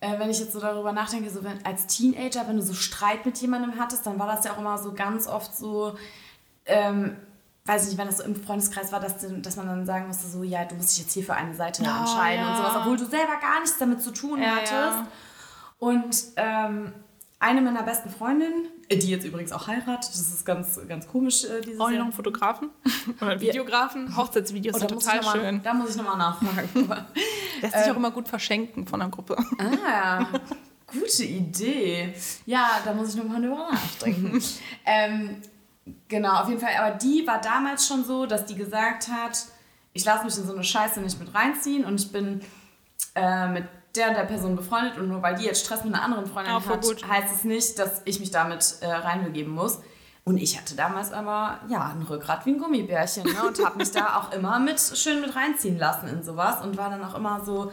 äh, 0.00 0.18
wenn 0.18 0.30
ich 0.30 0.38
jetzt 0.40 0.52
so 0.52 0.60
darüber 0.60 0.92
nachdenke, 0.92 1.30
so 1.30 1.42
wenn, 1.42 1.64
als 1.64 1.86
Teenager, 1.86 2.46
wenn 2.46 2.56
du 2.56 2.62
so 2.62 2.74
Streit 2.74 3.24
mit 3.26 3.38
jemandem 3.38 3.78
hattest, 3.78 4.06
dann 4.06 4.18
war 4.18 4.26
das 4.26 4.44
ja 4.44 4.52
auch 4.52 4.58
immer 4.58 4.76
so 4.78 4.92
ganz 4.92 5.26
oft 5.26 5.54
so, 5.56 5.96
ähm, 6.66 7.16
weiß 7.64 7.82
ich 7.84 7.88
nicht, 7.90 7.98
wenn 7.98 8.06
das 8.06 8.18
so 8.18 8.24
im 8.24 8.36
Freundeskreis 8.36 8.92
war, 8.92 9.00
dass, 9.00 9.14
dass 9.42 9.56
man 9.56 9.66
dann 9.66 9.86
sagen 9.86 10.06
musste, 10.06 10.26
so, 10.28 10.42
ja, 10.42 10.64
du 10.66 10.74
musst 10.74 10.90
dich 10.96 11.04
jetzt 11.04 11.12
hier 11.14 11.24
für 11.24 11.34
eine 11.34 11.54
Seite 11.54 11.82
Oh, 11.84 12.00
entscheiden 12.00 12.42
ja. 12.44 12.50
und 12.50 12.56
sowas, 12.58 12.72
obwohl 12.78 12.96
du 12.96 13.06
selber 13.06 13.36
gar 13.40 13.60
nichts 13.60 13.78
damit 13.78 14.02
zu 14.02 14.10
tun 14.12 14.40
Ja, 14.42 14.56
hattest. 14.56 14.72
ja. 14.72 15.06
Und 15.80 16.14
ähm, 16.36 16.92
eine 17.40 17.62
meiner 17.62 17.82
besten 17.82 18.10
Freundinnen, 18.10 18.68
äh, 18.90 18.98
die 18.98 19.08
jetzt 19.08 19.24
übrigens 19.24 19.50
auch 19.50 19.66
heiratet, 19.66 20.10
das 20.10 20.20
ist 20.20 20.44
ganz, 20.44 20.78
ganz 20.86 21.08
komisch, 21.08 21.44
äh, 21.44 21.62
dieses 21.62 21.78
wir 21.78 21.88
noch 21.88 22.04
einen 22.04 22.12
Fotografen? 22.12 22.68
Oder 23.20 23.30
einen 23.30 23.40
Videografen? 23.40 24.14
Hochzeitsvideos 24.14 24.76
Oh, 24.76 24.78
sind 24.78 24.90
total 24.90 25.22
mal, 25.22 25.32
schön. 25.32 25.62
Da 25.62 25.72
muss 25.72 25.90
ich 25.90 25.96
nochmal 25.96 26.18
nachfragen. 26.18 26.68
Lässt 27.62 27.78
sich 27.78 27.90
auch 27.90 27.96
immer 27.96 28.10
gut 28.10 28.28
verschenken 28.28 28.86
von 28.86 29.00
der 29.00 29.08
Gruppe. 29.08 29.38
ah, 29.58 30.26
gute 30.86 31.24
Idee. 31.24 32.14
Ja, 32.44 32.80
da 32.84 32.92
muss 32.92 33.14
ich 33.14 33.16
nochmal 33.16 33.40
drüber 33.40 33.70
nachdenken. 33.72 34.42
ähm, 34.84 35.40
genau, 36.08 36.42
auf 36.42 36.48
jeden 36.50 36.60
Fall. 36.60 36.74
Aber 36.78 36.96
die 36.98 37.26
war 37.26 37.40
damals 37.40 37.86
schon 37.88 38.04
so, 38.04 38.26
dass 38.26 38.44
die 38.44 38.54
gesagt 38.54 39.08
hat, 39.08 39.46
ich 39.94 40.04
lasse 40.04 40.26
mich 40.26 40.36
in 40.36 40.46
so 40.46 40.52
eine 40.52 40.62
Scheiße 40.62 41.00
nicht 41.00 41.18
mit 41.18 41.34
reinziehen 41.34 41.86
und 41.86 41.98
ich 41.98 42.12
bin 42.12 42.42
äh, 43.14 43.48
mit 43.48 43.64
der 43.96 44.08
und 44.08 44.14
der 44.16 44.24
Person 44.24 44.56
befreundet 44.56 44.96
und 44.98 45.08
nur 45.08 45.22
weil 45.22 45.34
die 45.36 45.44
jetzt 45.44 45.64
Stress 45.64 45.84
mit 45.84 45.94
einer 45.94 46.02
anderen 46.02 46.26
Freundin 46.26 46.60
voll 46.60 46.74
hat, 46.76 46.82
gut. 46.84 47.08
heißt 47.08 47.34
es 47.34 47.44
nicht, 47.44 47.78
dass 47.78 48.02
ich 48.04 48.20
mich 48.20 48.30
damit 48.30 48.76
äh, 48.80 48.86
reinbegeben 48.86 49.52
muss. 49.52 49.80
Und 50.24 50.36
ich 50.38 50.56
hatte 50.58 50.76
damals 50.76 51.12
aber, 51.12 51.58
ja, 51.68 51.86
ein 51.96 52.02
Rückgrat 52.02 52.44
wie 52.46 52.50
ein 52.50 52.58
Gummibärchen 52.58 53.24
ne? 53.24 53.42
und 53.48 53.64
habe 53.64 53.78
mich 53.78 53.90
da 53.90 54.16
auch 54.20 54.32
immer 54.32 54.58
mit 54.60 54.78
schön 54.78 55.20
mit 55.22 55.34
reinziehen 55.34 55.78
lassen 55.78 56.08
in 56.08 56.22
sowas 56.22 56.62
und 56.62 56.76
war 56.76 56.90
dann 56.90 57.02
auch 57.02 57.14
immer 57.16 57.42
so, 57.44 57.72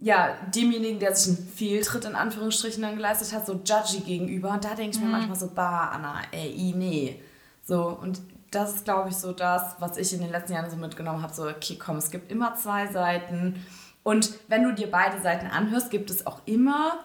ja, 0.00 0.30
demjenigen, 0.52 0.98
der 0.98 1.14
sich 1.14 1.36
einen 1.38 1.46
Fehltritt 1.48 2.04
in 2.06 2.16
Anführungsstrichen 2.16 2.82
dann 2.82 2.96
geleistet 2.96 3.32
hat, 3.32 3.46
so 3.46 3.60
judgy 3.64 4.00
gegenüber. 4.00 4.50
Und 4.50 4.64
da 4.64 4.74
denke 4.74 4.96
ich 4.96 5.00
mir 5.00 5.06
Mhm. 5.06 5.12
manchmal 5.12 5.38
so, 5.38 5.48
bah, 5.54 5.90
Anna, 5.94 6.22
ey, 6.32 6.72
nee. 6.76 7.22
So, 7.64 7.86
und 8.00 8.20
das 8.50 8.74
ist, 8.74 8.84
glaube 8.84 9.10
ich, 9.10 9.16
so 9.16 9.32
das, 9.32 9.76
was 9.78 9.96
ich 9.98 10.12
in 10.12 10.20
den 10.20 10.30
letzten 10.30 10.54
Jahren 10.54 10.68
so 10.70 10.76
mitgenommen 10.76 11.22
habe. 11.22 11.32
So, 11.32 11.46
okay, 11.48 11.78
komm, 11.78 11.98
es 11.98 12.10
gibt 12.10 12.32
immer 12.32 12.56
zwei 12.56 12.88
Seiten. 12.88 13.64
Und 14.02 14.32
wenn 14.48 14.64
du 14.64 14.72
dir 14.72 14.90
beide 14.90 15.20
Seiten 15.20 15.46
anhörst, 15.46 15.90
gibt 15.90 16.10
es 16.10 16.26
auch 16.26 16.40
immer 16.44 17.04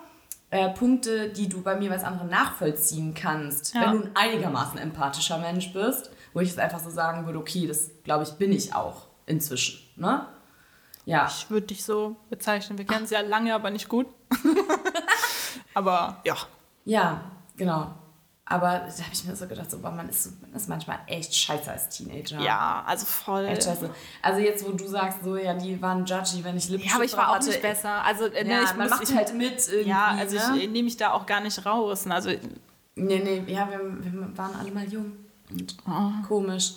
äh, 0.49 0.69
Punkte, 0.69 1.29
die 1.29 1.49
du 1.49 1.61
bei 1.61 1.75
mir 1.75 1.91
als 1.91 2.03
andere 2.03 2.25
nachvollziehen 2.25 3.13
kannst. 3.13 3.75
Ja. 3.75 3.81
Wenn 3.81 3.91
du 3.91 4.07
ein 4.07 4.15
einigermaßen 4.15 4.79
empathischer 4.79 5.37
Mensch 5.37 5.73
bist, 5.73 6.09
wo 6.33 6.39
ich 6.39 6.49
jetzt 6.49 6.59
einfach 6.59 6.79
so 6.79 6.89
sagen 6.89 7.25
würde, 7.25 7.39
okay, 7.39 7.67
das, 7.67 7.91
glaube 8.03 8.23
ich, 8.23 8.31
bin 8.31 8.51
ich 8.51 8.73
auch 8.73 9.07
inzwischen. 9.25 9.79
Ne? 9.95 10.25
Ja. 11.05 11.27
Ich 11.27 11.49
würde 11.49 11.67
dich 11.67 11.83
so 11.83 12.15
bezeichnen. 12.29 12.77
Wir 12.77 12.85
kennen 12.85 13.05
es 13.05 13.11
ja 13.11 13.21
lange, 13.21 13.53
aber 13.53 13.69
nicht 13.69 13.89
gut. 13.89 14.07
aber 15.73 16.21
ja. 16.25 16.35
Ja, 16.85 17.21
genau. 17.55 17.93
Aber 18.49 18.67
da 18.67 18.79
habe 19.03 19.11
ich 19.11 19.25
mir 19.25 19.35
so 19.35 19.45
gedacht, 19.45 19.69
so, 19.69 19.79
boah, 19.79 19.91
man, 19.91 20.07
ist, 20.07 20.41
man 20.41 20.53
ist 20.53 20.69
manchmal 20.69 20.99
echt 21.07 21.35
scheiße 21.35 21.69
als 21.69 21.89
Teenager. 21.89 22.39
Ja, 22.39 22.81
also 22.87 23.05
voll. 23.05 23.43
Echt 23.45 23.63
scheiße. 23.63 23.89
Also 24.21 24.39
jetzt, 24.39 24.65
wo 24.65 24.71
du 24.71 24.87
sagst, 24.87 25.21
so, 25.21 25.35
ja, 25.35 25.53
die 25.53 25.81
waren 25.81 26.05
judgy, 26.05 26.45
wenn 26.45 26.55
ich 26.55 26.69
Lippenstift 26.69 26.85
Ja, 26.85 26.95
aber 26.95 27.03
ich 27.03 27.17
war 27.17 27.29
auch 27.31 27.35
hatte. 27.35 27.47
nicht 27.47 27.61
besser. 27.61 28.05
Also, 28.05 28.27
äh, 28.27 28.45
ne, 28.45 28.51
Ja, 28.53 28.63
ich 28.63 28.73
man 28.75 28.87
muss, 28.87 28.99
macht 28.99 29.13
halt 29.15 29.33
mit 29.33 29.67
irgendwie, 29.67 29.89
Ja, 29.89 30.15
also 30.17 30.37
ne? 30.37 30.57
ich 30.59 30.63
äh, 30.63 30.67
nehme 30.67 30.83
mich 30.85 30.95
da 30.95 31.11
auch 31.11 31.25
gar 31.25 31.41
nicht 31.41 31.65
raus. 31.65 32.05
ne, 32.05 32.13
Also, 32.15 32.29
Nee, 32.95 33.19
nee, 33.19 33.43
ja, 33.53 33.69
wir, 33.69 33.79
wir 33.79 34.37
waren 34.37 34.55
alle 34.55 34.71
mal 34.71 34.85
jung. 34.87 35.11
Und 35.51 35.75
komisch. 36.25 36.75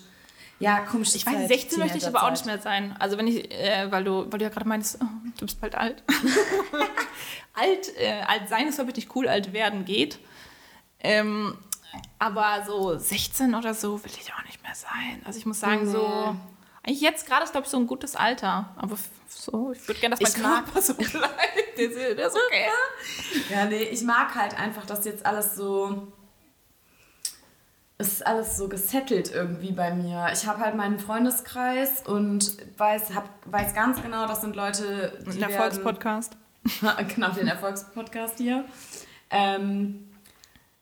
Ja, 0.59 0.81
komisch. 0.81 1.11
Oh. 1.13 1.17
ich 1.17 1.25
weiß, 1.27 1.47
16 1.49 1.79
möchte 1.79 1.99
ich 1.99 2.07
aber 2.07 2.25
auch 2.25 2.31
nicht 2.33 2.47
mehr 2.47 2.59
sein. 2.59 2.97
Also, 2.99 3.17
wenn 3.17 3.29
ich, 3.29 3.49
äh, 3.53 3.87
weil, 3.93 4.03
du, 4.03 4.27
weil 4.31 4.39
du 4.41 4.45
ja 4.45 4.49
gerade 4.51 4.69
meinst, 4.69 4.99
oh, 5.01 5.07
du 5.39 5.47
bist 5.47 5.61
bald 5.61 5.77
alt. 5.77 6.03
alt, 7.55 7.97
äh, 7.97 8.23
alt 8.27 8.49
sein 8.49 8.67
ist, 8.67 8.75
glaube 8.75 8.91
ich, 8.91 8.97
nicht 8.97 9.15
cool, 9.15 9.29
alt 9.29 9.53
werden 9.53 9.85
geht. 9.85 10.19
Ähm, 11.03 11.57
aber 12.19 12.65
so 12.67 12.97
16 12.99 13.55
oder 13.55 13.75
so 13.75 14.03
will 14.05 14.11
ich 14.21 14.33
auch 14.33 14.45
nicht 14.45 14.63
mehr 14.63 14.75
sein. 14.75 15.23
Also, 15.25 15.39
ich 15.39 15.47
muss 15.47 15.61
sagen, 15.61 15.91
so. 15.91 16.37
Eigentlich 16.83 17.01
jetzt 17.03 17.27
gerade 17.27 17.45
ist, 17.45 17.53
glaube 17.53 17.67
ich, 17.67 17.71
so 17.71 17.77
ein 17.79 17.87
gutes 17.87 18.17
Alter. 18.17 18.71
Aber 18.77 18.97
so, 19.29 19.73
ich 19.73 19.87
würde 19.87 20.01
gerne, 20.01 20.17
dass 20.17 20.23
mein 20.23 20.33
Ich 20.33 20.43
mag- 20.47 20.65
Körper 20.65 20.83
so 20.83 20.95
bleibt. 20.95 21.79
Der 21.79 21.85
ist, 21.91 21.97
der 21.97 22.27
ist 22.27 22.37
okay. 22.37 22.67
Ja, 23.51 23.65
nee, 23.67 23.83
ich 23.83 24.03
mag 24.03 24.35
halt 24.35 24.59
einfach, 24.59 24.87
dass 24.87 25.05
jetzt 25.05 25.25
alles 25.27 25.55
so. 25.57 26.11
es 27.99 28.09
ist 28.15 28.27
alles 28.27 28.57
so 28.57 28.69
gesettelt 28.69 29.31
irgendwie 29.33 29.73
bei 29.73 29.95
mir. 29.95 30.29
Ich 30.33 30.47
habe 30.47 30.61
halt 30.61 30.75
meinen 30.75 30.99
Freundeskreis 30.99 32.07
und 32.07 32.57
weiß, 32.79 33.15
hab, 33.15 33.29
weiß 33.47 33.75
ganz 33.75 34.01
genau, 34.01 34.27
das 34.27 34.41
sind 34.41 34.57
Leute, 34.57 35.19
die 35.27 35.39
werden- 35.41 35.51
Erfolgspodcast. 35.53 36.37
genau, 37.15 37.31
den 37.31 37.49
Erfolgspodcast 37.49 38.39
hier. 38.39 38.65
Ähm, 39.31 40.10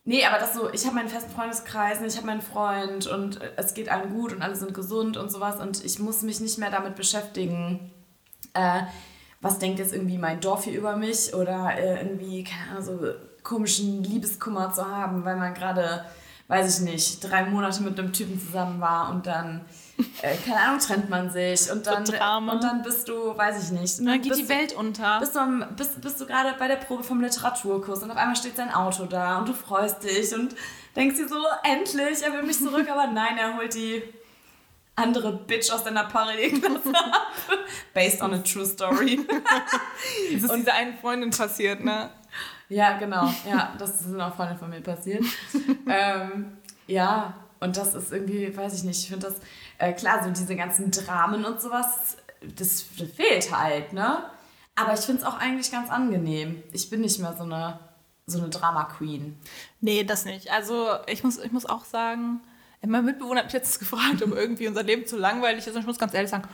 nee, 0.08 0.24
aber 0.24 0.38
das 0.38 0.54
so, 0.54 0.72
ich 0.72 0.84
habe 0.86 0.96
meinen 0.96 1.10
festen 1.10 1.30
Freundeskreis, 1.30 2.00
ich 2.00 2.16
habe 2.16 2.26
meinen 2.26 2.40
Freund 2.40 3.06
und 3.06 3.40
es 3.56 3.74
geht 3.74 3.90
allen 3.90 4.10
gut 4.10 4.32
und 4.32 4.40
alle 4.40 4.56
sind 4.56 4.72
gesund 4.72 5.18
und 5.18 5.30
sowas 5.30 5.60
und 5.60 5.84
ich 5.84 5.98
muss 5.98 6.22
mich 6.22 6.40
nicht 6.40 6.58
mehr 6.58 6.70
damit 6.70 6.96
beschäftigen, 6.96 7.92
äh, 8.54 8.80
was 9.42 9.58
denkt 9.58 9.78
jetzt 9.78 9.92
irgendwie 9.92 10.16
mein 10.16 10.40
Dorf 10.40 10.64
hier 10.64 10.78
über 10.78 10.96
mich 10.96 11.34
oder 11.34 11.76
äh, 11.76 12.02
irgendwie, 12.02 12.42
keine 12.42 12.70
Ahnung, 12.70 12.84
so 12.84 13.14
komischen 13.42 14.02
Liebeskummer 14.02 14.72
zu 14.72 14.84
haben, 14.86 15.26
weil 15.26 15.36
man 15.36 15.52
gerade, 15.52 16.06
weiß 16.48 16.80
ich 16.80 16.84
nicht, 16.84 17.20
drei 17.20 17.44
Monate 17.44 17.82
mit 17.82 17.98
einem 17.98 18.14
Typen 18.14 18.40
zusammen 18.40 18.80
war 18.80 19.10
und 19.10 19.26
dann, 19.26 19.66
äh, 20.22 20.36
keine 20.44 20.60
Ahnung, 20.60 20.78
trennt 20.80 21.10
man 21.10 21.30
sich 21.30 21.70
und 21.70 21.86
dann, 21.86 22.04
Drama. 22.04 22.52
und 22.52 22.62
dann 22.62 22.82
bist 22.82 23.08
du, 23.08 23.36
weiß 23.36 23.64
ich 23.64 23.78
nicht, 23.78 23.98
Und 23.98 24.06
dann 24.06 24.20
geht 24.20 24.36
die 24.36 24.48
Welt 24.48 24.72
unter. 24.74 25.20
bist 25.20 25.34
du, 25.34 25.66
bist, 25.76 26.00
bist 26.00 26.20
du 26.20 26.26
gerade 26.26 26.54
bei 26.58 26.68
der 26.68 26.76
Probe 26.76 27.02
vom 27.02 27.20
Literaturkurs 27.20 28.02
und 28.02 28.10
auf 28.10 28.16
einmal 28.16 28.36
steht 28.36 28.56
sein 28.56 28.72
Auto 28.72 29.06
da 29.06 29.38
und 29.38 29.48
du 29.48 29.52
freust 29.52 30.02
dich 30.04 30.34
und 30.34 30.54
denkst 30.96 31.16
dir 31.16 31.28
so, 31.28 31.36
endlich, 31.64 32.22
er 32.22 32.32
will 32.32 32.42
mich 32.42 32.58
zurück, 32.58 32.88
aber 32.90 33.06
nein, 33.08 33.38
er 33.38 33.56
holt 33.56 33.74
die 33.74 34.02
andere 34.98 35.32
Bitch 35.32 35.70
aus 35.70 35.84
deiner 35.84 36.04
Parallelklasse 36.04 36.92
ab. 36.92 37.28
Based 37.94 38.20
on 38.20 38.34
a 38.34 38.38
true 38.38 38.66
story. 38.66 39.20
Das 40.32 40.42
ist 40.42 40.54
dieser 40.54 40.74
einen 40.74 40.96
Freundin 40.98 41.30
passiert, 41.30 41.84
ne? 41.84 42.10
ja, 42.68 42.98
genau. 42.98 43.32
Ja, 43.48 43.74
das 43.78 44.00
ist 44.00 44.14
auch 44.18 44.34
Freundin 44.34 44.58
von 44.58 44.70
mir 44.70 44.80
passiert. 44.80 45.24
ähm, 45.88 46.58
ja, 46.86 47.34
und 47.60 47.76
das 47.76 47.94
ist 47.94 48.12
irgendwie, 48.12 48.54
weiß 48.54 48.74
ich 48.74 48.84
nicht, 48.84 49.02
ich 49.02 49.08
finde 49.08 49.26
das, 49.28 49.36
äh, 49.78 49.92
klar, 49.92 50.22
so 50.24 50.30
diese 50.30 50.56
ganzen 50.56 50.90
Dramen 50.90 51.44
und 51.44 51.60
sowas, 51.60 52.16
das, 52.56 52.84
das 52.98 53.10
fehlt 53.10 53.56
halt, 53.56 53.92
ne? 53.92 54.24
Aber 54.74 54.94
ich 54.94 55.00
finde 55.00 55.22
es 55.22 55.26
auch 55.26 55.38
eigentlich 55.38 55.72
ganz 55.72 55.90
angenehm. 55.90 56.62
Ich 56.72 56.88
bin 56.88 57.00
nicht 57.00 57.18
mehr 57.18 57.34
so 57.36 57.42
eine, 57.42 57.80
so 58.26 58.38
eine 58.38 58.48
Drama-Queen. 58.48 59.36
Nee, 59.80 60.04
das 60.04 60.24
nicht. 60.24 60.52
Also 60.52 60.88
ich 61.06 61.24
muss, 61.24 61.38
ich 61.38 61.50
muss 61.50 61.66
auch 61.66 61.84
sagen, 61.84 62.40
mein 62.86 63.04
Mitbewohner 63.04 63.40
hat 63.40 63.46
mich 63.46 63.54
jetzt 63.54 63.78
gefragt, 63.80 64.22
ob 64.22 64.32
irgendwie 64.32 64.68
unser 64.68 64.84
Leben 64.84 65.06
zu 65.06 65.16
langweilig 65.16 65.66
ist. 65.66 65.74
Und 65.74 65.80
ich 65.80 65.86
muss 65.86 65.98
ganz 65.98 66.14
ehrlich 66.14 66.30
sagen, 66.30 66.48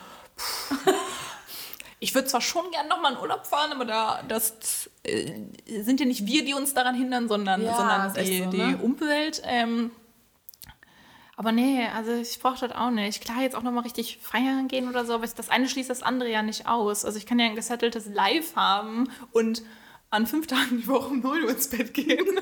ich 2.00 2.14
würde 2.14 2.28
zwar 2.28 2.40
schon 2.40 2.70
gern 2.70 2.88
nochmal 2.88 3.12
in 3.12 3.18
Urlaub 3.18 3.46
fahren, 3.46 3.72
aber 3.72 3.84
da, 3.84 4.22
das 4.26 4.90
äh, 5.02 5.32
sind 5.82 6.00
ja 6.00 6.06
nicht 6.06 6.26
wir, 6.26 6.44
die 6.44 6.54
uns 6.54 6.72
daran 6.72 6.94
hindern, 6.94 7.28
sondern, 7.28 7.62
Ja, 7.62 7.76
sondern 7.76 8.14
die, 8.14 8.44
so, 8.44 8.50
die 8.50 8.56
ne? 8.56 8.78
Umwelt. 8.78 9.42
Ähm, 9.44 9.90
aber 11.36 11.52
nee, 11.52 11.86
also 11.94 12.12
ich 12.12 12.38
brauche 12.40 12.66
das 12.66 12.76
auch 12.76 12.90
nicht. 12.90 13.22
Klar, 13.24 13.42
jetzt 13.42 13.56
auch 13.56 13.62
nochmal 13.62 13.82
richtig 13.84 14.18
feiern 14.22 14.68
gehen 14.68 14.88
oder 14.88 15.04
so, 15.04 15.14
aber 15.14 15.26
das 15.26 15.48
eine 15.50 15.68
schließt 15.68 15.90
das 15.90 16.02
andere 16.02 16.30
ja 16.30 16.42
nicht 16.42 16.66
aus. 16.68 17.04
Also 17.04 17.18
ich 17.18 17.26
kann 17.26 17.38
ja 17.38 17.46
ein 17.46 17.56
gesetteltes 17.56 18.06
Live 18.06 18.54
haben 18.56 19.10
und 19.32 19.62
an 20.10 20.26
fünf 20.26 20.46
Tagen 20.46 20.78
die 20.78 20.86
Woche 20.86 21.08
um 21.08 21.20
0 21.20 21.44
Uhr 21.44 21.50
ins 21.50 21.68
Bett 21.68 21.92
gehen. 21.92 22.26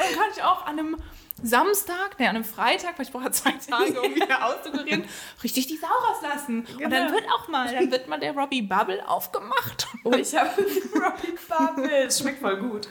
Und 0.00 0.06
dann 0.06 0.18
kann 0.18 0.28
ich 0.34 0.42
auch 0.42 0.66
an 0.66 0.78
einem 0.78 0.96
Samstag, 1.42 2.16
nee, 2.18 2.26
an 2.26 2.34
einem 2.36 2.44
Freitag, 2.44 2.98
weil 2.98 3.06
ich 3.06 3.12
brauche 3.12 3.24
ja 3.24 3.32
zwei 3.32 3.52
Tage, 3.52 4.00
um 4.00 4.14
wieder 4.14 4.44
auszukurieren, 4.46 5.04
richtig 5.44 5.66
die 5.68 5.76
Sau 5.76 5.86
rauslassen. 6.08 6.60
Und 6.66 6.80
dann 6.80 6.90
Genau. 6.90 7.12
wird 7.12 7.24
auch 7.32 7.48
mal, 7.48 7.72
dann 7.72 7.90
wird 7.90 8.08
mal 8.08 8.18
der 8.18 8.32
Robbie 8.34 8.62
Bubble 8.62 9.06
aufgemacht. 9.08 9.86
Oh, 10.04 10.12
ich 10.12 10.34
habe 10.34 10.50
Robbie 10.94 11.38
Bubble. 11.48 12.10
Schmeckt 12.10 12.40
voll 12.40 12.56
gut. 12.56 12.88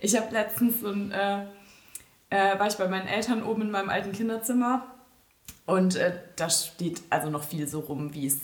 Ich 0.00 0.16
habe 0.16 0.32
letztens 0.32 0.80
so 0.80 0.88
ein, 0.88 1.10
äh, 1.12 1.46
äh, 2.32 2.58
war 2.58 2.66
ich 2.66 2.74
bei 2.76 2.88
meinen 2.88 3.06
Eltern 3.06 3.42
oben 3.42 3.62
in 3.62 3.70
meinem 3.70 3.90
alten 3.90 4.12
Kinderzimmer 4.12 4.86
und 5.66 5.96
äh, 5.96 6.18
da 6.36 6.48
steht 6.50 7.02
also 7.10 7.30
noch 7.30 7.44
viel 7.44 7.68
so 7.68 7.80
rum, 7.80 8.14
wie 8.14 8.26
es 8.26 8.38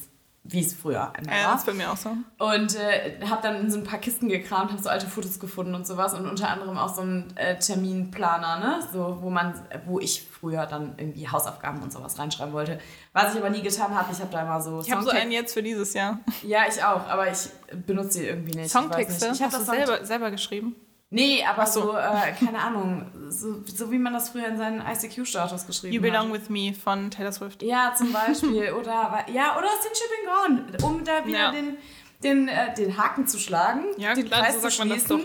wie 0.50 0.60
es 0.60 0.72
früher 0.72 1.12
einmal 1.14 1.36
Ja, 1.36 1.44
war. 1.44 1.52
das 1.52 1.60
ist 1.60 1.66
bei 1.66 1.74
mir 1.74 1.92
auch 1.92 1.96
so. 1.98 2.10
Und 2.38 2.74
äh, 2.76 3.20
habe 3.26 3.42
dann 3.42 3.56
in 3.60 3.70
so 3.70 3.76
ein 3.76 3.84
paar 3.84 3.98
Kisten 3.98 4.28
gekramt, 4.30 4.70
habe 4.72 4.82
so 4.82 4.88
alte 4.88 5.06
Fotos 5.06 5.38
gefunden 5.38 5.74
und 5.74 5.86
sowas 5.86 6.14
und 6.14 6.26
unter 6.26 6.48
anderem 6.48 6.78
auch 6.78 6.94
so 6.94 7.02
einen 7.02 7.36
äh, 7.36 7.58
Terminplaner, 7.58 8.58
ne? 8.58 8.88
So, 8.90 9.18
wo 9.20 9.28
man, 9.28 9.52
wo 9.84 10.00
ich 10.00 10.22
früher 10.22 10.64
dann 10.64 10.94
irgendwie 10.96 11.28
Hausaufgaben 11.28 11.82
und 11.82 11.92
sowas 11.92 12.18
reinschreiben 12.18 12.54
wollte. 12.54 12.78
Was 13.12 13.34
ich 13.34 13.40
aber 13.40 13.50
nie 13.50 13.60
getan 13.60 13.94
habe, 13.94 14.08
ich 14.10 14.20
habe 14.20 14.30
da 14.32 14.40
immer 14.40 14.62
so 14.62 14.80
Ich 14.80 14.90
habe 14.90 15.02
so 15.02 15.10
einen 15.10 15.32
jetzt 15.32 15.52
für 15.52 15.62
dieses 15.62 15.92
Jahr. 15.92 16.18
Ja, 16.42 16.60
ich 16.66 16.82
auch, 16.82 17.06
aber 17.08 17.30
ich 17.30 17.50
benutze 17.86 18.20
die 18.20 18.26
irgendwie 18.28 18.56
nicht. 18.56 18.70
Songtexte? 18.70 19.26
Ich, 19.26 19.32
ich 19.32 19.42
habe 19.42 19.52
das 19.52 19.66
selber, 19.66 20.06
selber 20.06 20.30
geschrieben? 20.30 20.76
Nee, 21.10 21.42
aber 21.42 21.64
so. 21.66 21.80
so, 21.92 21.96
äh, 21.96 22.32
keine 22.38 22.58
Ahnung, 22.58 23.06
so, 23.30 23.62
so 23.64 23.90
wie 23.90 23.98
man 23.98 24.12
das 24.12 24.28
früher 24.28 24.46
in 24.46 24.58
seinen 24.58 24.82
ICQ-Status 24.86 25.66
geschrieben 25.66 25.94
You 25.94 26.02
Belong 26.02 26.26
hat. 26.28 26.34
With 26.42 26.50
Me 26.50 26.74
von 26.74 27.10
Taylor 27.10 27.32
Swift. 27.32 27.62
Ja, 27.62 27.94
zum 27.96 28.12
Beispiel. 28.12 28.72
oder 28.78 29.24
ja, 29.32 29.56
oder 29.56 29.68
Since 29.80 30.02
You've 30.02 30.48
Been 30.50 30.76
Gone, 30.78 30.84
um 30.86 31.04
da 31.04 31.24
wieder 31.24 31.38
Ja. 31.38 31.50
den, 31.50 31.78
den, 32.22 32.48
äh, 32.48 32.74
den 32.74 32.98
Haken 32.98 33.26
zu 33.26 33.38
schlagen, 33.38 33.84
Ja, 33.96 34.12
den 34.12 34.26
klar, 34.26 34.42
Kreis 34.42 34.56
so 34.60 34.68
zu 34.68 34.70
schließen. 34.70 35.22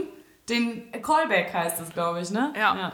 Den 0.48 0.90
Callback 1.02 1.54
heißt 1.54 1.82
es, 1.82 1.90
glaube 1.90 2.22
ich, 2.22 2.30
ne? 2.32 2.54
Ja. 2.56 2.76
Ja, 2.76 2.92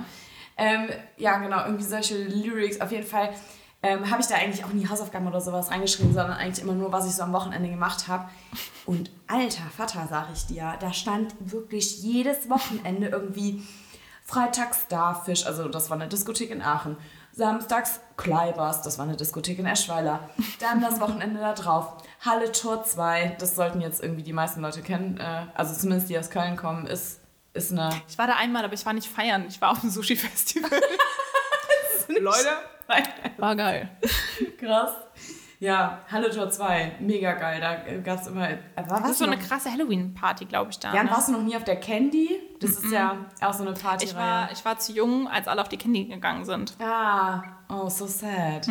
ähm, 0.57 0.89
ja 1.17 1.37
genau, 1.37 1.65
irgendwie 1.65 1.83
solche 1.83 2.15
Lyrics. 2.17 2.81
Auf 2.81 2.91
jeden 2.91 3.05
Fall 3.07 3.33
ähm, 3.81 4.09
habe 4.09 4.21
ich 4.21 4.27
da 4.27 4.35
eigentlich 4.35 4.65
auch 4.65 4.73
nie 4.73 4.87
Hausaufgaben 4.87 5.27
oder 5.27 5.39
sowas 5.39 5.71
reingeschrieben, 5.71 6.13
sondern 6.13 6.37
eigentlich 6.37 6.63
immer 6.63 6.73
nur, 6.73 6.91
was 6.91 7.07
ich 7.07 7.13
so 7.13 7.23
am 7.23 7.33
Wochenende 7.33 7.69
gemacht 7.69 8.07
habe. 8.07 8.29
Und 8.85 9.09
alter 9.27 9.63
Vater, 9.75 10.07
sag 10.09 10.27
ich 10.33 10.45
dir, 10.47 10.75
da 10.79 10.91
stand 10.91 11.33
wirklich 11.39 12.01
jedes 12.01 12.49
Wochenende 12.49 13.07
irgendwie 13.07 13.63
Freitags 14.25 14.83
Starfish, 14.85 15.45
also 15.45 15.69
das 15.69 15.89
war 15.89 15.97
eine 15.97 16.07
Diskothek 16.07 16.51
in 16.51 16.61
Aachen. 16.61 16.97
Samstags 17.31 18.01
Kleibers, 18.17 18.81
das 18.81 18.97
war 18.97 19.05
eine 19.05 19.15
Diskothek 19.15 19.59
in 19.59 19.65
Eschweiler. 19.65 20.29
Dann 20.59 20.81
das 20.81 20.99
Wochenende 20.99 21.39
da 21.39 21.53
drauf. 21.53 22.03
Halle 22.19 22.51
Tor 22.51 22.83
2, 22.83 23.37
das 23.39 23.55
sollten 23.55 23.81
jetzt 23.81 24.03
irgendwie 24.03 24.23
die 24.23 24.33
meisten 24.33 24.61
Leute 24.61 24.81
kennen, 24.81 25.17
äh, 25.17 25.45
also 25.55 25.73
zumindest 25.73 26.09
die 26.09 26.19
aus 26.19 26.29
Köln 26.29 26.57
kommen, 26.57 26.85
ist, 26.85 27.21
ist 27.53 27.71
eine 27.71 27.91
Ich 28.07 28.17
war 28.17 28.27
da 28.27 28.35
einmal, 28.35 28.65
aber 28.65 28.73
ich 28.73 28.85
war 28.85 28.93
nicht 28.93 29.07
feiern. 29.07 29.45
Ich 29.47 29.61
war 29.61 29.71
auf 29.71 29.79
dem 29.79 29.89
Sushi-Festival. 29.89 30.69
Leute, 32.19 32.49
war 33.37 33.55
geil. 33.55 33.89
Krass. 34.59 34.91
Ja, 35.61 35.99
Halle 36.09 36.29
Tor 36.31 36.49
2, 36.49 36.93
mega 37.01 37.33
geil. 37.33 37.59
Da 37.59 37.97
gab 37.99 38.21
es 38.21 38.27
immer. 38.27 38.49
äh, 38.49 38.57
Das 38.77 39.11
ist 39.11 39.17
so 39.17 39.25
eine 39.25 39.35
noch, 39.35 39.43
krasse 39.43 39.69
Halloween-Party, 39.69 40.45
glaube 40.45 40.71
ich, 40.71 40.79
da. 40.79 40.93
ja, 40.93 41.03
ne? 41.03 41.11
warst 41.11 41.27
du 41.27 41.33
noch 41.33 41.41
nie 41.41 41.57
auf 41.57 41.65
der 41.65 41.75
Candy? 41.81 42.39
Das 42.61 42.71
ist 42.71 42.91
ja 42.93 43.17
auch 43.41 43.53
so 43.53 43.63
eine 43.63 43.73
Party. 43.73 44.05
ich, 44.05 44.15
war, 44.15 44.49
ich 44.53 44.63
war 44.63 44.79
zu 44.79 44.93
jung, 44.93 45.27
als 45.27 45.49
alle 45.49 45.61
auf 45.61 45.67
die 45.67 45.75
Candy 45.75 46.05
gegangen 46.05 46.45
sind. 46.45 46.75
Ah, 46.81 47.41
oh, 47.67 47.89
so 47.89 48.05
sad. 48.07 48.67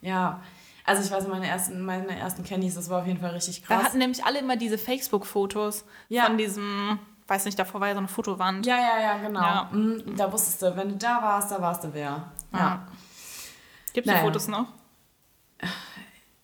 Ja. 0.00 0.40
Also 0.84 1.02
ich 1.04 1.12
weiß, 1.12 1.28
meine 1.28 1.46
ersten, 1.46 1.84
meine 1.84 2.18
ersten 2.18 2.42
Candies, 2.42 2.74
das 2.74 2.90
war 2.90 3.02
auf 3.02 3.06
jeden 3.06 3.20
Fall 3.20 3.30
richtig 3.30 3.62
Da 3.62 3.76
krass. 3.76 3.84
hatten 3.86 3.98
nämlich 3.98 4.24
alle 4.24 4.40
immer 4.40 4.56
diese 4.56 4.78
Facebook-Fotos 4.78 5.84
Ja. 6.08 6.24
von 6.24 6.38
diesem, 6.38 6.98
weiß 7.28 7.44
nicht, 7.44 7.56
davor 7.56 7.80
war 7.80 7.86
ja 7.86 7.94
so 7.94 7.98
eine 8.00 8.08
Fotowand. 8.08 8.66
ja, 8.66 8.76
ja, 8.78 9.00
ja, 9.00 9.18
genau. 9.18 9.40
Ja. 9.40 9.68
Mhm, 9.70 10.16
Da 10.16 10.32
wusstest 10.32 10.60
du, 10.62 10.76
wenn 10.76 10.88
du 10.88 10.96
da 10.96 11.22
warst, 11.22 11.52
da 11.52 11.60
warst 11.62 11.84
du 11.84 11.94
wer. 11.94 12.32
Ja. 12.52 12.58
Ja. 12.58 12.86
Gibt 13.92 14.06
es 14.06 14.12
Naja. 14.12 14.24
Fotos 14.24 14.48
noch? 14.48 14.66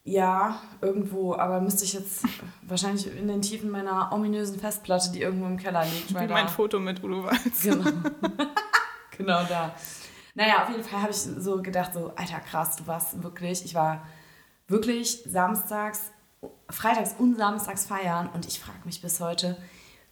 Ja, 0.05 0.63
irgendwo, 0.81 1.35
aber 1.35 1.61
müsste 1.61 1.85
ich 1.85 1.93
jetzt 1.93 2.23
wahrscheinlich 2.63 3.15
in 3.15 3.29
den 3.29 3.43
Tiefen 3.43 3.71
meiner 3.71 4.11
ominösen 4.13 4.59
Festplatte, 4.59 5.13
die 5.13 5.21
irgendwo 5.21 5.47
im 5.47 5.59
Keller 5.59 5.85
liegt. 5.85 6.09
Wie 6.11 6.15
mein 6.15 6.29
da, 6.29 6.47
Foto 6.47 6.81
mit 6.81 7.03
Udo 7.05 7.25
Walz. 7.25 7.63
Genau. 7.63 7.91
genau 9.19 9.45
da. 9.45 9.75
Naja, 10.35 10.63
auf 10.63 10.71
jeden 10.71 10.83
Fall 10.85 11.03
habe 11.03 11.11
ich 11.11 11.17
so 11.19 11.61
gedacht, 11.61 11.93
so, 11.93 12.13
alter 12.17 12.41
krass, 12.41 12.77
du 12.77 12.87
warst 12.87 13.23
wirklich, 13.23 13.65
ich 13.65 13.75
war 13.75 14.07
wirklich 14.67 15.23
samstags, 15.27 16.11
freitags 16.71 17.15
und 17.19 17.37
samstags 17.37 17.85
feiern 17.87 18.31
und 18.33 18.47
ich 18.47 18.61
frage 18.61 18.79
mich 18.85 19.03
bis 19.03 19.21
heute, 19.21 19.59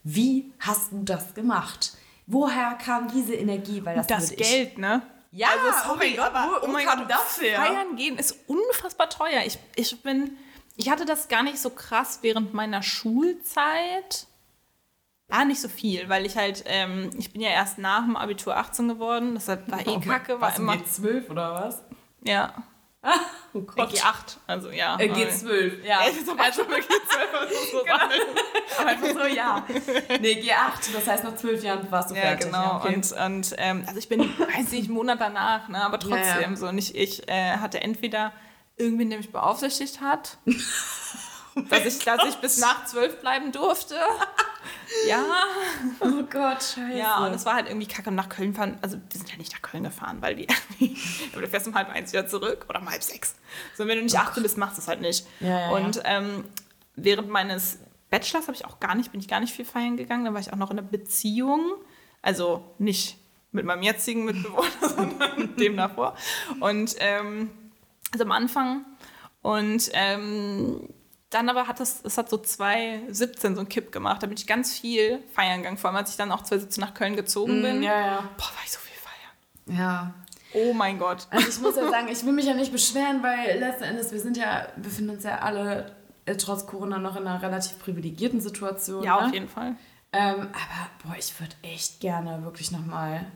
wie 0.03 0.53
hast 0.59 0.93
du 0.93 1.05
das 1.05 1.33
gemacht? 1.33 1.97
Woher 2.27 2.75
kam 2.75 3.09
diese 3.09 3.35
Energie? 3.35 3.83
Weil 3.85 3.97
das, 3.97 4.09
Das 4.09 4.31
würde 4.31 4.43
ich- 4.43 4.51
Geld, 4.51 4.79
ne? 4.79 5.01
Ja, 5.37 5.49
also 5.49 5.89
sorry, 5.89 5.93
oh 5.93 5.97
mein 5.99 6.17
Gott, 6.17 6.35
aber 6.35 6.51
wo- 6.63 6.65
oh 6.65 6.69
mein 6.69 6.87
Gott, 6.87 6.99
das 7.11 7.41
her? 7.41 7.61
Feiern 7.61 7.97
gehen 7.97 8.17
ist 8.19 8.37
unfassbar 8.47 9.11
teuer. 9.11 9.43
Ich, 9.45 9.59
ich 9.75 10.03
bin, 10.03 10.37
ich 10.77 10.89
hatte 10.91 11.05
das 11.05 11.29
gar 11.29 11.43
nicht 11.43 11.59
so 11.59 11.71
krass 11.71 12.21
während 12.23 12.55
meiner 12.55 12.83
Schulzeit. 12.83 14.27
War 15.29 15.45
nicht 15.45 15.61
so 15.61 15.69
viel, 15.69 16.09
weil 16.09 16.25
ich 16.25 16.37
halt, 16.37 16.63
ähm, 16.67 17.11
ich 17.19 17.33
bin 17.33 17.43
ja 17.43 17.51
erst 17.51 17.79
nach 17.79 18.05
dem 18.05 18.17
Abitur 18.17 18.57
18 18.57 18.89
geworden, 18.89 19.35
deshalb 19.35 19.69
war 19.71 19.81
eh 19.81 19.85
Oh 19.89 19.99
mein- 19.99 20.09
kacke, 20.09 20.41
war 20.41 20.51
was, 20.53 20.59
immer, 20.59 20.75
G12 20.75 21.29
oder 21.31 21.53
was? 21.55 21.83
ja, 22.23 22.55
Oh 23.55 23.63
Gott. 23.63 23.91
G8, 23.91 24.37
also 24.47 24.71
ja. 24.71 24.99
Äh, 25.01 25.11
G12, 25.11 25.83
ja. 25.83 26.01
Ey, 26.03 26.13
sobald 26.27 26.55
schon 26.55 26.69
mit 26.69 26.85
G12 26.85 27.31
oder 27.31 27.49
so 27.49 27.79
sammeln. 27.87 28.21
Aber 28.79 28.87
einfach 28.91 29.23
so, 29.23 29.35
ja. 29.35 29.65
Nee, 30.21 30.43
G8, 30.43 30.93
das 30.93 31.07
heißt, 31.07 31.25
nach 31.25 31.37
zwölf 31.37 31.63
Jahren 31.63 31.91
warst 31.91 32.11
du 32.11 32.17
Ja, 32.17 32.21
fertig. 32.23 32.47
genau. 32.47 32.77
okay. 32.77 32.95
Und, 32.95 33.13
und 33.13 33.55
ähm, 33.57 33.85
also 33.87 33.99
ich 33.99 34.11
bin, 34.11 34.21
weiß 34.21 34.73
nicht, 34.73 34.87
einen 34.89 34.93
Monat 34.95 35.21
danach, 35.23 35.69
ne, 35.69 35.83
aber 35.83 35.99
trotzdem 35.99 36.19
Ja, 36.19 36.41
ja. 36.51 36.57
so. 36.57 36.69
Und 36.69 36.77
ich, 36.77 36.95
ich 36.95 37.27
äh, 37.31 37.57
hatte 37.57 37.81
entweder 37.81 38.33
irgendwen, 38.77 39.09
der 39.09 39.19
mich 39.21 39.33
beaufsichtigt 39.33 40.03
hat, 40.03 40.37
dass, 41.71 41.87
ich, 41.87 42.05
dass 42.05 42.25
ich 42.29 42.35
bis 42.37 42.59
nach 42.59 42.85
zwölf 42.85 43.21
bleiben 43.23 43.53
durfte. 43.53 43.95
Ja. 45.09 45.25
Oh 46.01 46.23
Gott, 46.31 46.63
scheiße. 46.63 46.99
Ja, 46.99 47.27
und 47.27 47.35
es 47.35 47.45
war 47.45 47.55
halt 47.55 47.69
irgendwie 47.69 47.87
kacke. 47.87 48.11
Und 48.11 48.17
nach 48.17 48.29
Köln 48.29 48.55
fahren, 48.55 48.79
also 48.83 48.97
wir 48.97 49.19
sind 49.19 49.31
ja 49.31 49.37
nicht 49.37 49.53
nach 49.53 49.63
Köln 49.63 49.85
gefahren, 49.85 50.19
weil 50.21 50.37
wir, 50.37 50.47
aber 51.33 51.43
du 51.43 51.49
fährst 51.49 51.67
um 51.67 51.75
halb 51.75 51.89
eins 51.91 52.13
wieder 52.13 52.27
zurück 52.27 52.67
oder 52.69 52.81
um 52.81 52.89
halb 52.89 53.03
sechs. 53.03 53.35
So, 53.77 53.87
wenn 53.87 53.99
du 53.99 54.05
nicht 54.05 54.19
acht 54.19 54.41
bist, 54.41 54.59
machst 54.59 54.77
du 54.77 54.83
es 54.83 54.89
halt 54.89 55.01
nicht. 55.01 55.27
Ja, 55.41 55.61
ja, 55.61 55.71
und 55.71 56.01
ähm, 56.05 56.45
während 56.95 57.29
meines 57.29 57.79
Bachelors 58.11 58.47
habe 58.47 58.57
ich 58.57 58.65
auch 58.65 58.81
gar 58.81 58.95
nicht, 58.95 59.13
bin 59.13 59.21
ich 59.21 59.29
gar 59.29 59.41
nicht 59.41 59.55
viel 59.55 59.65
feiern 59.65 59.97
gegangen. 59.97 60.25
Da 60.25 60.33
war 60.33 60.41
ich 60.41 60.53
auch 60.53 60.57
noch 60.57 60.71
in 60.71 60.79
einer 60.79 60.89
Beziehung. 60.89 61.75
Also 62.23 62.75
nicht 62.79 63.19
mit 63.53 63.65
meinem 63.65 63.83
jetzigen 63.83 64.25
Mitbewohner, 64.25 64.69
sondern 64.81 65.39
mit 65.39 65.61
dem 65.61 65.77
davor. 65.77 66.17
Und 66.61 66.95
ähm, 66.99 67.51
also 68.13 68.25
am 68.25 68.33
Anfang. 68.33 68.85
Und 69.43 69.91
ähm, 69.93 70.89
dann 71.31 71.49
aber 71.49 71.67
hat 71.67 71.81
das, 71.81 72.01
es 72.05 72.19
hat 72.19 72.31
so 72.31 72.39
2017 72.39 73.55
so 73.55 73.61
einen 73.61 73.69
Kipp 73.69 73.91
gemacht. 73.91 74.23
Da 74.23 74.27
bin 74.27 74.37
ich 74.37 74.47
ganz 74.47 74.79
viel 74.79 75.21
feiern 75.33 75.59
gegangen. 75.59 75.77
Vor 75.77 75.91
allem, 75.91 75.97
als 75.97 76.11
ich 76.11 76.17
dann 76.17 76.31
auch 76.31 76.43
2017 76.43 76.81
nach 76.81 76.95
Köln 76.95 77.17
gezogen 77.17 77.63
bin. 77.63 77.81
Mm, 77.81 77.83
ja, 77.83 78.01
ja. 78.01 78.17
Boah, 78.37 78.45
war 78.45 78.63
ich 78.65 78.71
so 78.71 78.79
viel 78.79 78.97
feiern. 78.97 79.79
Ja. 79.79 80.15
Oh 80.53 80.73
mein 80.73 80.99
Gott. 80.99 81.27
Also 81.31 81.49
ich 81.49 81.61
muss 81.61 81.77
ja 81.77 81.89
sagen, 81.91 82.09
ich 82.09 82.25
will 82.25 82.33
mich 82.33 82.47
ja 82.47 82.55
nicht 82.55 82.73
beschweren, 82.73 83.23
weil 83.23 83.59
letzten 83.59 83.85
Endes, 83.85 84.13
wir 84.13 84.21
sind 84.21 84.37
ja, 84.37 84.69
befinden 84.77 85.11
uns 85.11 85.25
ja 85.25 85.41
alle 85.41 85.97
äh, 86.27 86.37
trotz 86.37 86.67
Corona 86.67 86.99
noch 86.99 87.17
in 87.17 87.27
einer 87.27 87.43
relativ 87.43 87.79
privilegierten 87.81 88.41
Situation. 88.41 89.03
Ja, 89.03 89.21
ne? 89.21 89.27
auf 89.27 89.35
jeden 89.35 89.49
Fall. 89.49 89.75
Ähm, 90.13 90.41
aber 90.41 90.91
boah, 91.03 91.17
ich 91.19 91.39
würde 91.41 91.55
echt 91.63 92.01
gerne 92.01 92.45
wirklich 92.45 92.71
nochmal 92.71 93.27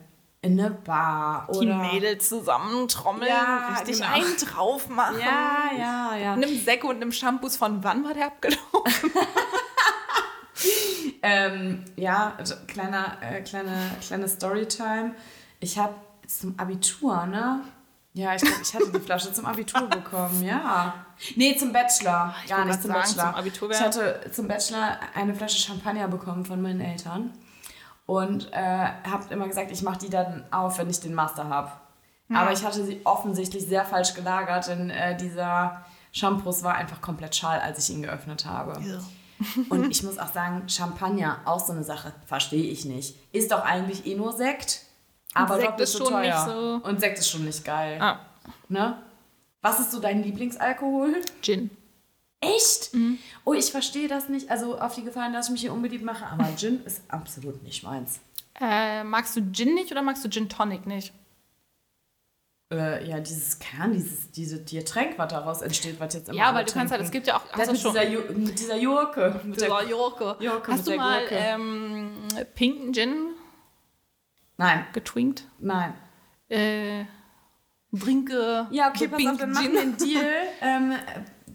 in 0.43 0.59
eine 0.59 0.71
Bar 0.71 1.49
oder. 1.51 1.61
Die 1.61 1.67
Mädels 1.67 2.29
zusammentrommeln, 2.29 3.29
Ja, 3.29 3.75
richtig 3.79 3.99
genau. 3.99 4.13
einen 4.15 4.37
drauf 4.37 4.89
machen. 4.89 5.19
Ja, 5.21 5.71
ja, 5.79 6.17
ja. 6.17 6.37
Mit 6.37 6.49
einem 6.49 6.59
Säcke 6.59 6.87
und 6.87 6.97
einem 6.97 7.13
Shampoos 7.13 7.57
von 7.57 7.85
wann 7.85 8.05
war 8.05 8.15
der 8.15 8.27
abgelaufen? 8.27 9.11
Ähm, 11.23 11.85
ja, 11.97 12.33
also 12.39 12.55
kleiner, 12.67 13.19
äh, 13.21 13.43
kleine, 13.43 13.77
kleine 14.07 14.29
Storytime. 14.29 15.15
Ich 15.61 15.79
habe 15.79 15.95
zum 16.27 16.59
Abitur, 16.59 17.27
ne? 17.27 17.61
Ja, 18.15 18.35
ich 18.35 18.43
glaube, 18.43 18.63
ich 18.63 18.75
hatte 18.75 18.91
die 18.91 19.01
Flasche 19.01 19.33
zum 19.33 19.45
Abitur 19.47 19.83
bekommen, 19.89 20.43
ja. 20.43 20.95
Nee, 21.37 21.57
zum 21.57 21.73
Bachelor. 21.73 22.35
Ich 22.45 22.51
Gar 22.51 22.65
nicht 22.65 22.81
zum 22.83 22.91
sagen, 22.91 23.01
Bachelor. 23.03 23.25
zum 23.33 23.35
Abitur 23.35 23.71
ich 23.71 23.81
hatte 23.81 24.21
zum 24.33 24.49
Bachelor 24.49 24.99
eine 25.15 25.35
Flasche 25.35 25.59
Champagner 25.61 26.09
bekommen 26.09 26.45
von 26.45 26.61
meinen 26.63 26.81
Eltern. 26.81 27.33
Und 28.11 28.53
äh, 28.53 28.57
habe 29.09 29.25
immer 29.33 29.47
gesagt, 29.47 29.71
ich 29.71 29.83
mache 29.83 29.99
die 30.01 30.11
dann 30.11 30.45
auf, 30.51 30.79
wenn 30.79 30.91
ich 30.91 30.99
den 30.99 31.15
Master 31.15 31.49
habe. 31.49 31.71
Aber 32.33 32.53
ich 32.53 32.65
hatte 32.65 32.85
sie 32.85 33.01
offensichtlich 33.05 33.67
sehr 33.67 33.85
falsch 33.85 34.15
gelagert, 34.15 34.67
denn 34.69 34.91
äh, 34.91 35.17
dieser 35.17 35.85
Shampoos 36.13 36.63
war 36.65 36.75
einfach 36.75 37.01
komplett 37.01 37.35
schal, 37.37 37.61
als 37.61 37.79
ich 37.89 37.95
ihn 37.95 38.03
geöffnet 38.03 38.47
habe. 38.47 38.81
Und 39.71 39.91
ich 39.91 40.03
muss 40.03 40.19
auch 40.19 40.33
sagen, 40.33 40.69
Champagner, 40.69 41.39
auch 41.45 41.61
so 41.65 41.73
eine 41.73 41.83
Sache, 41.85 42.13
verstehe 42.27 42.65
ich 42.71 42.85
nicht. 42.85 43.17
Ist 43.33 43.51
doch 43.53 43.65
eigentlich 43.65 44.07
eh 44.07 44.15
nur 44.17 44.33
Sekt, 44.33 44.83
aber 45.35 45.55
Sekt 45.57 45.67
doppelt 45.69 45.81
ist 45.89 45.93
so 45.93 45.99
schon 46.05 46.13
teuer. 46.13 46.23
nicht 46.23 46.55
so- 46.55 46.81
Und 46.89 47.01
Sekt 47.01 47.19
ist 47.19 47.31
schon 47.31 47.45
nicht 47.45 47.65
geil. 47.65 47.99
Ah, 48.01 48.19
Ne? 48.69 48.97
Was 49.63 49.79
ist 49.81 49.93
so 49.93 50.01
dein 50.01 50.23
Lieblingsalkohol? 50.23 51.15
Gin. 51.43 51.71
Echt? 52.41 52.91
Oh, 53.45 53.53
ich 53.53 53.71
verstehe 53.71 54.09
das 54.09 54.29
nicht. 54.29 54.51
Also 54.51 54.79
auf 54.79 54.95
die 54.95 55.05
Gefallen, 55.05 55.33
dass 55.33 55.47
ich 55.47 55.53
mich 55.53 55.61
hier 55.61 55.73
unbeliebt 55.73 56.05
mache, 56.05 56.27
aber 56.27 56.47
Gin 56.57 56.83
ist 56.85 57.03
absolut 57.09 57.63
nicht 57.63 57.83
meins. 57.83 58.21
Äh, 58.61 59.05
magst 59.05 59.37
du 59.37 59.53
Gin 59.53 59.75
nicht 59.75 59.91
oder 59.93 60.03
magst 60.03 60.25
du 60.25 60.31
Gin 60.31 60.49
Tonic 60.49 60.87
nicht? 60.87 61.13
Äh, 62.73 63.07
ja, 63.09 63.19
dieses 63.19 63.59
Kern, 63.59 63.93
dieses 63.93 64.31
diese 64.31 64.63
Getränk, 64.63 65.19
was 65.19 65.33
daraus 65.33 65.61
entsteht, 65.61 65.99
was 65.99 66.15
jetzt 66.15 66.29
immer 66.29 66.39
Ja, 66.39 66.55
weil 66.55 66.65
du 66.65 66.73
kannst 66.73 66.93
halt, 66.93 67.03
es 67.03 67.11
gibt 67.11 67.27
ja 67.27 67.37
auch, 67.37 67.43
Das 67.57 67.73
mit, 67.73 67.81
schon, 67.81 67.93
dieser 67.93 68.09
Ju 68.09 68.21
mit 68.33 68.59
dieser 68.59 68.77
Jurke. 68.77 69.41
Mit 69.45 69.61
der, 69.61 69.69
Dieser 69.69 69.89
Jurke. 69.89 70.37
Jurke 70.39 70.73
Hast 70.73 70.87
du 70.87 70.97
mal 70.97 71.23
ähm, 71.31 72.29
pinken 72.55 72.93
Gin 72.93 73.35
nein, 74.57 74.87
getwinkt? 74.93 75.45
nein. 75.59 75.95
Äh, 76.49 77.05
Trinke. 77.99 78.69
Ja, 78.71 78.89
okay, 78.89 79.09
pass 79.09 79.27
auf, 79.27 79.37
dann 79.39 79.51
machen 79.53 79.73
wir 79.73 79.81
einen 79.81 79.97
Deal. 79.97 80.25
ähm, 80.61 80.93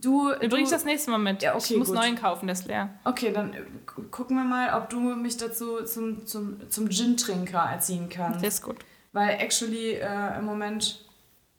du, 0.06 0.32
Du 0.40 0.50
bringst 0.50 0.72
das 0.72 0.86
nächste 0.86 1.12
Mal 1.12 1.18
mit. 1.18 1.42
Ja, 1.42 1.56
okay, 1.56 1.74
ich 1.74 1.78
muss 1.80 1.88
gut. 1.90 1.98
neuen 1.98 2.16
kaufen, 2.16 2.48
der 2.48 2.54
ist 2.54 2.66
leer. 2.68 2.90
Okay, 3.04 3.32
dann 3.34 3.54
äh, 3.54 3.62
gu- 3.86 4.04
gucken 4.12 4.38
wir 4.38 4.44
mal, 4.44 4.74
ob 4.80 4.90
du 4.90 5.00
mich 5.00 5.38
dazu 5.38 5.84
zum, 5.84 6.26
zum, 6.26 6.70
zum 6.70 6.90
Gin-Trinker 6.90 7.60
erziehen 7.74 8.10
kannst. 8.10 8.42
Der 8.42 8.50
ist 8.50 8.62
gut. 8.62 8.78
Weil 9.14 9.30
actually 9.40 9.92
äh, 9.94 10.38
im 10.38 10.46
Moment. 10.46 11.06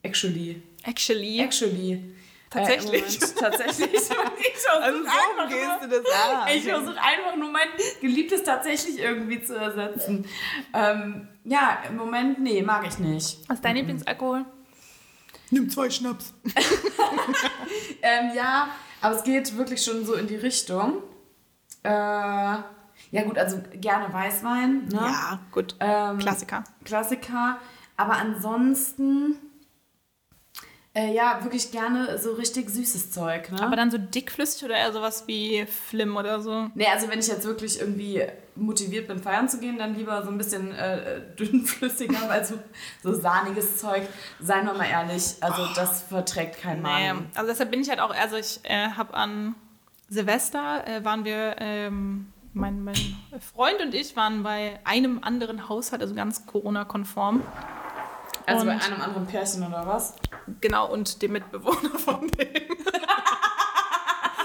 Actually. 0.02 0.62
Actually. 0.84 1.40
Actually. 1.40 2.12
Tatsächlich. 2.48 2.92
Äh, 2.92 3.00
Moment, 3.00 3.36
tatsächlich. 3.38 3.92
ich 3.94 4.00
versuche 4.02 4.84
einfach, 4.84 5.50
nur- 5.50 5.88
du 5.88 5.88
das 6.02 6.12
an? 6.14 6.48
ich 6.54 6.62
versuch 6.64 6.96
einfach 6.96 7.36
nur 7.36 7.50
mein 7.50 7.66
Geliebtes 8.00 8.44
tatsächlich 8.44 8.98
irgendwie 9.00 9.42
zu 9.42 9.56
ersetzen. 9.56 10.24
Ähm, 10.72 11.28
ja, 11.44 11.78
im 11.88 11.96
Moment, 11.96 12.38
nee, 12.40 12.62
mag 12.62 12.86
ich 12.86 12.98
nicht. 12.98 13.38
Was 13.48 13.56
ist 13.56 13.64
dein 13.64 13.76
Lieblingsalkohol? 13.76 14.44
Nimm 15.50 15.70
zwei 15.70 15.90
Schnaps. 15.90 16.34
Ähm, 18.02 18.30
ja, 18.36 18.68
aber 19.00 19.16
es 19.16 19.24
geht 19.24 19.56
wirklich 19.56 19.82
schon 19.82 20.06
so 20.06 20.14
in 20.14 20.26
die 20.28 20.36
Richtung. 20.36 21.02
Äh, 21.82 21.90
ja, 21.90 23.22
gut, 23.24 23.36
also 23.38 23.60
gerne 23.72 24.12
Weißwein. 24.12 24.86
Ne? 24.86 24.94
Ja, 25.00 25.40
gut. 25.50 25.74
Ähm, 25.80 26.18
Klassiker. 26.18 26.62
Klassiker. 26.84 27.58
Aber 27.96 28.14
ansonsten, 28.14 29.36
äh, 30.96 31.12
ja, 31.12 31.40
wirklich 31.42 31.70
gerne 31.70 32.16
so 32.16 32.32
richtig 32.32 32.70
süßes 32.70 33.10
Zeug. 33.10 33.52
Ne? 33.52 33.62
Aber 33.62 33.76
dann 33.76 33.90
so 33.90 33.98
dickflüssig 33.98 34.64
oder 34.64 34.76
eher 34.76 34.92
sowas 34.92 35.24
wie 35.26 35.66
Flim 35.66 36.16
oder 36.16 36.40
so? 36.40 36.70
nee, 36.74 36.86
also 36.86 37.10
wenn 37.10 37.18
ich 37.18 37.28
jetzt 37.28 37.44
wirklich 37.44 37.78
irgendwie 37.78 38.22
motiviert 38.54 39.06
bin, 39.06 39.18
feiern 39.18 39.46
zu 39.46 39.60
gehen, 39.60 39.76
dann 39.76 39.94
lieber 39.94 40.22
so 40.22 40.30
ein 40.30 40.38
bisschen 40.38 40.72
äh, 40.72 41.20
dünnflüssiger, 41.38 42.16
weil 42.28 42.42
so, 42.46 42.58
so 43.02 43.12
sahniges 43.12 43.76
Zeug, 43.76 44.08
seien 44.40 44.64
wir 44.64 44.72
mal 44.72 44.88
ehrlich, 44.88 45.34
also 45.42 45.66
das 45.74 46.04
verträgt 46.04 46.62
kein 46.62 46.80
Nee, 46.80 47.12
Mann. 47.12 47.26
also 47.34 47.50
deshalb 47.50 47.70
bin 47.70 47.82
ich 47.82 47.90
halt 47.90 48.00
auch, 48.00 48.14
also 48.14 48.36
ich 48.36 48.60
äh, 48.62 48.88
habe 48.88 49.12
an 49.12 49.54
Silvester, 50.08 50.86
äh, 50.86 51.04
waren 51.04 51.26
wir, 51.26 51.56
ähm, 51.58 52.32
mein, 52.54 52.82
mein 52.82 52.96
Freund 53.54 53.82
und 53.82 53.94
ich 53.94 54.16
waren 54.16 54.42
bei 54.42 54.80
einem 54.84 55.18
anderen 55.22 55.68
Haushalt, 55.68 56.00
also 56.00 56.14
ganz 56.14 56.46
Corona-konform. 56.46 57.42
Also 58.46 58.64
bei 58.64 58.74
Und- 58.74 58.82
einem 58.84 59.00
anderen 59.00 59.26
Pärchen 59.26 59.66
oder 59.66 59.86
was? 59.86 60.14
Genau, 60.60 60.90
und 60.90 61.20
dem 61.22 61.32
Mitbewohner 61.32 61.98
von 61.98 62.28
dem. 62.28 62.48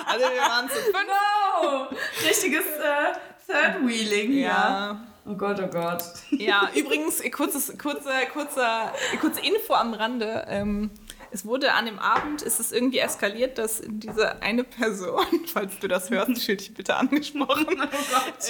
also 0.06 0.26
wir 0.26 0.41
waren 0.41 0.68
zu 0.70 0.76
fünf. 0.76 0.95
No! 0.95 1.88
Richtiges 2.28 2.66
äh, 2.66 3.14
Third 3.47 3.88
Wheeling. 3.88 4.34
Ja. 4.34 4.99
Oh 5.26 5.36
Gott, 5.36 5.60
oh 5.64 5.68
Gott. 5.68 6.04
Ja, 6.32 6.70
übrigens, 6.76 7.20
äh, 7.22 7.30
kurzes, 7.30 7.78
kurzer, 7.78 8.26
kurzer, 8.34 8.91
kurze 9.20 9.39
Info 9.41 9.74
am 9.76 9.93
Rande. 9.93 10.45
Ähm, 10.49 10.89
es 11.30 11.45
wurde 11.45 11.74
an 11.74 11.86
dem 11.86 11.99
Abend, 11.99 12.41
ist 12.41 12.60
es 12.60 12.72
irgendwie 12.72 12.99
eskaliert, 12.99 13.58
dass 13.58 13.82
diese 13.86 14.41
eine 14.41 14.64
Person, 14.64 15.24
falls 15.54 15.78
du 15.80 15.88
das 15.88 16.10
hörst, 16.10 16.41
fühl 16.43 16.58
dich 16.58 16.74
bitte 16.74 16.95
angesprochen, 16.95 17.68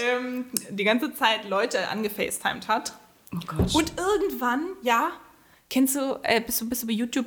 ähm, 0.01 0.45
die 0.69 0.83
ganze 0.85 1.13
Zeit 1.13 1.47
Leute 1.49 1.89
angefacetimed 1.89 2.67
hat. 2.69 2.93
Oh 3.35 3.39
Gott. 3.45 3.75
Und 3.75 3.93
irgendwann, 3.99 4.65
ja, 4.81 5.11
kennst 5.71 5.95
du, 5.95 6.19
äh, 6.21 6.39
bist 6.41 6.61
du, 6.61 6.69
bist 6.69 6.83
du 6.83 6.87
bei 6.87 6.93
YouTube, 6.93 7.25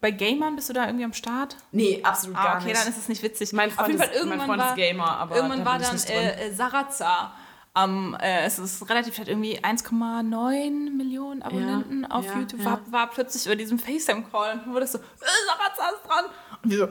bei 0.00 0.10
Gamern, 0.10 0.56
bist 0.56 0.68
du 0.70 0.72
da 0.72 0.86
irgendwie 0.86 1.04
am 1.04 1.12
Start? 1.12 1.56
nee, 1.72 2.00
absolut 2.02 2.36
Ah, 2.38 2.44
gar 2.44 2.56
okay, 2.56 2.68
nicht. 2.68 2.80
dann 2.80 2.88
ist 2.88 2.96
es 2.98 3.08
nicht 3.08 3.22
witzig. 3.22 3.52
Mein 3.52 3.70
Freund 3.70 3.80
Auf 3.82 3.88
jeden 3.88 4.00
Fall 4.00 4.08
ist- 4.08 4.24
mein 4.24 4.28
irgendwann 4.30 4.46
Freund 4.48 4.60
war, 4.62 4.68
ist 4.70 4.76
Gamer, 4.76 5.16
aber 5.18 5.36
irgendwann 5.36 5.64
war 5.66 5.78
dann 5.78 5.96
äh, 6.08 6.48
äh, 6.48 6.52
Sarazar 6.54 7.36
am, 7.74 8.14
äh, 8.20 8.44
es 8.44 8.58
ist 8.58 8.88
relativ 8.90 9.16
halt 9.18 9.28
irgendwie 9.28 9.58
1,9 9.62 10.90
Millionen 10.96 11.42
Abonnenten 11.42 12.02
Ja, 12.02 12.10
auf 12.10 12.24
ja, 12.26 12.38
YouTube, 12.38 12.60
ja. 12.60 12.66
War, 12.66 12.80
war 12.90 13.10
plötzlich 13.10 13.46
über 13.46 13.56
diesem 13.56 13.78
FaceTime-Call 13.78 14.60
und 14.66 14.72
wurde 14.74 14.86
so, 14.86 14.98
äh, 14.98 15.02
Sarazar 15.46 15.92
ist 15.94 16.06
dran. 16.08 16.24
Und 16.62 16.72
die 16.72 16.76
so, 16.76 16.88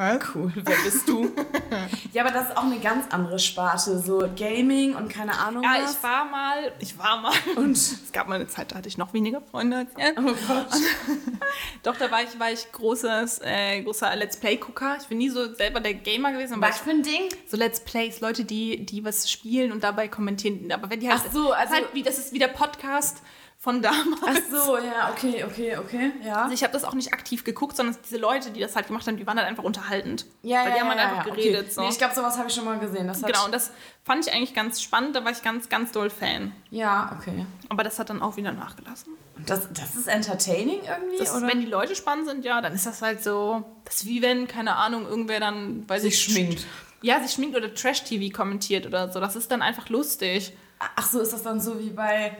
was? 0.00 0.34
Cool, 0.34 0.52
wer 0.54 0.76
bist 0.84 1.08
du? 1.08 1.30
ja, 2.12 2.24
aber 2.24 2.32
das 2.32 2.48
ist 2.48 2.56
auch 2.56 2.64
eine 2.64 2.78
ganz 2.80 3.06
andere 3.10 3.38
Sparte, 3.38 3.98
so 4.00 4.28
Gaming 4.36 4.94
und 4.94 5.08
keine 5.08 5.38
Ahnung 5.38 5.62
Ja, 5.62 5.82
was. 5.82 5.92
ich 5.96 6.02
war 6.02 6.24
mal, 6.24 6.72
ich 6.78 6.98
war 6.98 7.20
mal, 7.20 7.32
und 7.56 7.72
es 7.76 8.10
gab 8.12 8.28
mal 8.28 8.36
eine 8.36 8.46
Zeit, 8.46 8.72
da 8.72 8.76
hatte 8.76 8.88
ich 8.88 8.98
noch 8.98 9.12
weniger 9.12 9.40
Freunde 9.40 9.76
als 9.78 9.90
jetzt. 9.98 10.18
oh 10.18 10.22
Gott. 10.22 10.66
Doch, 11.82 11.96
da 11.96 12.10
war 12.10 12.22
ich, 12.22 12.38
war 12.38 12.50
ich 12.50 12.70
großes, 12.72 13.40
äh, 13.42 13.82
großer 13.82 14.14
Let's 14.16 14.38
Play-Gucker. 14.38 14.96
Ich 15.00 15.06
bin 15.08 15.18
nie 15.18 15.28
so 15.30 15.52
selber 15.54 15.80
der 15.80 15.94
Gamer 15.94 16.32
gewesen, 16.32 16.54
aber 16.54 16.68
Was 16.68 16.78
für 16.78 16.90
ein 16.90 17.02
Ding? 17.02 17.28
so 17.46 17.56
Let's 17.56 17.80
Plays, 17.80 18.20
Leute, 18.20 18.44
die, 18.44 18.84
die 18.86 19.04
was 19.04 19.30
spielen 19.30 19.72
und 19.72 19.82
dabei 19.84 20.08
kommentieren. 20.08 20.70
Aber 20.72 20.90
wenn 20.90 21.00
die 21.00 21.08
halt, 21.10 21.22
Ach 21.26 21.32
so, 21.32 21.50
ist 21.52 21.58
also- 21.58 21.74
halt 21.74 21.88
wie, 21.94 22.02
das 22.02 22.18
ist 22.18 22.32
wie 22.32 22.38
der 22.38 22.48
Podcast 22.48 23.18
von 23.60 23.82
damals. 23.82 24.08
Ach 24.24 24.64
so, 24.64 24.78
ja, 24.78 25.10
okay, 25.12 25.44
okay, 25.44 25.76
okay, 25.76 26.12
ja. 26.24 26.44
Also 26.44 26.54
ich 26.54 26.62
habe 26.62 26.72
das 26.72 26.82
auch 26.82 26.94
nicht 26.94 27.12
aktiv 27.12 27.44
geguckt, 27.44 27.76
sondern 27.76 27.94
diese 28.02 28.16
Leute, 28.16 28.50
die 28.52 28.60
das 28.60 28.74
halt 28.74 28.86
gemacht 28.86 29.06
haben, 29.06 29.18
die 29.18 29.26
waren 29.26 29.36
halt 29.36 29.46
einfach 29.46 29.64
unterhaltend. 29.64 30.24
Ja, 30.42 30.60
Weil 30.60 30.70
ja, 30.70 30.74
die 30.74 30.80
haben 30.80 30.86
ja, 30.86 30.94
halt 30.94 30.98
ja, 30.98 31.08
einfach 31.10 31.26
ja, 31.26 31.34
geredet. 31.34 31.60
Okay. 31.64 31.70
So. 31.70 31.80
Nee, 31.82 31.88
ich 31.90 31.98
glaube, 31.98 32.14
sowas 32.14 32.38
habe 32.38 32.48
ich 32.48 32.54
schon 32.54 32.64
mal 32.64 32.78
gesehen. 32.78 33.06
Das 33.06 33.20
genau, 33.20 33.44
und 33.44 33.52
das 33.52 33.70
fand 34.02 34.26
ich 34.26 34.32
eigentlich 34.32 34.54
ganz 34.54 34.80
spannend, 34.80 35.14
da 35.14 35.26
war 35.26 35.30
ich 35.30 35.42
ganz, 35.42 35.68
ganz 35.68 35.92
doll 35.92 36.08
Fan. 36.08 36.52
Ja, 36.70 37.14
okay. 37.20 37.44
Aber 37.68 37.84
das 37.84 37.98
hat 37.98 38.08
dann 38.08 38.22
auch 38.22 38.38
wieder 38.38 38.52
nachgelassen. 38.52 39.12
Und 39.36 39.50
Das, 39.50 39.68
das 39.74 39.94
ist 39.94 40.08
entertaining 40.08 40.80
irgendwie, 40.80 41.18
Das, 41.18 41.34
oder? 41.34 41.46
wenn 41.46 41.60
die 41.60 41.66
Leute 41.66 41.94
spannend 41.94 42.28
sind, 42.28 42.46
ja, 42.46 42.62
dann 42.62 42.72
ist 42.72 42.86
das 42.86 43.02
halt 43.02 43.22
so, 43.22 43.62
das 43.84 43.96
ist 43.96 44.06
wie 44.06 44.22
wenn, 44.22 44.48
keine 44.48 44.76
Ahnung, 44.76 45.06
irgendwer 45.06 45.38
dann, 45.38 45.86
weiß 45.86 46.00
Sich 46.00 46.14
ich, 46.14 46.32
schminkt. 46.32 46.66
Ja, 47.02 47.20
sie 47.22 47.28
schminkt 47.28 47.54
oder 47.58 47.74
Trash-TV 47.74 48.34
kommentiert 48.34 48.86
oder 48.86 49.12
so. 49.12 49.20
Das 49.20 49.36
ist 49.36 49.50
dann 49.50 49.60
einfach 49.60 49.90
lustig. 49.90 50.54
Ach 50.96 51.06
so, 51.06 51.20
ist 51.20 51.34
das 51.34 51.42
dann 51.42 51.60
so 51.60 51.78
wie 51.78 51.90
bei, 51.90 52.34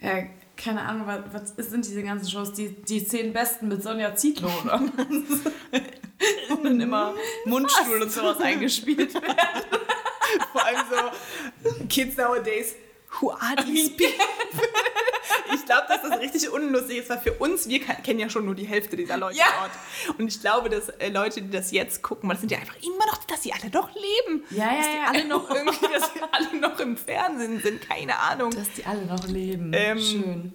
ja, 0.00 0.22
keine 0.62 0.82
Ahnung, 0.82 1.06
was, 1.06 1.56
was 1.56 1.70
sind 1.70 1.84
diese 1.84 2.02
ganzen 2.02 2.30
Shows, 2.30 2.52
die, 2.52 2.68
die 2.68 3.04
zehn 3.04 3.32
besten 3.32 3.68
mit 3.68 3.82
Sonja 3.82 4.14
Zietlow, 4.14 4.50
oder? 4.64 4.80
Und 6.50 6.64
dann 6.64 6.80
immer 6.80 7.14
Mundstuhl 7.46 8.00
und 8.00 8.12
sowas 8.12 8.38
eingespielt 8.40 9.12
werden. 9.14 9.26
Vor 10.52 10.64
allem 10.64 10.80
so 10.88 11.86
Kids 11.88 12.16
nowadays. 12.16 12.76
Who 13.20 13.30
are 13.32 13.56
these 13.64 13.90
people? 13.90 14.08
ich 15.54 15.64
glaube, 15.66 15.82
dass 15.88 16.02
das 16.02 16.18
richtig 16.20 16.50
unlustig 16.50 16.98
ist, 16.98 17.10
weil 17.10 17.18
für 17.18 17.32
uns, 17.34 17.68
wir 17.68 17.80
kennen 17.80 18.18
ja 18.18 18.28
schon 18.30 18.44
nur 18.46 18.54
die 18.54 18.64
Hälfte 18.64 18.96
dieser 18.96 19.16
Leute 19.16 19.36
Ja. 19.38 19.44
dort. 19.60 20.18
Und 20.18 20.28
ich 20.28 20.40
glaube, 20.40 20.68
dass 20.70 20.88
äh, 20.88 21.08
Leute, 21.10 21.42
die 21.42 21.50
das 21.50 21.70
jetzt 21.72 22.02
gucken, 22.02 22.28
weil 22.28 22.34
das 22.36 22.40
sind 22.40 22.52
ja 22.52 22.58
einfach 22.58 22.76
immer 22.82 23.06
noch, 23.06 23.22
dass 23.24 23.42
sie 23.42 23.52
alle 23.52 23.70
noch 23.70 23.90
leben. 23.94 24.44
Ja, 24.50 24.72
ja, 24.72 24.76
dass 24.78 24.86
die 24.86 24.96
ja. 24.96 25.04
alle 25.08 25.24
noch 25.26 25.50
irgendwie, 25.54 25.86
dass 25.92 26.12
sie 26.14 26.20
alle 26.30 26.60
noch 26.60 26.78
im 26.80 26.96
Fernsehen 26.96 27.60
sind, 27.60 27.86
keine 27.88 28.18
Ahnung. 28.18 28.50
Dass 28.50 28.70
die 28.72 28.84
alle 28.86 29.04
noch 29.04 29.26
leben. 29.26 29.72
Ähm, 29.74 29.98
Schön. 29.98 30.52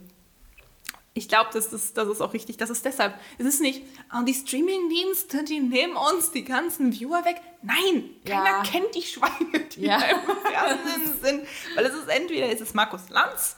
Ich 1.18 1.28
glaube, 1.28 1.50
das 1.52 1.74
ist, 1.74 1.98
das 1.98 2.08
ist 2.08 2.22
auch 2.22 2.34
richtig. 2.34 2.58
Das 2.58 2.70
ist 2.70 2.86
deshalb. 2.86 3.16
Es 3.40 3.46
ist 3.46 3.60
nicht, 3.60 3.82
ah, 4.10 4.22
die 4.24 4.34
Streamingdienste, 4.34 5.44
die 5.44 5.60
nehmen 5.60 5.96
uns 5.96 6.32
die 6.32 6.44
ganzen 6.44 6.94
Viewer 6.94 7.26
weg. 7.26 7.42
Nein, 7.64 8.12
keiner 8.26 8.46
Ja. 8.46 8.64
kennt 8.64 8.94
die 8.94 9.02
Schweine, 9.02 9.60
die 9.76 9.82
Ja. 9.82 9.96
im 9.98 10.20
Fernsehen 10.52 11.20
sind. 11.22 11.48
Weil 11.76 11.86
es 11.86 11.94
ist 11.96 12.08
entweder 12.08 12.50
ist 12.52 12.62
es 12.62 12.74
Markus 12.76 13.10
Lanz, 13.10 13.56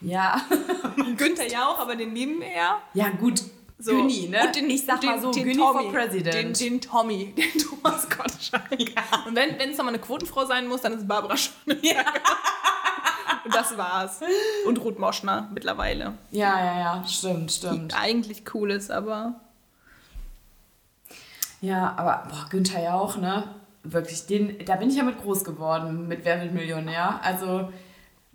Ja. 0.00 0.40
Günther 1.16 1.48
Jauch, 1.48 1.78
aber 1.78 1.96
den 1.96 2.14
lieben 2.14 2.40
wir 2.40 2.50
ja. 2.52 2.80
Ja, 2.94 3.08
gut. 3.10 3.42
So. 3.82 3.92
Günni, 3.92 4.28
ne? 4.28 4.44
Und 4.46 4.54
den, 4.56 4.68
ich 4.68 4.84
sag 4.84 5.00
den, 5.00 5.08
mal 5.10 5.20
so, 5.22 5.32
den 5.32 5.42
Günni 5.44 5.56
Tommy, 5.56 5.82
for 5.84 5.92
President. 5.92 6.34
Den, 6.34 6.52
den 6.52 6.80
Tommy, 6.82 7.32
den 7.36 7.58
Thomas 7.62 8.06
Gottschalk. 8.10 8.70
Und 9.26 9.34
wenn 9.34 9.58
es 9.58 9.76
nochmal 9.78 9.94
eine 9.94 10.02
Quotenfrau 10.02 10.44
sein 10.44 10.68
muss, 10.68 10.82
dann 10.82 10.92
ist 10.92 11.00
es 11.00 11.08
Barbara 11.08 11.36
Schöneberger. 11.36 12.04
Und 13.44 13.54
das 13.54 13.76
war's. 13.76 14.20
Und 14.66 14.78
Ruth 14.82 14.98
Moschner 14.98 15.48
mittlerweile. 15.52 16.14
ja, 16.30 16.64
ja, 16.64 16.78
ja, 16.78 17.04
stimmt, 17.06 17.52
stimmt. 17.52 17.92
Die 17.92 17.96
eigentlich 17.96 18.44
cool 18.54 18.70
ist, 18.70 18.90
aber 18.90 19.34
Ja, 21.60 21.94
aber 21.96 22.28
boah, 22.28 22.46
Günther 22.50 22.82
Jauch, 22.82 23.16
ne? 23.16 23.44
Wirklich, 23.82 24.26
den, 24.26 24.64
da 24.66 24.76
bin 24.76 24.90
ich 24.90 24.96
ja 24.96 25.02
mit 25.04 25.20
groß 25.22 25.44
geworden, 25.44 26.06
mit 26.06 26.24
Wer 26.24 26.40
wird 26.42 26.52
Millionär. 26.52 27.20
Also, 27.22 27.72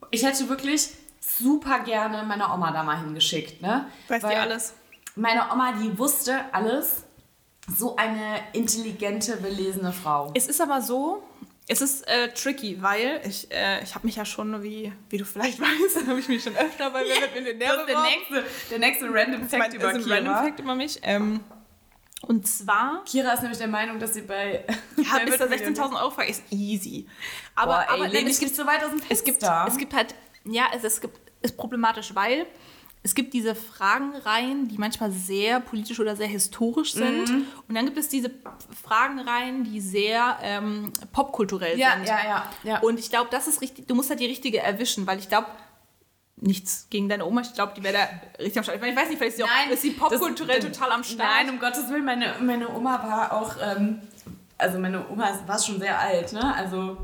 ich 0.10 0.24
hätte 0.24 0.50
wirklich 0.50 0.90
super 1.20 1.80
gerne 1.80 2.24
meine 2.24 2.52
Oma 2.52 2.72
da 2.72 2.84
mal 2.84 3.00
hingeschickt, 3.00 3.62
ne? 3.62 3.86
weiß 4.08 4.22
die 4.22 4.28
Weil 4.28 4.38
alles. 4.38 4.74
Meine 5.16 5.44
Oma, 5.52 5.74
die 5.82 5.98
wusste 5.98 6.40
alles. 6.52 7.04
So 7.68 7.96
eine 7.96 8.40
intelligente, 8.54 9.38
belesene 9.38 9.92
Frau. 9.92 10.32
Es 10.36 10.46
ist 10.46 10.62
aber 10.62 10.82
so, 10.84 11.24
es 11.68 11.82
ist 11.82 12.08
äh, 12.08 12.32
tricky, 12.34 12.82
weil 12.82 13.22
ich, 13.28 13.52
äh, 13.52 13.84
ich 13.84 13.96
habe 13.96 14.06
mich 14.06 14.16
ja 14.18 14.26
schon, 14.26 14.62
wie, 14.62 14.92
wie 15.10 15.18
du 15.18 15.26
vielleicht 15.26 15.60
weißt, 15.62 16.08
habe 16.08 16.20
ich 16.20 16.28
mich 16.28 16.44
schon 16.44 16.56
öfter 16.56 16.92
bei 16.92 17.04
Wer 17.06 17.22
wird 17.22 17.36
Millionär 17.36 17.68
Das 17.70 17.80
ist 17.80 17.90
der 17.90 18.02
nächste, 18.02 18.44
der 18.70 18.80
nächste 18.80 19.06
Random 19.14 19.50
Fact 19.50 19.68
ist 19.70 19.74
über 19.76 19.88
ein 19.90 20.04
Kira. 20.04 20.16
Random 20.16 20.36
Fact 20.36 20.60
über 20.60 20.76
mich. 20.76 21.00
Ähm, 21.02 21.40
und 22.22 22.48
zwar, 22.48 23.04
Kira 23.06 23.34
ist 23.34 23.42
nämlich 23.42 23.58
der 23.60 23.68
Meinung, 23.68 24.00
dass 24.00 24.14
sie 24.14 24.22
bei 24.22 24.64
ja, 24.98 25.20
bis 25.26 25.38
zu 25.38 25.46
Millionär- 25.46 25.76
16.000 25.76 26.02
Euro 26.02 26.12
Frage 26.12 26.30
ist 26.30 26.44
easy. 26.52 27.08
Aber, 27.56 27.74
Boah, 27.74 27.86
ey, 27.88 28.02
aber 28.02 28.14
nein, 28.14 28.28
es 28.28 28.40
gibt 28.40 28.56
so 28.56 28.66
weit 28.66 28.84
aus 28.84 28.92
dem 28.92 29.02
es 29.10 29.24
gibt, 29.24 29.40
Fenster. 29.40 29.66
es 29.68 29.78
gibt 29.78 29.94
halt, 29.94 30.16
ja, 30.46 30.66
es, 30.76 30.84
es 30.84 31.02
gibt, 31.02 31.20
ist 31.42 31.58
problematisch, 31.58 32.14
weil 32.16 32.46
es 33.06 33.14
gibt 33.14 33.36
diese 33.36 33.54
Fragenreihen, 33.54 34.68
die 34.68 34.80
manchmal 34.80 35.12
sehr 35.12 35.60
politisch 35.60 36.00
oder 36.00 36.16
sehr 36.16 36.26
historisch 36.26 36.94
sind. 36.94 37.30
Mhm. 37.30 37.46
Und 37.68 37.76
dann 37.76 37.86
gibt 37.86 38.00
es 38.00 38.10
diese 38.10 38.32
Fragenreihen, 38.84 39.64
die 39.64 39.80
sehr 39.80 40.40
ähm, 40.42 40.92
popkulturell 41.14 41.78
Ja, 41.78 41.98
sind. 41.98 42.08
ja, 42.08 42.18
ja, 42.26 42.50
ja. 42.64 42.80
Und 42.80 42.98
ich 42.98 43.12
glaube, 43.12 43.28
das 43.30 43.48
ist 43.48 43.62
richtig, 43.62 43.86
du 43.86 43.94
musst 43.94 44.10
halt 44.10 44.22
die 44.22 44.26
richtige 44.26 44.58
erwischen, 44.58 45.06
weil 45.06 45.20
ich 45.20 45.30
glaube, 45.30 45.46
nichts 46.38 46.88
gegen 46.90 47.08
deine 47.08 47.28
Oma, 47.28 47.42
ich 47.42 47.54
glaube, 47.54 47.74
die 47.78 47.84
wäre 47.84 47.94
da 47.94 48.08
richtig 48.40 48.58
am 48.58 48.64
Start. 48.64 48.78
Ich 48.78 48.82
meine, 48.82 48.94
ich 48.94 49.00
weiß 49.00 49.10
nicht, 49.10 49.20
vielleicht 49.20 49.38
ist 49.38 49.38
sie, 49.38 49.44
auch, 49.44 49.72
ist 49.72 49.82
sie 49.84 49.92
popkulturell 49.92 50.60
total 50.60 50.92
am 50.92 51.04
Start. 51.04 51.30
Nein, 51.30 51.50
um 51.52 51.60
Gottes 51.60 51.88
Willen, 51.90 52.06
meine, 52.06 52.34
meine 52.42 52.68
Oma 52.76 53.04
war 53.04 53.34
auch, 53.34 53.54
ähm, 53.64 54.02
also 54.58 54.80
meine 54.80 55.08
Oma 55.10 55.30
war 55.46 55.60
schon 55.60 55.80
sehr 55.80 56.00
alt, 56.00 56.34
ne? 56.34 56.56
Also 56.56 56.98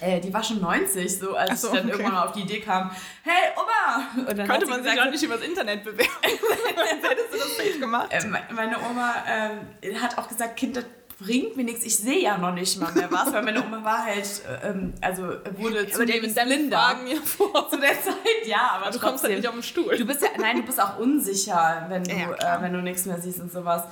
äh, 0.00 0.20
die 0.20 0.32
war 0.32 0.42
schon 0.42 0.60
90, 0.60 1.18
so 1.18 1.34
als 1.36 1.60
so, 1.60 1.68
ich 1.68 1.74
dann 1.74 1.84
okay. 1.84 1.90
irgendwann 1.92 2.14
mal 2.14 2.26
auf 2.26 2.32
die 2.32 2.40
Idee 2.42 2.60
kam, 2.60 2.90
hey 3.22 3.52
Oma! 3.56 4.28
Und 4.30 4.38
dann 4.38 4.48
Könnte 4.48 4.66
man 4.66 4.82
sich 4.82 4.92
gesagt, 4.92 5.06
auch 5.08 5.12
nicht 5.12 5.22
übers 5.22 5.40
Internet 5.42 5.84
bewerben. 5.84 6.10
Sonst 6.22 7.08
hättest 7.10 7.32
du 7.32 7.36
das 7.38 7.56
safe 7.56 7.78
gemacht. 7.78 8.08
äh, 8.10 8.26
me- 8.26 8.42
meine 8.54 8.76
Oma 8.90 9.14
ähm, 9.26 10.00
hat 10.02 10.16
auch 10.18 10.28
gesagt, 10.28 10.56
Kind, 10.56 10.76
das 10.76 10.84
bringt 11.20 11.56
mir 11.56 11.64
nichts, 11.64 11.84
ich 11.84 11.96
sehe 11.98 12.20
ja 12.22 12.38
noch 12.38 12.54
nicht 12.54 12.78
mal 12.80 12.92
mehr 12.92 13.10
was, 13.10 13.32
weil 13.32 13.42
meine 13.42 13.60
Oma 13.64 13.82
war 13.82 14.04
halt, 14.04 14.24
äh, 14.62 14.68
ähm, 14.68 14.94
also 15.00 15.24
wurde 15.56 15.88
zunehmend 15.90 16.32
blinder. 16.34 16.94
Mir 17.02 17.20
vor. 17.20 17.68
Zu 17.68 17.76
der 17.80 18.00
Zeit, 18.00 18.14
ja, 18.46 18.70
aber 18.74 18.86
Aber 18.86 18.92
du 18.96 19.00
kommst 19.00 19.24
halt 19.24 19.34
nicht 19.34 19.48
auf 19.48 19.54
den 19.54 19.64
Stuhl. 19.64 19.96
Du 19.98 20.04
bist 20.04 20.22
ja, 20.22 20.28
nein, 20.38 20.56
du 20.58 20.62
bist 20.62 20.80
auch 20.80 20.96
unsicher, 20.98 21.86
wenn 21.88 22.04
du, 22.04 22.10
Ja, 22.12 22.58
äh, 22.58 22.62
wenn 22.62 22.72
du 22.72 22.80
nichts 22.82 23.04
mehr 23.06 23.18
siehst 23.20 23.40
und 23.40 23.50
sowas. 23.50 23.82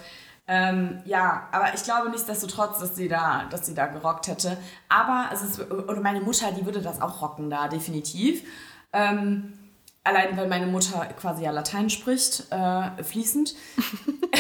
Ähm, 0.49 1.01
ja, 1.05 1.49
aber 1.51 1.75
ich 1.75 1.83
glaube 1.83 2.09
nichtsdestotrotz, 2.11 2.79
dass 2.79 2.95
sie 2.95 3.09
da, 3.09 3.45
dass 3.51 3.67
sie 3.67 3.75
da 3.75 3.87
gerockt 3.87 4.29
hätte. 4.29 4.57
Aber 4.89 5.29
es 5.33 5.43
ist, 5.43 5.61
oder 5.71 6.01
meine 6.01 6.21
Mutter, 6.21 6.53
die 6.53 6.65
würde 6.65 6.81
das 6.81 7.01
auch 7.03 7.21
rocken 7.21 7.51
da, 7.51 7.67
definitiv. 7.69 8.43
Ähm, 8.93 9.55
allein, 10.05 10.37
weil 10.37 10.47
meine 10.47 10.67
Mutter 10.67 11.05
quasi 11.21 11.43
ja 11.43 11.51
Latein 11.51 11.91
spricht, 11.91 12.45
äh, 12.51 13.03
fließend. 13.03 13.55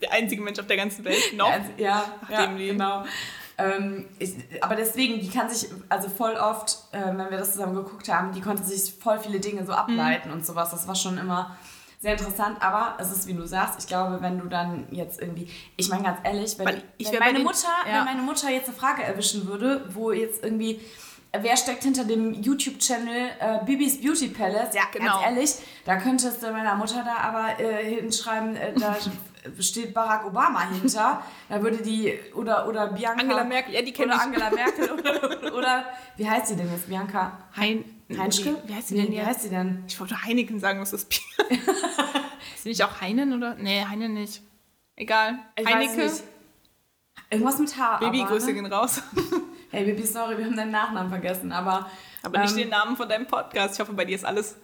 Der 0.00 0.12
einzige 0.12 0.42
Mensch 0.42 0.58
auf 0.58 0.66
der 0.66 0.76
ganzen 0.76 1.04
Welt 1.04 1.36
noch. 1.36 1.50
Ja, 1.76 2.04
ja 2.28 2.46
die- 2.46 2.66
genau. 2.68 3.04
Ähm, 3.58 4.06
ich, 4.18 4.34
aber 4.60 4.76
deswegen, 4.76 5.20
die 5.20 5.28
kann 5.28 5.48
sich, 5.50 5.68
also 5.88 6.08
voll 6.08 6.34
oft, 6.34 6.78
äh, 6.92 7.00
wenn 7.06 7.30
wir 7.30 7.38
das 7.38 7.52
zusammen 7.52 7.74
geguckt 7.74 8.08
haben, 8.08 8.32
die 8.32 8.40
konnte 8.40 8.62
sich 8.64 8.94
voll 8.94 9.18
viele 9.18 9.40
Dinge 9.40 9.64
so 9.66 9.72
ableiten 9.72 10.28
Mhm. 10.28 10.34
und 10.36 10.46
sowas. 10.46 10.70
Das 10.70 10.88
war 10.88 10.94
schon 10.94 11.18
immer 11.18 11.56
sehr 12.02 12.12
interessant. 12.12 12.60
Aber 12.60 12.96
es 13.00 13.10
ist, 13.12 13.26
wie 13.28 13.32
du 13.34 13.46
sagst, 13.46 13.78
ich 13.80 13.86
glaube, 13.86 14.20
wenn 14.20 14.38
du 14.38 14.46
dann 14.48 14.86
jetzt 14.90 15.20
irgendwie, 15.20 15.48
ich 15.76 15.88
meine 15.88 16.02
ganz 16.02 16.18
ehrlich, 16.24 16.58
wenn, 16.58 16.66
Weil 16.66 16.82
ich 16.98 17.10
wenn 17.12 17.18
meine 17.20 17.38
den- 17.38 17.44
Mutter, 17.44 17.68
ja. 17.86 17.98
wenn 17.98 18.04
meine 18.04 18.22
Mutter 18.22 18.50
jetzt 18.50 18.68
eine 18.68 18.76
Frage 18.76 19.02
erwischen 19.02 19.46
würde, 19.46 19.84
wo 19.94 20.10
jetzt 20.12 20.42
irgendwie 20.44 20.80
Wer 21.40 21.56
steckt 21.56 21.82
hinter 21.82 22.04
dem 22.04 22.34
YouTube-Channel 22.42 23.30
äh, 23.40 23.64
Bibis 23.64 24.02
Beauty 24.02 24.28
Palace? 24.28 24.74
Ja, 24.74 24.82
Genau. 24.92 25.12
ganz 25.14 25.24
ehrlich, 25.24 25.50
da 25.86 25.96
könntest 25.96 26.42
du 26.42 26.50
meiner 26.52 26.74
Mutter 26.74 27.02
da 27.06 27.26
aber 27.26 27.58
äh, 27.58 28.00
hinschreiben, 28.02 28.54
äh, 28.54 28.74
da 28.78 28.94
steht 29.58 29.94
Barack 29.94 30.26
Obama 30.26 30.68
hinter. 30.68 31.22
Da 31.48 31.62
würde 31.62 31.78
die, 31.78 32.12
oder, 32.34 32.68
oder 32.68 32.88
Bianca. 32.88 33.22
Angela 33.22 33.44
Merkel, 33.44 33.72
ja, 33.72 33.80
die 33.80 33.94
kenn 33.94 34.10
Oder 34.10 34.16
ich. 34.16 34.20
Angela 34.20 34.50
Merkel. 34.50 34.90
Oder, 34.92 35.54
oder, 35.56 35.84
wie 36.18 36.28
heißt 36.28 36.48
sie 36.48 36.56
denn 36.56 36.70
jetzt? 36.70 36.86
Bianca 36.88 37.38
Hein, 37.56 37.82
Heinschke? 38.18 38.62
Wie 38.66 38.74
heißt 38.74 38.88
sie 38.88 38.94
Nee, 38.94 39.02
denn 39.04 39.12
Wie 39.12 39.22
heißt 39.22 39.42
sie 39.42 39.50
denn? 39.50 39.84
Ich 39.86 39.98
wollte 40.00 40.22
Heineken 40.22 40.58
sagen, 40.60 40.80
was 40.80 40.92
ist 40.94 41.08
Bier? 41.08 41.58
ist 42.54 42.62
sie 42.62 42.68
nicht 42.70 42.82
auch 42.84 43.00
Heinen 43.00 43.32
oder? 43.32 43.54
Nee, 43.56 43.84
Heinen 43.84 44.14
nicht. 44.14 44.42
Egal. 44.96 45.38
Ich 45.56 45.66
Heineke. 45.66 46.04
nicht. 46.04 46.22
Irgendwas 47.30 47.58
mit 47.58 47.76
H. 47.76 47.96
Baby, 47.98 48.20
aber, 48.20 48.30
Grüße 48.30 48.46
ne? 48.46 48.54
gehen 48.54 48.66
raus. 48.66 49.02
Hey, 49.74 49.86
Baby, 49.86 50.06
sorry, 50.06 50.36
wir 50.36 50.44
haben 50.44 50.54
deinen 50.54 50.70
Nachnamen 50.70 51.08
vergessen, 51.08 51.50
aber. 51.50 51.90
Aber 52.22 52.38
nicht 52.40 52.50
ähm, 52.50 52.58
den 52.58 52.68
Namen 52.68 52.94
von 52.94 53.08
deinem 53.08 53.26
Podcast. 53.26 53.72
Ich 53.72 53.80
hoffe, 53.80 53.94
bei 53.94 54.04
dir 54.04 54.16
ist 54.16 54.24
alles 54.26 54.56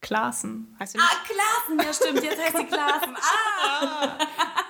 Klaassen. 0.00 0.74
Heißt 0.80 0.94
du 0.94 0.98
nicht? 0.98 1.08
Ah, 1.08 1.16
Klassen, 1.24 1.86
ja 1.86 1.92
stimmt, 1.94 2.24
jetzt 2.24 2.42
heißt 2.42 2.56
sie 2.56 2.64
Klassen. 2.64 3.16
Ah, 3.78 4.18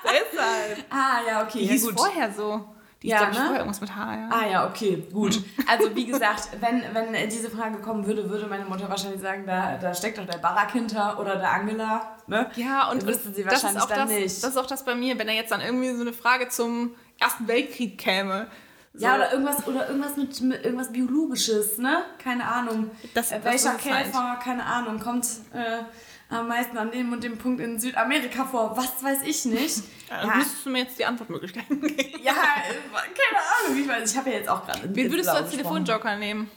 deshalb. 0.04 0.84
ah 0.90 1.20
ja, 1.26 1.42
okay. 1.42 1.60
Die 1.60 1.64
ja, 1.64 1.72
hieß 1.72 1.86
gut. 1.86 1.98
vorher 1.98 2.30
so. 2.32 2.75
Die 3.06 3.10
Ja, 3.12 3.28
ist, 3.28 3.38
ne? 3.38 3.56
irgendwas 3.58 3.80
mit 3.80 3.94
H, 3.94 4.14
ja. 4.16 4.28
Ah 4.30 4.46
ja, 4.50 4.66
okay, 4.68 5.04
gut. 5.12 5.40
Also 5.68 5.94
wie 5.94 6.06
gesagt, 6.06 6.48
wenn, 6.60 6.82
wenn 6.92 7.28
diese 7.30 7.48
Frage 7.50 7.78
kommen 7.78 8.04
würde, 8.04 8.28
würde 8.28 8.48
meine 8.48 8.64
Mutter 8.64 8.88
wahrscheinlich 8.90 9.20
sagen, 9.20 9.44
da, 9.46 9.76
da 9.80 9.94
steckt 9.94 10.18
doch 10.18 10.26
der 10.26 10.38
Barack 10.38 10.72
hinter 10.72 11.16
oder 11.20 11.36
der 11.36 11.52
Angela. 11.52 12.16
Ne? 12.26 12.50
Ja, 12.56 12.90
und, 12.90 13.08
Das 13.08 13.22
sie 13.22 13.30
das, 13.30 13.38
ist 13.38 13.62
wahrscheinlich 13.62 13.82
auch 13.84 13.88
dann 13.88 14.08
das, 14.08 14.18
nicht. 14.18 14.42
das 14.42 14.50
ist 14.50 14.56
auch 14.56 14.66
das 14.66 14.84
bei 14.84 14.96
mir, 14.96 15.16
wenn 15.20 15.28
da 15.28 15.32
jetzt 15.32 15.52
dann 15.52 15.60
irgendwie 15.60 15.94
so 15.94 16.00
eine 16.00 16.12
Frage 16.12 16.48
zum 16.48 16.96
Ersten 17.20 17.46
Weltkrieg 17.46 17.96
käme. 17.96 18.48
So, 18.92 19.04
Ja, 19.06 19.14
oder 19.14 19.32
irgendwas, 19.32 19.66
oder 19.68 19.86
irgendwas 19.88 20.16
mit, 20.16 20.40
mit 20.40 20.64
irgendwas 20.64 20.90
Biologisches, 20.90 21.78
ne? 21.78 21.98
Keine 22.18 22.44
Ahnung. 22.44 22.90
Das- 23.14 23.30
äh, 23.30 23.36
das 23.40 23.44
welcher 23.64 23.76
es 23.76 23.84
sein. 23.84 24.04
Käfer, 24.04 24.38
keine 24.42 24.64
Ahnung, 24.64 24.98
kommt 24.98 25.26
äh, 25.54 25.84
am 26.28 26.48
meisten 26.48 26.76
an 26.76 26.90
dem 26.90 27.12
und 27.12 27.22
dem 27.22 27.38
Punkt 27.38 27.60
in 27.60 27.78
Südamerika 27.78 28.44
vor. 28.44 28.76
Was 28.76 29.02
weiß 29.02 29.22
ich 29.22 29.44
nicht. 29.44 29.82
dann 30.08 30.28
ja, 30.28 30.36
müsstest 30.36 30.66
du 30.66 30.70
mir 30.70 30.80
jetzt 30.80 30.98
die 30.98 31.04
Antwortmöglichkeiten 31.04 31.80
geben. 31.80 32.22
ja, 32.22 32.34
keine 32.34 33.68
Ahnung. 33.68 33.80
Ich 33.80 33.88
weiß, 33.88 34.10
ich 34.10 34.16
habe 34.16 34.30
ja 34.30 34.36
jetzt 34.36 34.48
auch 34.48 34.64
gerade. 34.66 34.94
Wie 34.94 35.02
ins 35.02 35.12
würdest 35.12 35.28
du 35.28 35.34
als. 35.34 35.50
Telefonjoker 35.50 36.16
nehmen? 36.16 36.50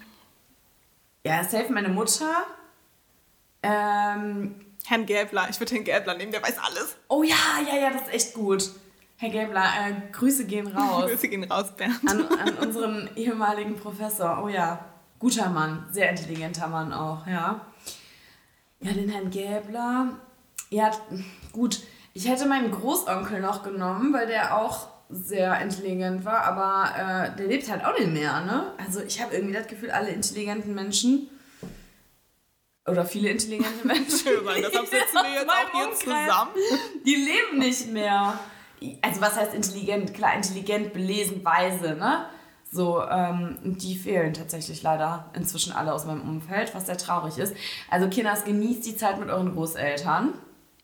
Ja, 1.23 1.43
safe 1.43 1.71
meine 1.71 1.89
Mutter. 1.89 2.45
Ähm, 3.61 4.55
Herrn 4.85 5.05
Gäbler. 5.05 5.47
Ich 5.49 5.59
würde 5.59 5.75
Herrn 5.75 5.83
Gäbler 5.83 6.15
nehmen, 6.15 6.31
der 6.31 6.41
weiß 6.41 6.57
alles. 6.59 6.95
oh 7.07 7.23
ja, 7.23 7.35
ja, 7.67 7.77
ja, 7.79 7.89
das 7.91 8.03
ist 8.03 8.13
echt 8.13 8.33
gut. 8.33 8.71
Herr 9.17 9.29
Gäbler, 9.29 9.65
äh, 9.65 10.11
Grüße 10.13 10.45
gehen 10.45 10.67
raus 10.75 11.05
Grüße 11.09 11.27
gehen 11.27 11.43
raus, 11.43 11.75
Bernd. 11.75 11.99
an, 12.07 12.25
an 12.25 12.53
unseren 12.55 13.09
ehemaligen 13.15 13.75
Professor. 13.75 14.41
Oh 14.41 14.47
ja, 14.47 14.85
guter 15.19 15.49
Mann, 15.49 15.85
sehr 15.91 16.09
intelligenter 16.09 16.67
Mann 16.67 16.93
auch, 16.93 17.27
ja. 17.27 17.59
Ja, 18.81 18.93
den 18.93 19.09
Herrn 19.09 19.29
Gäbler. 19.29 20.17
Ja, 20.69 20.91
gut. 21.51 21.81
Ich 22.13 22.27
hätte 22.27 22.45
meinen 22.47 22.71
Großonkel 22.71 23.39
noch 23.41 23.63
genommen, 23.63 24.13
weil 24.13 24.27
der 24.27 24.57
auch 24.57 24.87
sehr 25.09 25.59
intelligent 25.61 26.23
war, 26.25 26.43
aber 26.43 27.31
äh, 27.33 27.35
der 27.37 27.47
lebt 27.47 27.69
halt 27.69 27.83
auch 27.83 27.97
nicht 27.97 28.11
mehr, 28.11 28.41
ne? 28.41 28.73
Also 28.77 29.01
ich 29.01 29.21
habe 29.21 29.33
irgendwie 29.35 29.53
das 29.53 29.67
Gefühl, 29.67 29.89
alle 29.91 30.09
intelligenten 30.09 30.75
Menschen 30.75 31.29
oder 32.87 33.05
viele 33.05 33.29
intelligente 33.29 33.69
Menschen, 33.87 34.05
Das 34.45 34.71
setzen 34.89 35.15
wir 35.15 35.33
jetzt 35.41 35.49
auch 35.49 35.71
hier 35.71 35.93
zusammen. 35.95 36.51
die 37.05 37.15
leben 37.15 37.57
nicht 37.59 37.91
mehr. 37.91 38.37
Also 39.01 39.21
was 39.21 39.35
heißt 39.35 39.53
intelligent? 39.55 40.13
Klar, 40.13 40.35
intelligent, 40.35 40.93
belesen, 40.93 41.43
weise, 41.43 41.95
ne? 41.95 42.25
So, 42.71 43.01
ähm, 43.03 43.57
die 43.63 43.97
fehlen 43.97 44.33
tatsächlich 44.33 44.83
leider 44.83 45.25
inzwischen 45.33 45.71
alle 45.73 45.91
aus 45.93 46.05
meinem 46.05 46.21
Umfeld, 46.21 46.75
was 46.75 46.85
sehr 46.85 46.97
traurig 46.97 47.37
ist. 47.39 47.55
Also 47.89 48.07
Kinders, 48.09 48.43
genießt 48.45 48.85
die 48.85 48.95
Zeit 48.95 49.19
mit 49.19 49.29
euren 49.29 49.53
Großeltern. 49.53 50.33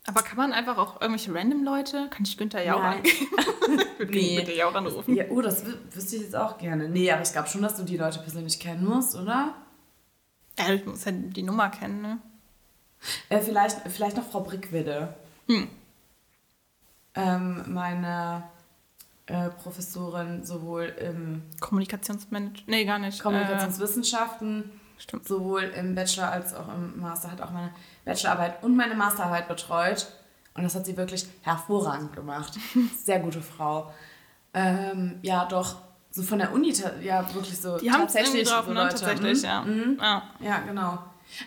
Aber 0.07 0.21
kann 0.21 0.37
man 0.37 0.51
einfach 0.53 0.77
auch 0.77 0.99
irgendwelche 1.01 1.33
random 1.33 1.63
Leute, 1.63 2.07
kann 2.09 2.23
ich 2.23 2.37
Günther 2.37 2.63
Jauch 2.63 2.81
angeben? 2.81 3.15
Ich 3.67 3.99
würde 3.99 4.11
Nee. 4.11 4.35
Günther 4.35 4.55
Jauch 4.55 4.75
anrufen. 4.75 5.15
Ja, 5.15 5.25
oh, 5.29 5.41
das 5.41 5.65
wü- 5.65 5.77
wüsste 5.91 6.17
ich 6.17 6.23
jetzt 6.23 6.35
auch 6.35 6.57
gerne. 6.57 6.89
Nee, 6.89 7.11
aber 7.11 7.21
ich 7.23 7.31
glaube 7.31 7.47
schon, 7.47 7.61
dass 7.61 7.75
du 7.77 7.83
die 7.83 7.97
Leute 7.97 8.19
persönlich 8.19 8.59
kennen 8.59 8.85
musst, 8.85 9.15
oder? 9.15 9.53
Ja, 10.59 10.73
ich 10.73 10.85
muss 10.85 11.05
ja 11.05 11.11
die 11.13 11.41
Nummer 11.43 11.69
kennen, 11.69 12.01
ne? 12.01 12.17
Äh, 13.29 13.39
vielleicht, 13.39 13.77
vielleicht 13.89 14.17
noch 14.17 14.29
Frau 14.29 14.41
Brickwede. 14.41 15.15
Hm. 15.47 15.67
Ähm, 17.15 17.63
meine 17.73 18.43
äh, 19.27 19.49
Professorin 19.49 20.43
sowohl 20.45 20.83
im 20.99 21.43
Kommunikationsmanager. 21.59 22.61
Nee, 22.67 22.85
gar 22.85 22.99
nicht. 22.99 23.21
Kommunikationswissenschaften, 23.21 24.63
Äh, 24.63 25.01
stimmt. 25.01 25.27
sowohl 25.27 25.63
im 25.63 25.95
Bachelor 25.95 26.31
als 26.31 26.53
auch 26.53 26.67
im 26.73 26.99
Master, 26.99 27.31
hat 27.31 27.41
auch 27.41 27.51
meine 27.51 27.71
Bachelorarbeit 28.05 28.63
und 28.63 28.75
meine 28.75 28.95
Masterarbeit 28.95 29.47
betreut. 29.47 30.07
Und 30.53 30.63
das 30.63 30.73
hat 30.75 30.85
sie 30.85 30.95
wirklich 30.95 31.27
hervorragend 31.41 32.13
gemacht. 32.13 32.53
Sehr 33.03 33.19
gute 33.19 33.41
Frau. 33.41 33.91
Ähm, 34.53 35.19
ja, 35.21 35.43
doch, 35.45 35.75
so 36.11 36.23
von 36.23 36.39
der 36.39 36.53
Uni, 36.53 36.73
ja, 37.01 37.33
wirklich 37.33 37.59
so 37.59 37.77
Die 37.77 37.91
haben 37.91 38.03
es 38.05 38.13
tatsächlich 38.13 38.47
drauf, 38.47 38.65
so 38.65 38.71
ne? 38.73 38.83
Leute. 38.83 38.95
Tatsächlich, 38.95 39.39
Mhm. 39.39 39.43
ja. 39.45 39.61
Mhm. 39.63 39.97
ja. 40.01 40.23
Ja, 40.39 40.57
genau. 40.59 40.99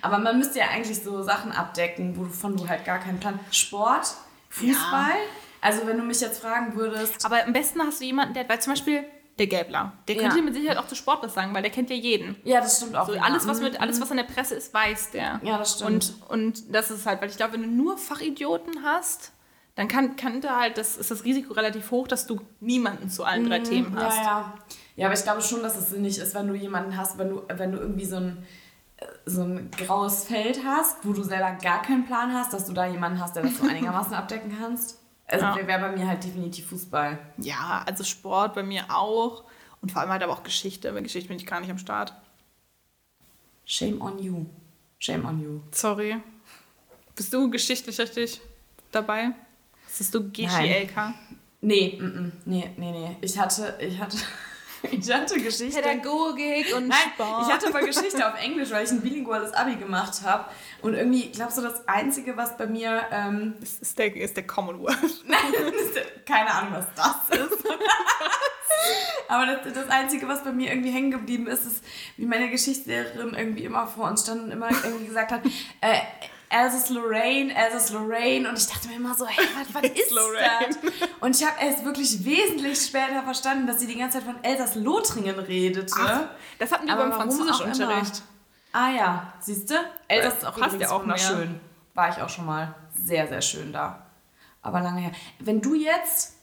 Aber 0.03 0.19
man 0.19 0.37
müsste 0.37 0.59
ja 0.59 0.67
eigentlich 0.75 1.03
so 1.03 1.23
Sachen 1.23 1.53
abdecken, 1.53 2.15
wovon 2.19 2.55
du 2.57 2.69
halt 2.69 2.85
gar 2.85 2.99
keinen 2.99 3.19
Plan. 3.21 3.39
Sport, 3.51 4.15
Fußball. 4.51 5.13
Also 5.61 5.87
wenn 5.87 5.97
du 5.99 6.05
mich 6.05 6.21
jetzt 6.21 6.41
fragen 6.41 6.75
würdest, 6.77 7.25
Aber 7.25 7.45
am 7.45 7.53
besten 7.53 7.81
hast 7.83 8.01
du 8.01 8.05
jemanden, 8.05 8.35
der, 8.35 8.49
weil 8.49 8.61
zum 8.61 8.73
Beispiel 8.73 9.05
der 9.39 9.47
Gelbler, 9.47 9.93
der 10.09 10.17
Ja. 10.17 10.23
könnte 10.23 10.37
dir 10.37 10.43
mit 10.43 10.55
Sicherheit 10.55 10.79
auch 10.79 10.87
zu 10.89 10.95
Sport 10.97 11.23
was 11.23 11.35
sagen, 11.35 11.55
weil 11.55 11.63
der 11.63 11.71
kennt 11.71 11.91
ja 11.91 11.97
jeden. 11.97 12.37
ja, 12.45 12.61
das 12.61 12.79
stimmt 12.79 12.97
auch. 12.97 13.07
So, 13.07 13.15
alles, 13.19 13.47
was 13.47 13.59
Mhm. 13.59 13.65
mit, 13.65 13.81
alles, 13.81 14.01
was 14.01 14.11
in 14.11 14.17
der 14.17 14.25
Presse 14.25 14.55
ist, 14.57 14.75
weiß 14.75 15.11
der. 15.13 15.41
Ja, 15.45 15.59
das 15.59 15.75
stimmt. 15.77 16.13
Und, 16.29 16.31
und 16.31 16.75
das 16.75 16.91
ist 16.91 17.07
halt, 17.07 17.21
weil 17.21 17.31
ich 17.31 17.37
glaube, 17.37 17.53
wenn 17.55 17.63
du 17.63 17.69
nur 17.69 17.99
Fachidioten 17.99 18.83
hast, 18.85 19.33
dann 19.77 19.87
kann, 19.87 20.17
kann 20.17 20.41
da 20.41 20.59
halt, 20.59 20.77
das 20.77 20.97
ist 20.97 21.11
das 21.13 21.23
Risiko 21.25 21.53
relativ 21.53 21.93
hoch, 21.93 22.09
dass 22.09 22.27
du 22.27 22.41
niemanden 22.59 23.11
zu 23.11 23.23
allen 23.25 23.49
drei 23.49 23.61
Themen 23.61 23.95
hast. 23.97 24.19
Mhm. 24.19 24.25
Ja, 24.25 24.41
ja. 24.41 24.55
Ja, 24.97 25.07
aber 25.07 25.15
ich 25.15 25.23
glaube 25.23 25.41
schon, 25.43 25.63
dass 25.63 25.77
es 25.77 25.91
sinnig 25.91 26.19
ist, 26.19 26.35
wenn 26.35 26.49
du 26.49 26.55
jemanden 26.55 26.97
hast, 26.97 27.17
wenn 27.19 27.29
du, 27.29 27.43
wenn 27.49 27.71
du 27.71 27.79
irgendwie 27.79 28.05
so 28.07 28.17
ein, 28.17 28.45
so 29.25 29.43
ein 29.43 29.71
graues 29.71 30.25
Feld 30.25 30.59
hast, 30.65 30.97
wo 31.07 31.13
du 31.13 31.23
selber 31.23 31.53
gar 31.63 31.83
keinen 31.83 32.05
Plan 32.07 32.35
hast, 32.35 32.53
dass 32.53 32.65
du 32.65 32.73
da 32.73 32.87
jemanden 32.87 33.21
hast, 33.21 33.37
der 33.37 33.45
das 33.45 33.57
so 33.59 33.63
einigermaßen 33.69 34.15
abdecken 34.15 34.57
kannst. 34.61 34.99
Also 35.29 35.45
Ja. 35.45 35.67
wäre 35.67 35.81
bei 35.81 35.97
mir 35.97 36.09
halt 36.09 36.25
definitiv 36.25 36.69
Fußball. 36.71 37.19
Ja, 37.39 37.83
also 37.87 38.03
Sport 38.03 38.55
bei 38.55 38.63
mir 38.63 38.85
auch. 38.89 39.45
Und 39.81 39.93
vor 39.93 40.01
allem 40.01 40.11
halt 40.11 40.23
aber 40.23 40.33
auch 40.33 40.43
Geschichte. 40.43 40.91
Bei 40.93 41.01
Geschichte 41.03 41.29
bin 41.29 41.37
ich 41.37 41.47
gar 41.47 41.61
nicht 41.61 41.71
am 41.71 41.79
Start. 41.79 42.13
Shame 43.65 44.01
on 44.01 44.19
you. 44.19 44.47
Shame 44.99 45.25
on 45.27 45.41
you. 45.43 45.61
Sorry. 45.71 46.17
Bist 47.15 47.33
du 47.33 47.51
geschichtlich 47.51 47.99
richtig 48.01 48.41
dabei? 48.91 49.33
Hast 49.87 50.15
du 50.15 50.31
GCLK? 50.31 51.15
Nee, 51.61 51.99
mm, 52.01 52.05
mm, 52.05 52.33
nee, 52.47 52.71
nee, 52.77 52.91
nee. 52.93 53.17
Ich 53.21 53.37
hatte, 53.39 53.77
ich 53.81 53.99
hatte, 54.01 54.17
ich 54.83 55.13
hatte 55.13 55.41
Geschichte. 55.41 55.81
Pädagogik 55.81 56.75
und 56.77 56.89
Nein, 56.89 56.99
ich 57.19 57.53
hatte 57.53 57.69
aber 57.69 57.81
Geschichte 57.81 58.27
auf 58.27 58.41
Englisch, 58.41 58.71
weil 58.71 58.85
ich 58.85 58.91
ein 58.91 59.01
bilinguales 59.01 59.53
Abi 59.53 59.77
gemacht 59.77 60.23
habe. 60.25 60.47
Und 60.83 60.95
irgendwie, 60.95 61.31
glaubst 61.31 61.59
du, 61.59 61.63
das 61.63 61.87
Einzige, 61.89 62.37
was 62.37 62.57
bei 62.57 62.67
mir, 62.67 63.03
ähm, 63.11 63.55
Das 63.61 63.79
ist 63.79 63.99
der, 63.99 64.15
ist 64.15 64.37
der 64.37 64.47
Commonwealth. 64.47 65.25
nein, 65.27 65.39
keine 66.25 66.51
Ahnung, 66.51 66.73
was 66.75 66.87
das 66.95 67.39
ist. 67.39 67.65
aber 69.29 69.47
das, 69.47 69.73
das 69.73 69.89
Einzige, 69.89 70.29
was 70.29 70.45
bei 70.45 70.53
mir 70.53 70.71
irgendwie 70.71 70.91
hängen 70.91 71.11
geblieben 71.11 71.47
ist, 71.47 71.65
ist, 71.65 71.85
wie 72.17 72.27
meine 72.27 72.51
Geschichtslehrerin 72.51 73.35
irgendwie 73.35 73.65
immer 73.65 73.87
vor 73.87 74.09
uns 74.09 74.23
stand 74.23 74.45
und 74.45 74.51
immer 74.51 74.71
irgendwie 74.71 75.07
gesagt 75.07 75.33
hat, 75.33 75.45
äh, 75.81 75.99
Elsass 76.51 76.89
Lorraine, 76.91 77.55
Elsass 77.55 77.91
Lorraine. 77.93 78.49
Und 78.49 78.59
ich 78.59 78.67
dachte 78.67 78.89
mir 78.89 78.97
immer 78.97 79.15
so, 79.15 79.27
hey, 79.27 79.45
was, 79.57 79.75
was 79.75 79.91
ist 79.91 80.11
Lorraine. 80.11 80.69
das? 80.83 81.09
Und 81.21 81.37
ich 81.41 81.47
habe 81.47 81.57
erst 81.61 81.85
wirklich 81.85 82.25
wesentlich 82.25 82.81
später 82.81 83.23
verstanden, 83.23 83.67
dass 83.67 83.81
sie 83.81 83.87
die 83.87 83.99
ganze 83.99 84.19
Zeit 84.19 84.27
von 84.27 84.43
Elsass-Lothringen 84.43 85.39
redete. 85.39 86.29
Das 86.59 86.73
hatten 86.73 86.87
wir 86.87 86.93
Aber 86.95 87.09
beim 87.09 87.13
Französischunterricht. 87.13 88.23
Ah 88.73 88.91
ja, 88.91 89.33
siehst 89.41 89.71
du? 89.71 89.75
Elsass 90.09 90.39
ist 90.39 90.45
auch 90.45 90.57
Passt 90.57 90.75
übrigens 90.75 90.83
ja 90.91 90.97
auch 90.97 91.05
mehr. 91.05 91.17
wunderschön. 91.17 91.61
War 91.95 92.09
ich 92.11 92.23
auch 92.23 92.29
schon 92.29 92.47
mal. 92.47 92.75
Sehr, 92.95 93.27
sehr 93.29 93.43
schön 93.43 93.73
da. 93.73 94.07
Aber 94.63 94.81
lange 94.81 95.01
her. 95.01 95.13
Wenn 95.39 95.61
du 95.61 95.75
jetzt, 95.75 96.35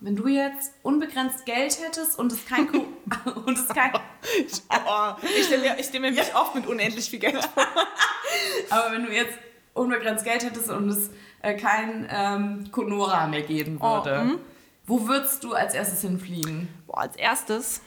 wenn 0.00 0.14
du 0.16 0.28
jetzt 0.28 0.72
unbegrenzt 0.82 1.44
Geld 1.46 1.78
hättest 1.80 2.18
und 2.18 2.32
es 2.32 2.46
kein 2.46 2.70
Ko 2.70 2.86
und 3.46 3.58
es 3.58 3.68
kein, 3.68 3.92
Oh, 4.86 5.12
ich 5.36 5.44
stelle 5.46 5.62
mir, 5.62 5.78
ich 5.78 5.86
stell 5.86 6.00
mir 6.00 6.12
mich 6.12 6.34
oft 6.34 6.54
mit 6.54 6.66
unendlich 6.66 7.10
viel 7.10 7.18
Geld 7.18 7.42
vor. 7.44 7.66
aber 8.70 8.92
wenn 8.92 9.04
du 9.06 9.12
jetzt 9.12 9.36
unbegrenzt 9.74 10.24
Geld 10.24 10.44
hättest 10.44 10.70
und 10.70 10.88
es 10.88 11.10
äh, 11.42 11.54
kein 11.54 12.06
ähm, 12.10 12.70
Conora 12.72 13.26
mehr 13.26 13.42
geben 13.42 13.78
Oh, 13.80 14.04
würde, 14.04 14.24
mhm. 14.24 14.38
wo 14.86 15.06
würdest 15.08 15.42
du 15.44 15.54
als 15.54 15.74
erstes 15.74 16.00
hinfliegen? 16.02 16.68
Boah, 16.86 16.98
als 17.02 17.16
erstes. 17.16 17.80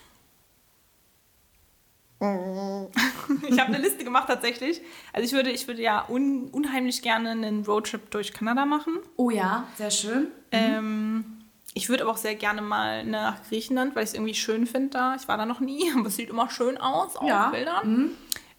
Ich 3.49 3.59
habe 3.59 3.73
eine 3.73 3.77
Liste 3.79 4.03
gemacht 4.03 4.27
tatsächlich. 4.27 4.81
Also 5.13 5.25
ich 5.25 5.33
würde, 5.33 5.51
ich 5.51 5.67
würde 5.67 5.81
ja 5.81 6.05
un, 6.09 6.47
unheimlich 6.49 7.01
gerne 7.01 7.31
einen 7.31 7.63
Roadtrip 7.65 8.09
durch 8.11 8.33
Kanada 8.33 8.65
machen. 8.65 8.97
Oh 9.17 9.29
ja, 9.29 9.67
sehr 9.75 9.91
schön. 9.91 10.27
Ähm, 10.51 11.25
ich 11.73 11.89
würde 11.89 12.03
aber 12.03 12.13
auch 12.13 12.17
sehr 12.17 12.35
gerne 12.35 12.61
mal 12.61 13.03
nach 13.05 13.43
Griechenland, 13.49 13.95
weil 13.95 14.03
ich 14.03 14.09
es 14.11 14.13
irgendwie 14.15 14.33
schön 14.33 14.65
finde 14.65 14.89
da. 14.91 15.15
Ich 15.15 15.27
war 15.27 15.37
da 15.37 15.45
noch 15.45 15.59
nie, 15.59 15.91
aber 15.97 16.07
es 16.07 16.15
sieht 16.15 16.29
immer 16.29 16.49
schön 16.49 16.77
aus 16.77 17.15
auf 17.15 17.27
Ja. 17.27 17.49
Bildern. 17.49 18.11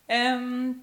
Ähm, 0.08 0.76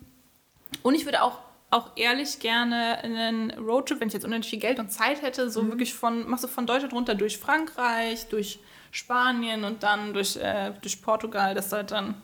und 0.82 0.96
ich 0.96 1.06
würde 1.06 1.22
auch, 1.22 1.40
auch 1.74 1.92
ehrlich 1.96 2.40
gerne 2.40 3.00
einen 3.04 3.52
Roadtrip, 3.52 4.00
wenn 4.00 4.08
ich 4.08 4.14
jetzt 4.14 4.26
unendlich 4.26 4.50
viel 4.50 4.60
Geld 4.60 4.80
und 4.80 4.92
Zeit 4.92 5.22
hätte, 5.22 5.50
so 5.50 5.68
wirklich 5.68 5.94
von, 5.94 6.30
machst 6.30 6.44
du 6.44 6.48
von 6.48 6.66
Deutschland 6.68 6.94
runter 6.94 7.16
durch 7.16 7.38
Frankreich, 7.38 8.28
durch 8.30 8.60
Spanien 8.92 9.64
und 9.64 9.82
dann 9.84 10.14
durch, 10.14 10.36
äh, 10.38 10.72
durch 10.82 11.02
Portugal, 11.02 11.56
das 11.56 11.72
halt 11.72 11.92
dann, 11.92 12.16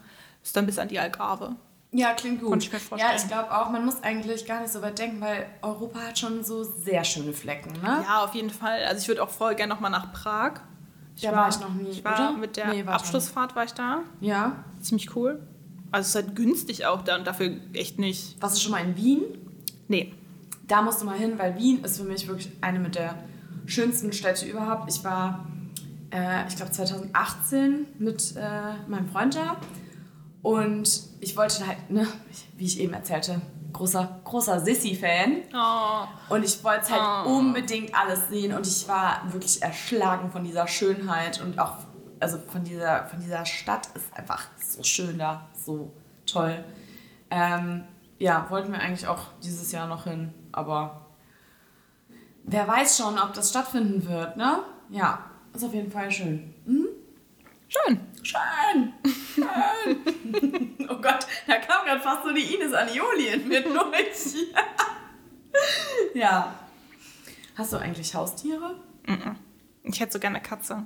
ist 0.44 0.56
dann 0.56 0.66
bis 0.66 0.78
an 0.78 0.88
die 0.88 1.00
Algarve. 1.00 1.56
Ja, 1.92 2.14
klingt 2.14 2.42
gut. 2.42 2.64
Ich. 2.64 2.72
Ja, 2.98 3.16
ich 3.16 3.28
glaube 3.28 3.52
auch, 3.52 3.72
man 3.72 3.84
muss 3.84 4.04
eigentlich 4.04 4.46
gar 4.46 4.62
nicht 4.62 4.72
so 4.72 4.84
weit 4.84 5.00
denken, 5.00 5.20
weil 5.22 5.48
Europa 5.64 6.00
hat 6.00 6.20
schon 6.20 6.44
so 6.44 6.64
sehr 6.64 7.04
schöne 7.04 7.34
Flecken, 7.34 7.74
ne? 7.82 8.04
Ja, 8.08 8.24
auf 8.24 8.36
jeden 8.36 8.52
Fall. 8.52 8.86
Also 8.86 9.02
ich 9.02 9.08
würde 9.08 9.24
auch 9.24 9.30
voll 9.30 9.56
gerne 9.56 9.74
nochmal 9.74 9.90
nach 9.90 10.14
Prag. 10.14 10.62
Da 11.20 11.32
war 11.36 11.50
ich 11.50 11.60
noch 11.60 11.74
nie, 11.74 11.90
Ich 11.90 12.06
war 12.06 12.14
oder? 12.14 12.38
mit 12.38 12.56
der 12.56 12.68
Nee, 12.68 12.86
war 12.86 12.96
ich 12.96 13.02
Abschlussfahrt 13.02 13.56
war 13.56 13.64
ich 13.64 13.74
da. 13.74 14.02
Ja. 14.22 14.64
Ziemlich 14.80 15.16
cool. 15.16 15.42
Also 15.92 16.02
es 16.02 16.10
ist 16.10 16.16
halt 16.16 16.36
günstig 16.36 16.86
auch 16.86 17.02
da 17.04 17.16
und 17.18 17.26
dafür 17.26 17.58
echt 17.74 18.00
nicht. 18.00 18.42
Warst 18.42 18.58
du 18.58 18.62
schon 18.62 18.72
mal 18.72 18.84
in 18.84 18.96
Wien? 18.96 19.22
Nee. 19.88 20.14
Da 20.68 20.82
musst 20.84 21.02
du 21.02 21.06
mal 21.06 21.18
hin, 21.18 21.34
weil 21.38 21.58
Wien 21.58 21.84
ist 21.84 21.98
für 21.98 22.04
mich 22.04 22.28
wirklich 22.28 22.50
eine 22.62 22.80
mit 22.80 22.96
der 22.96 23.16
schönsten 23.66 24.14
Städte 24.14 24.46
überhaupt. 24.46 24.92
Ich 24.94 25.04
war, 25.04 25.48
äh, 26.12 26.48
ich 26.48 26.56
glaube 26.56 26.72
2018 26.72 27.88
mit 27.98 28.36
äh, 28.36 28.74
meinem 28.88 29.08
Freund 29.10 29.36
da 29.36 29.58
und 30.42 31.02
ich 31.20 31.36
wollte 31.36 31.66
halt, 31.66 31.90
ne, 31.90 32.08
wie 32.58 32.66
ich 32.66 32.80
eben 32.80 32.94
erzählte, 32.94 33.42
großer, 33.74 34.22
großer 34.24 34.60
Sissy-Fan. 34.60 35.38
Oh. 35.54 36.34
Und 36.34 36.44
ich 36.46 36.64
wollte 36.64 36.82
es 36.84 36.92
halt 36.92 37.26
Oh. 37.28 37.38
unbedingt 37.38 37.94
alles 37.96 38.30
sehen 38.30 38.54
und 38.54 38.66
ich 38.66 38.88
war 38.88 39.22
wirklich 39.32 39.62
erschlagen 39.62 40.32
von 40.32 40.44
dieser 40.44 40.68
Schönheit 40.68 41.42
und 41.42 41.58
auch 41.60 41.74
also 42.22 42.38
von 42.52 42.64
dieser, 42.66 43.06
von 43.06 43.22
dieser 43.22 43.46
Stadt 43.46 43.88
ist 43.96 44.14
einfach 44.14 44.46
so 44.62 44.84
schön 44.84 45.18
da, 45.18 45.48
so 45.66 45.92
toll. 46.26 46.64
Ähm, 47.30 47.84
ja, 48.18 48.48
wollten 48.50 48.72
wir 48.72 48.80
eigentlich 48.80 49.08
auch 49.08 49.28
dieses 49.44 49.72
Jahr 49.72 49.88
noch 49.88 50.04
hin, 50.06 50.34
aber 50.52 51.06
wer 52.44 52.68
weiß 52.68 52.98
schon, 52.98 53.18
ob 53.18 53.34
das 53.34 53.50
stattfinden 53.50 54.08
wird, 54.08 54.38
ne? 54.38 54.64
Ja, 54.90 55.26
ist 55.54 55.64
auf 55.64 55.74
jeden 55.74 55.92
Fall 55.92 56.12
schön. 56.12 56.54
Schön. 57.70 58.00
Schön! 58.24 58.94
Schön! 59.36 60.78
oh 60.90 60.96
Gott, 60.96 61.26
da 61.48 61.58
kam 61.58 61.86
gerade 61.86 62.02
fast 62.02 62.24
so 62.24 62.34
die 62.34 62.56
Ines 62.56 62.74
Anioli 62.74 63.28
in 63.28 63.48
mir 63.48 63.62
durch. 63.62 64.36
ja. 66.14 66.54
Hast 67.56 67.74
du 67.74 67.78
eigentlich 67.78 68.14
Haustiere? 68.16 68.76
Ich 69.84 70.00
hätte 70.00 70.14
so 70.14 70.20
gerne 70.20 70.38
eine 70.38 70.46
Katze. 70.46 70.84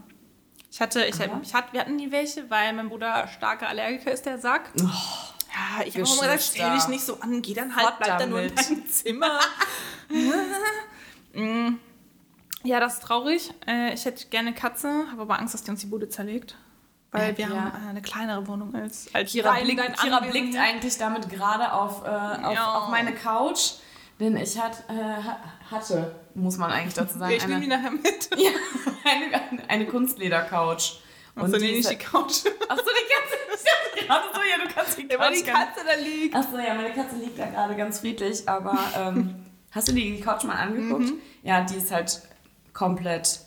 Ich 0.74 0.82
hatte, 0.82 1.06
ich, 1.06 1.14
ich 1.20 1.54
hatte, 1.54 1.72
wir 1.72 1.82
hatten 1.82 1.96
nie 1.98 2.12
welche, 2.12 2.50
weil 2.50 2.74
mein 2.74 2.90
Bruder 2.90 3.28
starker 3.28 3.70
Allergiker 3.70 4.12
ist, 4.12 4.26
der 4.26 4.40
sagt. 4.40 4.72
Oh, 4.82 4.86
Ja, 4.88 5.86
ich 5.86 5.94
habe 5.96 6.00
immer 6.08 6.22
gesagt, 6.22 6.42
stell 6.42 6.72
dich 6.72 6.88
nicht 6.88 7.06
so 7.06 7.20
an, 7.20 7.44
geh 7.44 7.54
dann 7.54 7.76
halt, 7.76 8.00
bleib 8.00 8.18
da 8.18 8.26
nur 8.26 8.42
in 8.42 8.56
deinem 8.56 8.88
Zimmer. 8.88 9.40
Mm. 11.36 11.78
Ja, 12.64 12.80
das 12.80 12.94
ist 12.96 13.04
traurig. 13.04 13.50
Äh, 13.68 13.94
ich 13.96 14.06
hätte 14.06 14.28
gerne 14.28 14.54
Katze, 14.54 15.06
habe 15.12 15.24
aber 15.24 15.40
Angst, 15.40 15.56
dass 15.56 15.64
die 15.64 15.72
uns 15.72 15.82
die 15.82 15.88
Bude 15.88 16.08
zerlegt. 16.08 16.56
Weil 17.12 17.36
wir 17.38 17.48
Ja. 17.48 17.56
haben 17.56 17.86
äh, 17.88 17.90
eine 17.90 18.02
kleinere 18.04 18.46
Wohnung 18.48 18.76
als, 18.76 19.10
als 19.16 19.32
Kira, 19.32 19.52
dein 19.54 19.94
Kira 19.96 20.20
blickt 20.20 20.56
eigentlich 20.56 20.96
damit 21.00 21.28
gerade 21.30 21.74
auf, 21.74 22.04
äh, 22.06 22.08
auf, 22.08 22.54
Ja. 22.54 22.76
auf 22.76 22.90
meine 22.90 23.14
Couch. 23.16 23.74
Denn 24.20 24.38
ich 24.38 24.60
hat, 24.60 24.84
äh, 24.90 24.94
hatte, 25.72 26.16
muss 26.36 26.58
man 26.58 26.72
eigentlich 26.72 26.94
dazu 26.94 27.18
sagen, 27.18 27.34
Ich 27.34 27.48
nehme 27.48 27.62
die 27.62 27.72
eine, 27.72 27.78
nachher 27.82 27.92
mit. 27.92 28.30
ja, 28.38 28.52
eine, 29.06 29.70
eine 29.70 29.86
Kunstleder-Couch. 29.88 30.94
Und 31.36 31.50
so 31.52 31.58
ich 31.58 31.80
ist- 31.80 31.90
die 31.92 31.96
Couch. 31.98 32.42
Ach 32.70 32.78
so, 32.78 32.84
die 32.84 33.14
Katze. 33.14 33.38
Ich 33.96 34.08
dachte 34.10 34.28
gerade 34.28 34.36
so, 34.36 34.42
ja, 34.42 34.66
du 34.68 34.74
kannst 34.74 34.98
die 34.98 35.08
Ja, 35.10 35.20
weil 35.20 35.34
die 35.34 35.44
Couch 35.44 35.54
Katze 35.54 35.80
da 35.86 35.94
liegt. 36.04 36.36
Ach 36.36 36.44
so, 36.52 36.58
ja, 36.58 36.74
meine 36.74 36.94
Katze 36.94 37.16
liegt 37.16 37.40
da 37.40 37.46
gerade 37.46 37.76
ganz 37.76 38.00
friedlich, 38.00 38.48
aber 38.50 38.78
ähm, 38.98 39.36
hast 39.72 39.88
du 39.88 39.94
die 39.94 40.20
Couch 40.20 40.44
mal 40.44 40.56
angeguckt? 40.56 41.14
Ja, 41.44 41.62
die 41.62 41.76
ist 41.78 41.90
halt 41.92 42.22
komplett 42.74 43.40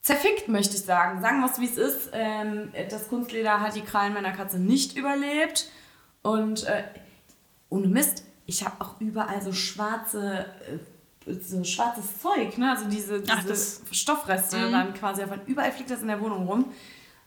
zerfickt, 0.00 0.48
möchte 0.48 0.76
ich 0.76 0.82
sagen. 0.82 1.20
Sagen 1.20 1.40
wir 1.40 1.50
es, 1.50 1.60
wie 1.60 1.66
es 1.66 1.76
ist. 1.76 2.10
Ähm, 2.12 2.72
das 2.88 3.08
Kunstleder 3.08 3.60
hat 3.60 3.74
die 3.74 3.82
Krallen 3.82 4.14
meiner 4.14 4.32
Katze 4.32 4.58
nicht 4.58 4.96
überlebt. 4.96 5.70
Und 6.22 6.64
äh, 6.64 6.84
ohne 7.68 7.88
Mist, 7.88 8.24
ich 8.46 8.64
habe 8.64 8.76
auch 8.78 9.00
überall 9.00 9.42
so 9.42 9.52
schwarze, 9.52 10.46
äh, 10.70 10.78
so 11.40 11.64
schwarzes 11.64 12.20
Zeug, 12.20 12.56
ne? 12.58 12.70
Also 12.70 12.88
diese, 12.88 13.22
Ach, 13.28 13.36
diese 13.40 13.48
das- 13.48 13.82
Stoffreste 13.90 14.70
dann 14.70 14.94
quasi 14.94 15.22
einfach 15.22 15.38
überall 15.46 15.72
fliegt 15.72 15.90
das 15.90 16.00
in 16.02 16.08
der 16.08 16.20
Wohnung 16.20 16.46
rum. 16.46 16.72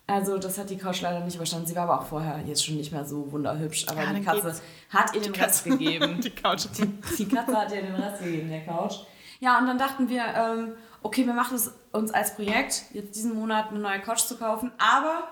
Also 0.08 0.38
das 0.40 0.58
hat 0.58 0.70
die 0.72 0.78
Couch 0.78 1.02
leider 1.02 1.20
nicht 1.20 1.36
überstanden. 1.36 1.68
Sie 1.68 1.76
war 1.76 1.84
aber 1.84 2.02
auch 2.02 2.06
vorher 2.06 2.40
jetzt 2.48 2.66
schon 2.66 2.78
nicht 2.78 2.92
mehr 2.92 3.06
so 3.06 3.32
wunderhübsch. 3.32 3.86
Aber 3.90 4.02
Ja, 4.02 4.12
die 4.14 4.22
Katze 4.24 4.42
geht's. 4.48 4.62
hat 4.90 5.14
ihr 5.16 5.22
den 5.22 5.36
Rest 5.36 5.64
gegeben. 5.66 6.20
Die 6.24 6.32
Couch. 6.32 6.66
Die, 6.78 6.88
die 7.18 7.28
Katze 7.28 7.56
hat 7.56 7.72
ihr 7.72 7.82
den 7.84 7.94
Rest 7.94 8.24
gegeben, 8.24 8.50
der 8.50 8.66
Couch. 8.66 8.96
Ja, 9.40 9.60
und 9.60 9.68
dann 9.68 9.78
dachten 9.78 10.10
wir, 10.10 10.24
ähm, 10.26 10.72
okay, 11.04 11.26
wir 11.28 11.34
machen 11.34 11.56
es 11.56 11.72
uns 11.92 12.12
als 12.12 12.36
Projekt, 12.36 12.86
jetzt 12.94 13.16
diesen 13.16 13.36
Monat 13.36 13.70
eine 13.70 13.80
neue 13.80 14.00
Couch 14.02 14.22
zu 14.22 14.36
kaufen, 14.38 14.72
aber 14.80 15.28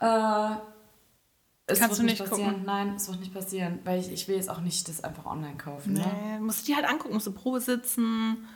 äh, 0.00 0.56
es 1.68 1.78
Kannst 1.78 1.98
du 1.98 2.02
nicht 2.02 2.18
nicht 2.18 2.28
passieren. 2.30 2.50
gucken? 2.50 2.66
Nein, 2.66 2.94
es 2.96 3.08
wird 3.08 3.20
nicht 3.20 3.32
passieren, 3.34 3.78
weil 3.84 4.00
ich, 4.00 4.10
ich 4.10 4.26
will 4.26 4.36
jetzt 4.36 4.48
auch 4.50 4.60
nicht 4.60 4.88
das 4.88 5.04
einfach 5.04 5.26
online 5.26 5.56
kaufen. 5.56 5.92
Ne? 5.92 6.00
Nee, 6.22 6.38
musst 6.40 6.62
du 6.62 6.66
die 6.66 6.74
halt 6.76 6.88
angucken, 6.88 7.14
musst 7.14 7.26
du 7.26 7.32
Probe 7.32 7.60
sitzen. 7.60 8.48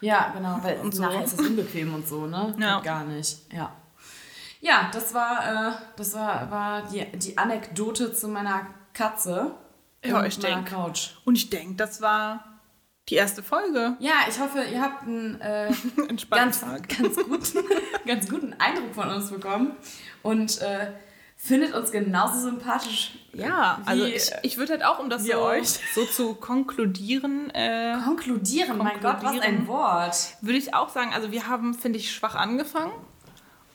Ja, 0.00 0.32
genau, 0.36 0.58
weil 0.62 0.78
Und 0.80 0.94
so. 0.94 1.02
nachher 1.02 1.24
ist 1.24 1.38
es 1.40 1.46
unbequem 1.46 1.94
und 1.94 2.06
so, 2.06 2.26
ne? 2.26 2.54
Ja. 2.58 2.76
Geht 2.76 2.84
gar 2.84 3.04
nicht, 3.04 3.38
ja. 3.52 3.72
Ja, 4.60 4.90
das 4.92 5.14
war, 5.14 5.70
äh, 5.70 5.72
das 5.96 6.14
war, 6.14 6.50
war 6.50 6.82
die, 6.90 7.04
die 7.18 7.36
Anekdote 7.38 8.12
zu 8.14 8.28
meiner 8.28 8.66
Katze 8.92 9.54
Ja, 10.04 10.20
und 10.20 10.26
ich 10.26 10.40
meiner 10.42 10.56
denk. 10.56 10.68
Couch. 10.68 11.10
Und 11.24 11.36
ich 11.36 11.48
denke, 11.50 11.74
das 11.76 12.00
war 12.02 12.44
die 13.08 13.14
erste 13.16 13.42
Folge. 13.42 13.96
Ja, 13.98 14.12
ich 14.28 14.38
hoffe, 14.40 14.62
ihr 14.64 14.80
habt 14.80 15.02
einen 15.02 15.38
äh, 15.40 15.70
ganz, 16.30 16.60
Tag. 16.60 16.88
ganz, 16.88 17.16
guten, 17.16 17.58
ganz 18.06 18.28
guten 18.28 18.54
Eindruck 18.54 18.94
von 18.94 19.08
uns 19.10 19.30
bekommen 19.30 19.72
und 20.22 20.60
äh, 20.62 20.92
findet 21.44 21.74
uns 21.74 21.92
genauso 21.92 22.40
sympathisch. 22.40 23.12
Ja, 23.34 23.80
also 23.84 24.04
ich, 24.04 24.30
ich 24.42 24.56
würde 24.56 24.72
halt 24.72 24.84
auch, 24.84 24.98
um 24.98 25.10
das 25.10 25.24
so, 25.26 25.34
euch. 25.38 25.78
so 25.94 26.06
zu 26.06 26.34
konkludieren, 26.34 27.50
äh, 27.50 27.96
Konkludieren, 28.02 28.78
mein 28.78 29.00
Gott, 29.02 29.16
was 29.22 29.32
ein 29.32 29.40
Konkludieren. 29.40 29.66
Wort. 29.68 30.16
würde 30.40 30.58
ich 30.58 30.72
auch 30.74 30.88
sagen, 30.88 31.10
also 31.12 31.30
wir 31.32 31.46
haben, 31.46 31.74
finde 31.74 31.98
ich, 31.98 32.12
schwach 32.12 32.34
angefangen 32.34 32.92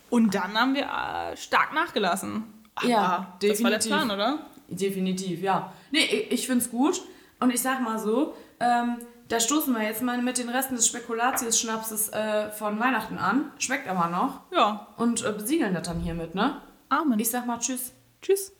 und 0.10 0.34
dann 0.34 0.58
haben 0.60 0.74
wir 0.74 0.84
äh, 0.86 1.38
stark 1.38 1.74
nachgelassen. 1.74 2.44
Aber 2.76 2.88
Ja, 2.88 3.38
das 3.42 3.62
war 3.62 3.70
der 3.70 3.80
definitiv. 3.80 3.88
Plan, 3.92 4.12
oder? 4.12 4.40
Definitiv, 4.70 5.42
ja. 5.42 5.72
Nee, 5.92 6.00
ich, 6.06 6.32
ich 6.32 6.48
finde 6.48 6.64
es 6.66 6.72
gut 6.72 7.02
und 7.40 7.54
ich 7.54 7.62
sag 7.62 7.82
mal 7.82 8.00
so, 8.00 8.34
ähm, 8.60 8.98
da 9.28 9.40
stoßen 9.40 9.76
wir 9.76 9.84
jetzt 9.84 10.02
mal 10.02 10.20
mit 10.22 10.40
den 10.40 10.50
Resten 10.50 10.76
des 10.76 10.88
Spekulatius-Schnapses 10.88 12.10
äh, 12.10 12.50
von 12.50 12.80
Weihnachten 12.80 13.18
an. 13.20 13.52
Schmeckt 13.60 13.88
aber 13.88 14.08
noch. 14.08 14.40
Ja, 14.52 14.88
Und 14.98 15.24
äh, 15.24 15.32
besiegeln 15.34 15.74
das 15.76 15.88
dann 15.88 16.00
hiermit, 16.00 16.34
ne? 16.34 16.62
Amen. 16.90 17.20
Ich 17.20 17.30
sag 17.30 17.46
mal 17.46 17.60
Tschüss. 17.60 17.94
Tschüss. 18.22 18.52